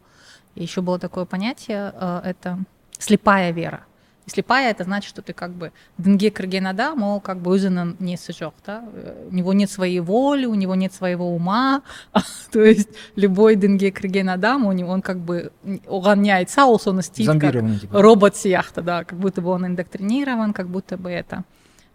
еще 0.57 0.81
было 0.81 0.99
такое 0.99 1.25
понятие 1.25 1.93
э, 1.95 2.21
это 2.23 2.59
слепая 2.99 3.51
вера 3.51 3.85
и 4.25 4.29
слепая 4.29 4.71
это 4.71 4.83
значит 4.83 5.09
что 5.09 5.21
ты 5.21 5.33
как 5.33 5.51
бы 5.51 5.71
дінге 5.97 6.29
кірген 6.29 6.67
адам 6.67 7.03
ол 7.03 7.19
как 7.19 7.37
бы 7.37 7.51
өзінің 7.57 7.95
несі 7.99 8.31
жоқ 8.31 8.53
да 8.65 8.83
Э, 8.93 9.27
у 9.31 9.35
него 9.35 9.53
нет 9.53 9.69
своей 9.69 9.99
воли 9.99 10.45
у 10.45 10.55
него 10.55 10.75
нет 10.75 10.93
своего 10.93 11.35
ума 11.35 11.81
то 12.51 12.61
есть 12.61 12.89
любой 13.15 13.55
дінге 13.55 13.91
кірген 13.91 14.29
адам 14.29 14.65
у 14.65 14.71
него 14.71 14.91
он 14.91 15.01
как 15.01 15.17
бы 15.17 15.51
оған 15.65 16.21
не 16.21 16.31
айтса 16.31 16.65
ол 16.65 16.79
соны 16.79 16.99
істейді 16.99 17.27
как 17.27 17.41
Зомбированный, 17.41 17.79
типа. 17.79 18.01
робот 18.01 18.35
сияқты, 18.35 18.81
да, 18.81 19.03
как 19.03 19.19
будто 19.19 19.41
бы 19.41 19.49
он 19.49 19.65
индоктринирован, 19.65 20.53
как 20.53 20.67
будто 20.67 20.97
бы 20.97 21.11
это. 21.11 21.43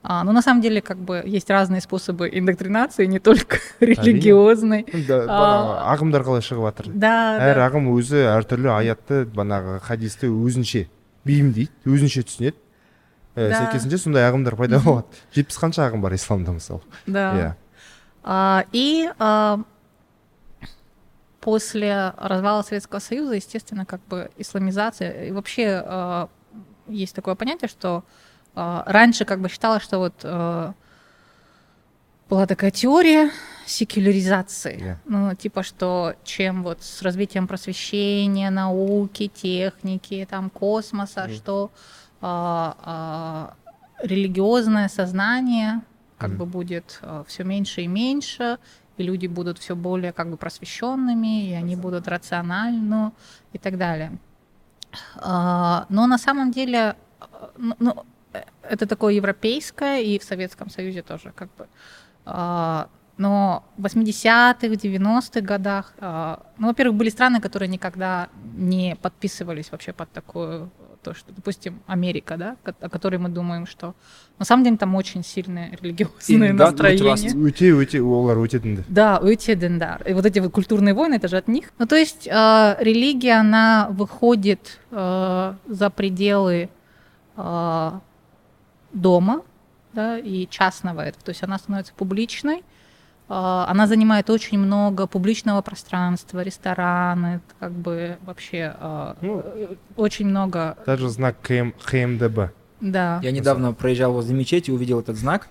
А, 0.02 0.22
но 0.22 0.32
на 0.32 0.42
самом 0.42 0.62
деле, 0.62 0.80
как 0.80 0.96
бы 0.96 1.22
есть 1.26 1.50
разные 1.50 1.80
способы 1.80 2.30
индоктринации, 2.32 3.06
не 3.06 3.18
только 3.18 3.58
религиозный. 3.80 4.86
Да, 5.08 5.24
бағанағы 5.26 5.74
ағымдар 5.92 6.24
қалай 6.24 6.44
шығып 6.46 6.68
жатыр 6.68 6.90
Да, 6.94 7.12
әр 7.42 7.58
да. 7.58 7.66
ағым 7.66 7.90
өзі 7.96 8.22
әртүрлі 8.30 8.70
аятты 8.76 9.24
бағанағы 9.26 9.80
хадисті 9.82 10.30
өзінше 10.30 10.86
бейімдейді 11.26 11.70
өзінше 11.84 12.22
түсінеді 12.30 12.54
ә, 13.34 13.48
Да. 13.50 13.58
сәйкесінше 13.58 13.98
сондай 13.98 14.28
ағымдар 14.30 14.56
пайда 14.56 14.78
болады 14.78 15.06
жетпіс 15.34 15.58
қанша 15.58 15.88
ағым 15.90 16.00
бар 16.00 16.14
исламда 16.14 16.54
мысалы 16.54 16.80
да. 17.06 17.26
иә 17.34 17.54
А, 18.22 18.64
и 18.72 19.10
а, 19.18 19.58
после 21.40 22.12
развала 22.18 22.62
Советского 22.62 22.98
Союза, 23.00 23.34
естественно, 23.34 23.86
как 23.86 24.00
бы 24.06 24.30
исламизация, 24.36 25.24
и 25.24 25.32
вообще 25.32 25.82
а, 25.84 26.28
есть 26.88 27.14
такое 27.14 27.34
понятие, 27.36 27.68
что 27.68 28.04
а, 28.04 28.28
раньше 28.55 29.25
как 29.25 29.39
бы 29.41 29.49
считалось, 29.49 29.83
что 29.83 29.97
вот 29.99 30.13
а, 30.23 30.73
была 32.29 32.45
такая 32.45 32.71
теория 32.71 33.31
секуляризации, 33.65 34.77
Yeah. 34.81 34.97
ну 35.05 35.35
типа 35.35 35.63
что 35.63 36.15
чем 36.23 36.63
вот 36.63 36.83
с 36.83 37.01
развитием 37.01 37.47
просвещения, 37.47 38.49
науки, 38.49 39.27
техники, 39.27 40.27
там 40.29 40.49
космоса, 40.49 41.23
Мгм. 41.23 41.33
что 41.35 41.71
а, 42.21 42.75
а, 42.83 43.53
религиозное 44.05 44.87
сознание 44.89 45.81
как 46.17 46.29
Мгм. 46.31 46.37
бы 46.39 46.45
будет 46.45 47.01
все 47.27 47.43
меньше 47.43 47.81
и 47.81 47.87
меньше, 47.87 48.57
и 48.97 49.03
люди 49.03 49.27
будут 49.27 49.57
все 49.59 49.75
более 49.75 50.11
как 50.13 50.29
бы 50.29 50.37
просвещенными, 50.37 51.49
и 51.49 51.53
они 51.53 51.75
будут 51.75 52.07
рациональны 52.07 53.11
и 53.53 53.57
так 53.57 53.77
далее. 53.77 54.11
А, 55.15 55.85
Но 55.89 56.07
на 56.07 56.17
самом 56.17 56.51
деле, 56.51 56.95
а, 57.19 57.51
ну, 57.57 57.75
ну, 57.79 57.91
э, 57.91 58.03
это 58.63 58.85
такое 58.85 59.13
европейское, 59.13 60.01
и 60.01 60.17
в 60.19 60.23
Советском 60.23 60.69
Союзе 60.69 61.01
тоже 61.01 61.31
как 61.35 61.49
бы. 61.57 61.67
А, 62.25 62.87
Но 63.17 63.63
в 63.77 63.85
80-х, 63.85 64.67
90-х 64.67 65.41
годах, 65.41 65.93
а, 65.99 66.39
ну, 66.57 66.67
во-первых, 66.67 66.95
были 66.95 67.09
страны, 67.09 67.39
которые 67.39 67.69
никогда 67.69 68.27
не 68.57 68.95
подписывались 69.01 69.71
вообще 69.71 69.93
под 69.93 70.11
такое, 70.11 70.69
то, 71.03 71.13
что, 71.13 71.31
допустим, 71.31 71.81
Америка, 71.85 72.37
да, 72.37 72.55
о 72.81 72.89
которой 72.89 73.17
мы 73.17 73.29
думаем, 73.29 73.67
что 73.67 73.93
на 74.39 74.45
самом 74.45 74.63
деле 74.63 74.77
там 74.77 74.95
очень 74.95 75.23
сильные 75.23 75.77
религиозные 75.81 76.49
И, 76.49 76.53
да, 76.53 76.71
настроения. 76.71 77.29
өте 77.35 77.73
өте 77.75 78.01
олар 78.01 78.37
дінді 78.47 78.83
Да, 78.87 79.19
өте 79.21 79.55
диндар. 79.55 80.01
И 80.09 80.13
вот 80.13 80.25
эти 80.25 80.39
вот 80.39 80.51
культурные 80.51 80.93
войны, 80.95 81.15
это 81.15 81.27
же 81.27 81.37
от 81.37 81.47
них. 81.47 81.71
Ну, 81.77 81.85
то 81.85 81.95
есть 81.95 82.27
э, 82.27 82.75
религия, 82.79 83.39
она 83.39 83.89
выходит 83.91 84.79
за 84.89 85.89
пределы 85.95 86.69
дома, 88.93 89.41
да, 89.93 90.17
и 90.17 90.47
частного 90.49 91.01
этого. 91.01 91.23
То 91.23 91.29
есть 91.29 91.43
она 91.43 91.57
становится 91.57 91.93
публичной. 91.93 92.63
Э, 93.29 93.65
она 93.67 93.87
занимает 93.87 94.29
очень 94.29 94.57
много 94.59 95.07
публичного 95.07 95.61
пространства, 95.61 96.41
рестораны, 96.41 97.41
как 97.59 97.71
бы 97.71 98.17
вообще 98.25 98.75
э, 98.79 99.13
Ну. 99.21 99.43
очень 99.95 100.27
много, 100.27 100.77
даже 100.85 101.09
знак 101.09 101.35
КМ, 101.41 101.73
ХМДБ 101.83 102.51
да. 102.83 103.19
Я 103.23 103.31
недавно 103.31 103.73
проезжал 103.73 104.13
возле 104.13 104.35
мечети, 104.35 104.69
увидел 104.69 104.99
этот 104.99 105.15
знак, 105.15 105.47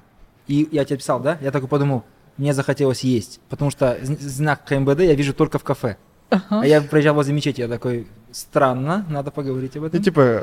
и 0.47 0.69
я 0.71 0.85
тебе 0.85 0.99
писал, 0.99 1.19
да? 1.21 1.39
Я 1.41 1.51
такой 1.51 1.69
подумал, 1.69 2.05
мне 2.37 2.53
захотелось 2.53 3.01
есть, 3.01 3.41
потому 3.49 3.71
что 3.71 3.99
знак 4.03 4.65
КМБД 4.67 5.01
я 5.01 5.15
вижу 5.15 5.33
только 5.33 5.59
в 5.59 5.65
кафе. 5.65 5.97
А 6.49 6.67
я 6.67 6.81
проезжал 6.81 7.15
возле 7.15 7.35
мечети, 7.35 7.61
я 7.61 7.69
такой, 7.69 8.07
странно, 8.31 9.05
надо 9.11 9.31
поговорить 9.31 9.77
об 9.77 9.85
и 9.85 9.87
этом. 9.89 10.03
типа 10.03 10.43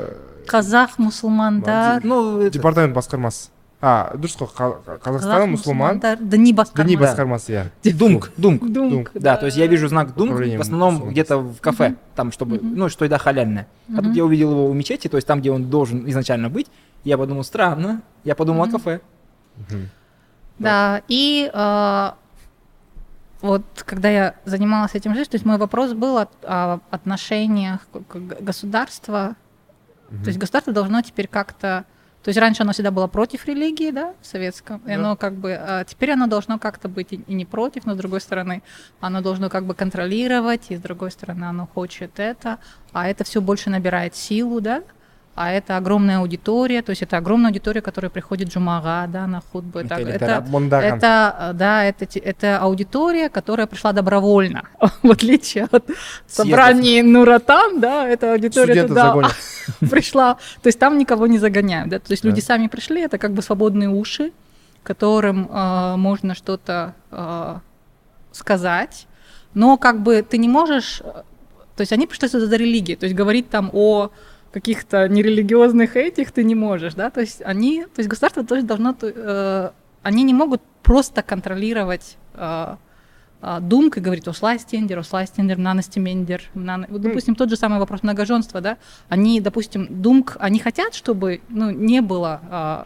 Қазақ 0.50 0.98
мұсылмандар 0.98 2.00
Ну, 2.04 2.40
это- 2.40 2.50
департамент 2.50 2.96
басқармасы 2.96 3.50
а 3.82 4.12
дұрыс 4.14 4.36
қой 4.36 4.74
мұсылман 5.00 5.54
мұсылмандар 5.54 6.18
діни 6.20 6.52
басқарма 6.52 6.84
діни 6.84 6.96
Да. 6.96 7.04
басқармасы 7.04 7.70
иә 7.82 7.92
Думк, 7.96 8.30
Думк. 8.36 8.68
Думк, 8.70 9.10
Да, 9.14 9.36
то 9.36 9.46
есть 9.46 9.56
я 9.56 9.66
вижу 9.66 9.88
знак 9.88 10.14
Думк 10.14 10.32
в 10.32 10.60
основном 10.60 11.10
где-то 11.10 11.38
в 11.38 11.60
кафе, 11.60 11.94
там, 12.14 12.30
чтобы, 12.32 12.58
ну, 12.60 12.88
что 12.88 13.04
еда 13.04 13.18
халяльная. 13.18 13.66
А 13.96 14.02
тут 14.02 14.14
я 14.14 14.24
увидел 14.24 14.50
его 14.50 14.66
у 14.66 14.74
мечети, 14.74 15.08
то 15.08 15.16
есть 15.16 15.26
там, 15.26 15.40
где 15.40 15.50
он 15.50 15.70
должен 15.70 16.08
изначально 16.10 16.50
быть. 16.50 16.66
Я 17.04 17.16
подумал, 17.16 17.44
странно. 17.44 18.02
Я 18.24 18.34
подумал 18.34 18.64
о 18.64 18.70
кафе. 18.70 19.00
Да, 20.58 21.00
и 21.08 21.50
э, 21.52 22.10
вот 23.40 23.62
когда 23.86 24.10
я 24.10 24.34
занималась 24.44 24.94
этим 24.94 25.14
же, 25.14 25.24
то 25.24 25.36
есть 25.36 25.46
мой 25.46 25.56
вопрос 25.56 25.94
был 25.94 26.18
о, 26.18 26.28
о 26.42 26.80
отношениях 26.90 27.80
государства. 28.40 29.36
Мгм. 30.10 30.22
То 30.22 30.28
есть 30.28 30.38
государство 30.38 30.72
должно 30.72 31.02
теперь 31.02 31.28
как-то... 31.28 31.84
То 32.22 32.28
есть 32.28 32.38
раньше 32.38 32.62
оно 32.64 32.72
всегда 32.72 32.90
было 32.90 33.06
против 33.06 33.46
религии, 33.46 33.90
да, 33.90 34.12
в 34.20 34.26
советском, 34.26 34.82
и 34.84 34.88
Да. 34.88 34.94
оно 34.96 35.16
как 35.16 35.34
бы... 35.34 35.54
а 35.54 35.84
теперь 35.84 36.12
оно 36.12 36.26
должно 36.26 36.58
как-то 36.58 36.88
быть 36.88 37.12
и, 37.12 37.16
и 37.26 37.34
не 37.34 37.46
против, 37.46 37.86
но 37.86 37.94
с 37.94 37.96
другой 37.96 38.20
стороны 38.20 38.62
оно 39.00 39.22
должно 39.22 39.48
как 39.48 39.64
бы 39.64 39.74
контролировать, 39.74 40.66
и 40.68 40.76
с 40.76 40.80
другой 40.80 41.10
стороны 41.12 41.44
оно 41.44 41.66
хочет 41.66 42.20
это, 42.20 42.58
а 42.92 43.08
это 43.08 43.24
все 43.24 43.40
больше 43.40 43.70
набирает 43.70 44.14
силу, 44.16 44.60
да, 44.60 44.82
а 45.34 45.50
это 45.50 45.78
огромная 45.78 46.18
аудитория, 46.18 46.82
то 46.82 46.90
есть 46.90 47.00
это 47.00 47.16
огромная 47.16 47.48
аудитория, 47.48 47.80
которая 47.80 48.10
приходит 48.10 48.48
джумага, 48.48 49.06
да, 49.08 49.26
на 49.26 49.40
худбу. 49.40 49.78
Это, 49.78 49.94
Это 49.94 50.10
это, 50.10 50.44
это, 50.82 51.50
да, 51.54 51.84
это, 51.84 52.06
это 52.18 52.58
аудитория, 52.58 53.30
которая 53.30 53.66
пришла 53.66 53.92
добровольно, 53.92 54.64
в 55.02 55.10
отличие 55.10 55.68
от 55.70 55.88
собраний 56.26 57.00
Нуратан, 57.02 57.80
да, 57.80 58.06
это 58.06 58.32
аудитория 58.32 58.66
студенты 58.66 58.88
туда 58.88 59.06
загонят 59.06 59.34
пришла, 59.90 60.34
то 60.62 60.66
есть 60.66 60.78
там 60.78 60.98
никого 60.98 61.26
не 61.26 61.38
загоняют, 61.38 61.90
да, 61.90 61.98
то 61.98 62.10
есть 62.12 62.24
люди 62.24 62.40
сами 62.40 62.66
пришли, 62.66 63.02
это 63.02 63.18
как 63.18 63.32
бы 63.32 63.42
свободные 63.42 63.88
уши, 63.88 64.32
которым 64.82 65.48
э, 65.50 65.96
можно 65.96 66.34
что-то 66.34 66.94
э, 67.10 67.58
сказать, 68.32 69.06
но 69.54 69.76
как 69.76 70.02
бы 70.02 70.22
ты 70.22 70.38
не 70.38 70.48
можешь, 70.48 71.00
э, 71.00 71.22
то 71.76 71.80
есть 71.80 71.92
они 71.92 72.06
пришли 72.06 72.28
сюда 72.28 72.46
за 72.46 72.56
религией, 72.56 72.96
то 72.96 73.04
есть 73.04 73.16
говорить 73.16 73.50
там 73.50 73.70
о 73.72 74.10
каких-то 74.52 75.08
нерелигиозных 75.08 75.96
этих 75.96 76.32
ты 76.32 76.44
не 76.44 76.54
можешь, 76.54 76.94
да, 76.94 77.10
то 77.10 77.20
есть 77.20 77.42
они, 77.42 77.84
то 77.84 78.00
есть 78.00 78.08
государство 78.08 78.44
тоже 78.44 78.62
должно, 78.62 78.96
э, 79.00 79.70
они 80.02 80.22
не 80.22 80.34
могут 80.34 80.62
просто 80.82 81.22
контролировать 81.22 82.16
э, 82.34 82.76
э, 83.42 83.58
думк 83.60 83.98
и 83.98 84.00
говорить 84.00 84.26
ослайстендер, 84.28 84.98
ослайстендер, 84.98 85.58
наностемендер, 85.58 86.42
нано... 86.54 86.86
Вот, 86.88 87.00
допустим, 87.00 87.34
тот 87.34 87.50
же 87.50 87.56
самый 87.56 87.78
вопрос 87.78 88.02
многоженства, 88.02 88.60
да, 88.60 88.78
они, 89.08 89.40
допустим, 89.40 89.86
думк, 89.90 90.36
они 90.40 90.58
хотят, 90.58 90.94
чтобы, 90.94 91.40
ну, 91.48 91.70
не 91.70 92.00
было 92.00 92.40
э, 92.50 92.84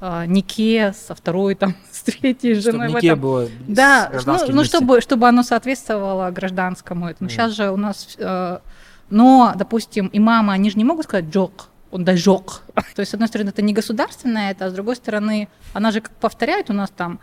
э, 0.00 0.26
нике 0.26 0.92
со 0.92 1.14
второй, 1.14 1.54
там, 1.54 1.74
с 1.90 2.02
третьей 2.02 2.54
Чтобы 2.54 2.78
женой. 2.78 2.88
Нике 2.88 3.08
этом. 3.08 3.20
было 3.20 3.48
Да, 3.66 4.10
ну, 4.26 4.38
ну, 4.48 4.64
чтобы, 4.64 5.00
чтобы 5.00 5.28
оно 5.28 5.42
соответствовало 5.42 6.30
гражданскому 6.30 7.08
этому. 7.08 7.26
Мгм. 7.26 7.30
Сейчас 7.30 7.52
же 7.52 7.70
у 7.70 7.76
нас, 7.76 8.16
э, 8.18 8.58
но, 9.10 9.52
допустим, 9.56 10.10
имамы, 10.12 10.52
они 10.52 10.70
же 10.70 10.78
не 10.78 10.84
могут 10.84 11.04
сказать 11.04 11.26
джок, 11.26 11.68
он 11.90 12.06
жок. 12.16 12.62
То 12.94 13.00
есть, 13.00 13.10
с 13.10 13.14
одной 13.14 13.28
стороны, 13.28 13.50
это 13.50 13.62
не 13.62 13.72
государственное, 13.72 14.50
это, 14.50 14.66
а 14.66 14.70
с 14.70 14.72
другой 14.72 14.96
стороны, 14.96 15.48
она 15.72 15.90
же 15.90 16.00
как 16.00 16.12
повторяет 16.16 16.70
у 16.70 16.72
нас 16.72 16.90
там 16.90 17.20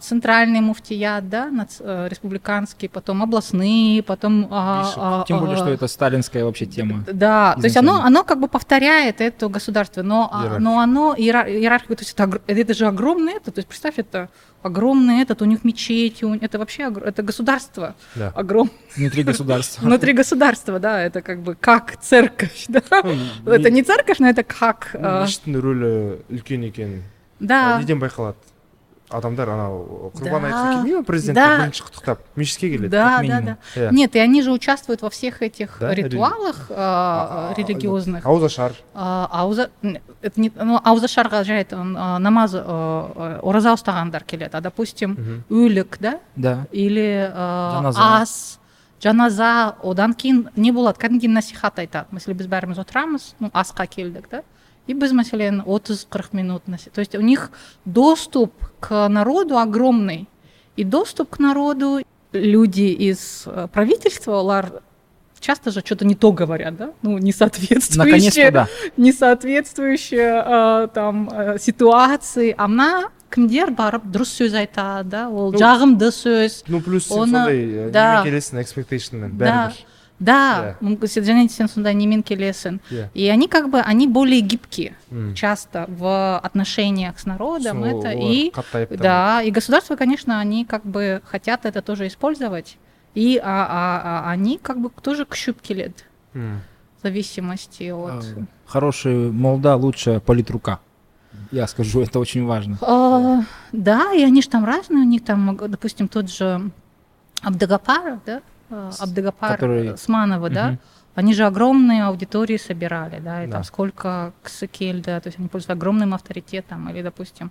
центральный 0.00 0.60
муфтият, 0.60 1.30
да, 1.30 1.48
нац- 1.48 1.80
э, 1.80 2.08
республиканский, 2.10 2.86
потом 2.86 3.22
областные, 3.22 4.02
потом... 4.02 4.46
а, 4.50 4.82
Бишоп. 4.82 4.98
а, 5.02 5.24
Тем 5.26 5.38
более, 5.40 5.54
а, 5.54 5.56
что 5.56 5.70
это 5.70 5.86
сталинская 5.88 6.44
вообще 6.44 6.66
тема. 6.66 7.02
да, 7.10 7.54
то 7.58 7.64
есть 7.64 7.76
оно, 7.78 7.92
изначально. 7.92 8.06
оно 8.06 8.24
как 8.24 8.40
бы 8.40 8.48
повторяет 8.48 9.22
это 9.22 9.48
государство, 9.48 10.02
но, 10.02 10.28
а, 10.30 10.42
Иерархию. 10.42 10.60
но 10.60 10.80
оно 10.80 11.14
иера- 11.16 11.48
иерархию, 11.48 11.96
то 11.96 12.02
есть 12.02 12.12
это, 12.12 12.24
огр- 12.24 12.42
это 12.46 12.74
же 12.74 12.86
огромный 12.86 13.32
это, 13.32 13.50
то 13.52 13.58
есть 13.60 13.68
представь, 13.68 13.94
это 13.98 14.28
огромный 14.62 15.22
этот, 15.22 15.40
у 15.40 15.46
них 15.46 15.64
мечети, 15.64 16.24
у- 16.26 16.34
это 16.34 16.58
вообще 16.58 16.82
огр- 16.82 17.02
это 17.02 17.22
государство 17.22 17.94
Да. 18.16 18.32
огромное 18.36 18.70
Внутри 18.96 19.22
государства. 19.22 19.86
внутри 19.86 20.12
государства, 20.12 20.78
да, 20.78 21.00
это 21.02 21.22
как 21.22 21.40
бы 21.42 21.54
как 21.58 21.96
церковь, 22.02 22.66
да. 22.68 22.82
Ну, 23.02 23.50
Это 23.52 23.70
не 23.70 23.82
церковь, 23.82 24.18
но 24.18 24.28
это 24.28 24.42
как, 24.44 24.90
ну, 24.92 25.00
э, 25.08 25.24
мешіттің 25.24 25.56
рөлі 25.56 26.18
үлкен 26.30 26.68
екенін 26.68 27.02
да, 27.40 27.78
неден 27.80 27.98
байқалады 27.98 28.34
адамдар 29.10 29.48
анау 29.50 30.10
құрбан 30.16 30.40
Да. 30.42 30.48
айтқа 30.48 30.72
келмей 30.74 30.94
ма 30.96 31.02
президентті 31.04 31.40
Да. 31.40 31.58
бірінші 31.58 31.82
құттықтап 31.84 32.16
мешітке 32.36 32.70
келеді 32.70 32.88
да, 32.88 33.04
как 33.04 33.16
да, 33.16 33.22
минимум. 33.22 33.56
да. 33.76 33.80
Иә. 33.80 33.92
Нет, 33.92 34.16
и 34.16 34.18
они 34.18 34.42
же 34.42 34.50
участвуют 34.50 35.02
во 35.02 35.10
всех 35.10 35.42
этих 35.42 35.76
Да, 35.78 35.94
ритуалах 35.94 36.66
э, 36.70 36.74
А, 36.76 37.52
а, 37.52 37.54
религиозных. 37.56 38.24
ауызашар 38.26 38.72
А, 38.94 39.28
ауза 39.30 39.70
н- 39.84 39.98
это 40.22 40.40
не 40.40 40.50
ну 40.56 40.80
аузашарға 40.82 41.44
жарайды 41.44 41.76
он, 41.76 41.94
а, 41.96 42.18
намаз 42.18 42.54
э, 42.54 42.58
э, 42.58 43.40
ораза 43.42 43.74
ұстағандар 43.74 44.24
келеді 44.24 44.50
а 44.56 44.60
допустим 44.60 45.10
Мгм. 45.12 45.44
өлік 45.50 45.96
да 46.00 46.18
Да. 46.36 46.66
или 46.72 47.30
э, 47.30 47.72
Жаназа. 47.72 48.00
ас 48.22 48.58
жаназа 49.02 49.74
одан 49.84 50.14
кейін 50.14 50.48
не 50.56 50.72
болады 50.72 50.98
кәдімгі 50.98 51.28
насихат 51.28 51.78
айтады 51.78 52.06
мәселен 52.10 52.34
біз 52.40 52.46
бәріміз 52.46 52.78
отырамыз 52.80 53.34
ну 53.38 53.50
асқа 53.52 53.86
келдік 53.86 54.28
да 54.30 54.42
и 54.88 54.94
біз 54.94 55.12
мәселен 55.12 55.62
30-40 55.64 56.28
минут 56.32 56.62
наси- 56.68 56.90
то 56.92 57.00
есть 57.00 57.14
у 57.14 57.20
них 57.20 57.50
доступ 57.84 58.52
к 58.80 59.08
народу 59.08 59.58
огромный 59.58 60.28
и 60.76 60.84
доступ 60.84 61.30
к 61.36 61.38
народу 61.38 62.00
люди 62.32 62.82
из 63.10 63.44
э, 63.46 63.68
правительства 63.72 64.40
олар 64.40 64.82
часто 65.40 65.70
же 65.70 65.80
что-то 65.80 66.04
не 66.04 66.14
то 66.14 66.32
говорят 66.32 66.76
да 66.76 66.90
ну 67.02 67.18
не 67.18 67.32
соответствующее 67.32 68.50
Наконец-то 68.50 68.50
да. 68.50 68.68
не 68.96 69.12
соответствующие 69.12 70.42
э, 70.44 70.88
там 70.92 71.28
э, 71.32 71.58
ситуации 71.58 72.54
а 72.58 72.66
мына 72.68 73.08
кімдер 73.34 73.70
барып 73.74 74.04
дұрыс 74.06 74.30
сөз 74.40 74.54
айтады 74.54 75.08
да 75.10 75.28
ол 75.28 75.50
Ну, 75.52 75.58
жағымды 75.58 76.10
сөз 76.14 76.64
ну 76.68 76.80
плюс 76.80 77.06
сен 77.08 77.18
Оны- 77.18 77.30
сондай 77.32 77.88
э, 77.88 77.90
да. 77.90 78.22
немен 78.22 78.32
келесің 78.32 78.60
экспектейшнмен 78.62 79.36
да 79.38 79.44
бәрібір 79.44 79.84
да 80.20 80.76
мүмкін 80.80 81.06
сен 81.08 81.24
және 81.24 81.42
де 81.42 81.48
сен 81.52 81.68
сондай 81.68 81.94
немен 81.94 82.22
келесің 82.22 82.78
Иә. 82.90 83.08
и 83.14 83.28
они 83.28 83.48
как 83.48 83.68
бы 83.70 83.80
они 83.80 84.06
более 84.06 84.40
гибкие 84.40 84.94
М. 85.10 85.34
часто 85.34 85.86
в 85.88 86.38
отношениях 86.38 87.18
с 87.18 87.26
народом 87.26 87.82
Сосын 87.82 87.98
это 87.98 88.08
олар 88.10 88.32
и 88.32 88.52
қаттайып 88.54 88.88
там. 88.88 88.98
да 88.98 89.42
и 89.42 89.50
государство 89.50 89.96
конечно 89.96 90.38
они 90.38 90.64
как 90.64 90.84
бы 90.86 91.20
хотят 91.24 91.66
это 91.66 91.82
тоже 91.82 92.06
использовать 92.06 92.78
и 93.14 93.40
а, 93.42 93.66
а- 93.68 94.00
а 94.28 94.30
они 94.30 94.58
как 94.62 94.78
бы 94.80 94.90
тоже 95.02 95.24
күшіп 95.24 95.54
келеді 95.62 96.04
М. 96.34 96.60
в 97.00 97.02
зависимости 97.02 97.90
от 97.90 98.24
Э, 98.24 98.44
Хороший 98.66 99.30
молда 99.32 99.76
лучше 99.76 100.20
политрука. 100.20 100.78
Я 101.52 101.66
скажу, 101.66 102.00
это 102.00 102.18
очень 102.18 102.46
важно. 102.46 102.78
А, 102.80 103.42
да, 103.72 104.12
и 104.14 104.22
они 104.24 104.40
же 104.42 104.48
там 104.48 104.64
разные, 104.64 105.02
у 105.02 105.04
них 105.06 105.22
там, 105.24 105.54
г- 105.56 105.68
допустим, 105.68 106.08
тот 106.08 106.30
же 106.30 106.70
Абдагапар, 107.42 108.20
да, 108.26 108.36
а, 108.36 108.40
С- 108.40 108.57
Абдагапар 108.70 109.52
который- 109.52 109.96
Сманова, 109.98 110.50
да, 110.50 110.66
Мгм. 110.68 110.78
они 111.14 111.34
же 111.34 111.44
огромные 111.44 112.04
аудитории 112.04 112.56
собирали, 112.56 113.20
да, 113.20 113.44
и 113.44 113.46
Да. 113.46 113.52
там 113.52 113.64
сколько 113.64 114.32
Ксыкель, 114.42 115.00
да, 115.02 115.20
то 115.20 115.28
есть 115.28 115.38
они 115.38 115.48
пользуются 115.48 115.72
огромным 115.74 116.12
авторитетом, 116.14 116.88
или, 116.88 117.02
допустим, 117.02 117.50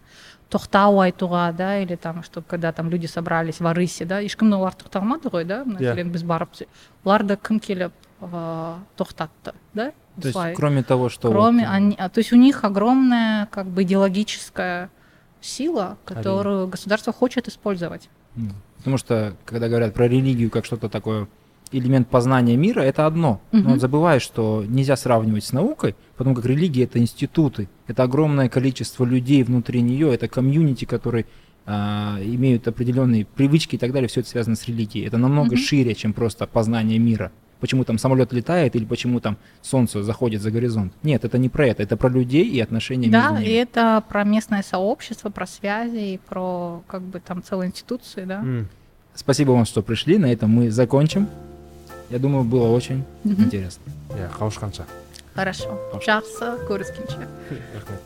Тохтау 0.50 1.00
Айтуга, 1.00 1.52
да, 1.58 1.78
или 1.80 1.96
там, 1.96 2.24
что 2.24 2.42
когда 2.42 2.72
там 2.72 2.90
люди 2.90 3.06
собрались 3.08 3.60
в 3.62 3.66
Арысе, 3.68 4.06
да, 4.06 4.20
ешкімді 4.22 4.56
олар 4.56 4.74
тоқтамады 4.74 5.30
ғой, 5.30 5.46
да, 5.46 5.64
мәселен 5.64 6.12
біз 6.12 6.24
барып 6.24 6.50
оларды 7.06 7.38
кім 7.38 7.60
келіп 7.60 7.92
ә, 8.22 8.76
тоқтатты, 8.98 9.54
да, 9.74 9.92
То 10.20 10.28
есть, 10.28 10.36
осылай. 10.38 10.56
кроме 10.56 10.84
того, 10.84 11.10
что... 11.10 11.30
Кроме, 11.32 11.64
вот, 11.66 11.74
они, 11.74 11.96
а, 12.00 12.10
то 12.10 12.20
есть 12.20 12.34
у 12.34 12.36
них 12.38 12.64
огромная 12.64 13.46
как 13.48 13.66
бы 13.68 13.84
идеологическая 13.84 14.90
сила, 15.42 15.98
которую 16.06 16.68
государство 16.68 17.14
хочет 17.14 17.48
использовать. 17.48 18.10
м, 18.36 18.52
Потому 18.89 18.97
что, 18.97 19.37
когда 19.45 19.69
говорят 19.69 19.93
про 19.93 20.09
религию 20.09 20.49
как 20.49 20.65
что-то 20.65 20.89
такое, 20.89 21.29
элемент 21.73 22.09
познания 22.09 22.57
мира, 22.57 22.81
это 22.81 23.05
одно. 23.05 23.43
Но 23.53 23.59
Мгм. 23.73 23.79
забываешь, 23.81 24.23
что 24.23 24.65
нельзя 24.67 24.97
сравнивать 24.97 25.45
с 25.45 25.53
наукой, 25.53 25.95
потому 26.17 26.35
как 26.35 26.47
религия— 26.47 26.85
это 26.85 26.99
институты, 26.99 27.69
это 27.87 28.05
огромное 28.05 28.49
количество 28.49 29.05
людей 29.05 29.43
внутри 29.43 29.83
нее, 29.83 30.15
это 30.15 30.27
комьюнити, 30.27 30.87
которые 30.87 31.27
а, 31.67 32.17
имеют 32.23 32.67
определенные 32.67 33.27
привычки 33.27 33.75
и 33.75 33.79
так 33.79 33.93
далее, 33.93 34.09
все 34.09 34.21
это 34.21 34.31
связано 34.31 34.57
с 34.57 34.67
религией. 34.67 35.05
Это 35.05 35.19
намного 35.19 35.49
Мгм. 35.49 35.57
шире, 35.59 35.95
чем 35.95 36.15
просто 36.15 36.47
познание 36.47 36.99
мира. 36.99 37.31
Почему 37.61 37.85
там 37.85 37.99
самолет 37.99 38.33
летает 38.33 38.75
или 38.77 38.85
почему 38.87 39.21
там 39.21 39.37
солнце 39.61 40.03
заходит 40.03 40.41
за 40.41 40.51
горизонт. 40.51 40.95
Нет, 41.03 41.25
это 41.27 41.37
не 41.39 41.49
про 41.51 41.67
это, 41.67 41.83
это 41.83 41.97
про 41.97 42.09
людей 42.09 42.49
и 42.49 42.59
отношения 42.61 43.11
Да, 43.11 43.31
между 43.33 43.45
и 43.45 43.49
ними. 43.49 43.61
это 43.63 44.03
про 44.09 44.25
местное 44.25 44.63
сообщество, 44.63 45.29
про 45.29 45.45
связи, 45.47 46.15
и 46.15 46.21
про 46.29 46.83
как 46.87 47.03
бы 47.03 47.21
там 47.21 47.43
целые 47.43 47.69
институции, 47.69 48.25
да. 48.25 48.39
М. 48.41 48.69
Спасибо 49.19 49.51
вам, 49.51 49.65
что 49.65 49.83
пришли. 49.83 50.17
На 50.17 50.27
этом 50.33 50.51
мы 50.51 50.71
закончим. 50.71 51.27
Я 52.09 52.19
думаю, 52.19 52.45
было 52.45 52.69
очень 52.69 53.05
интересно. 53.25 53.83
Хорошо. 54.31 54.89
Хорошо. 55.35 55.79
Жақсы, 56.07 56.67
көріскенше. 56.69 57.27
рахмет 57.75 58.01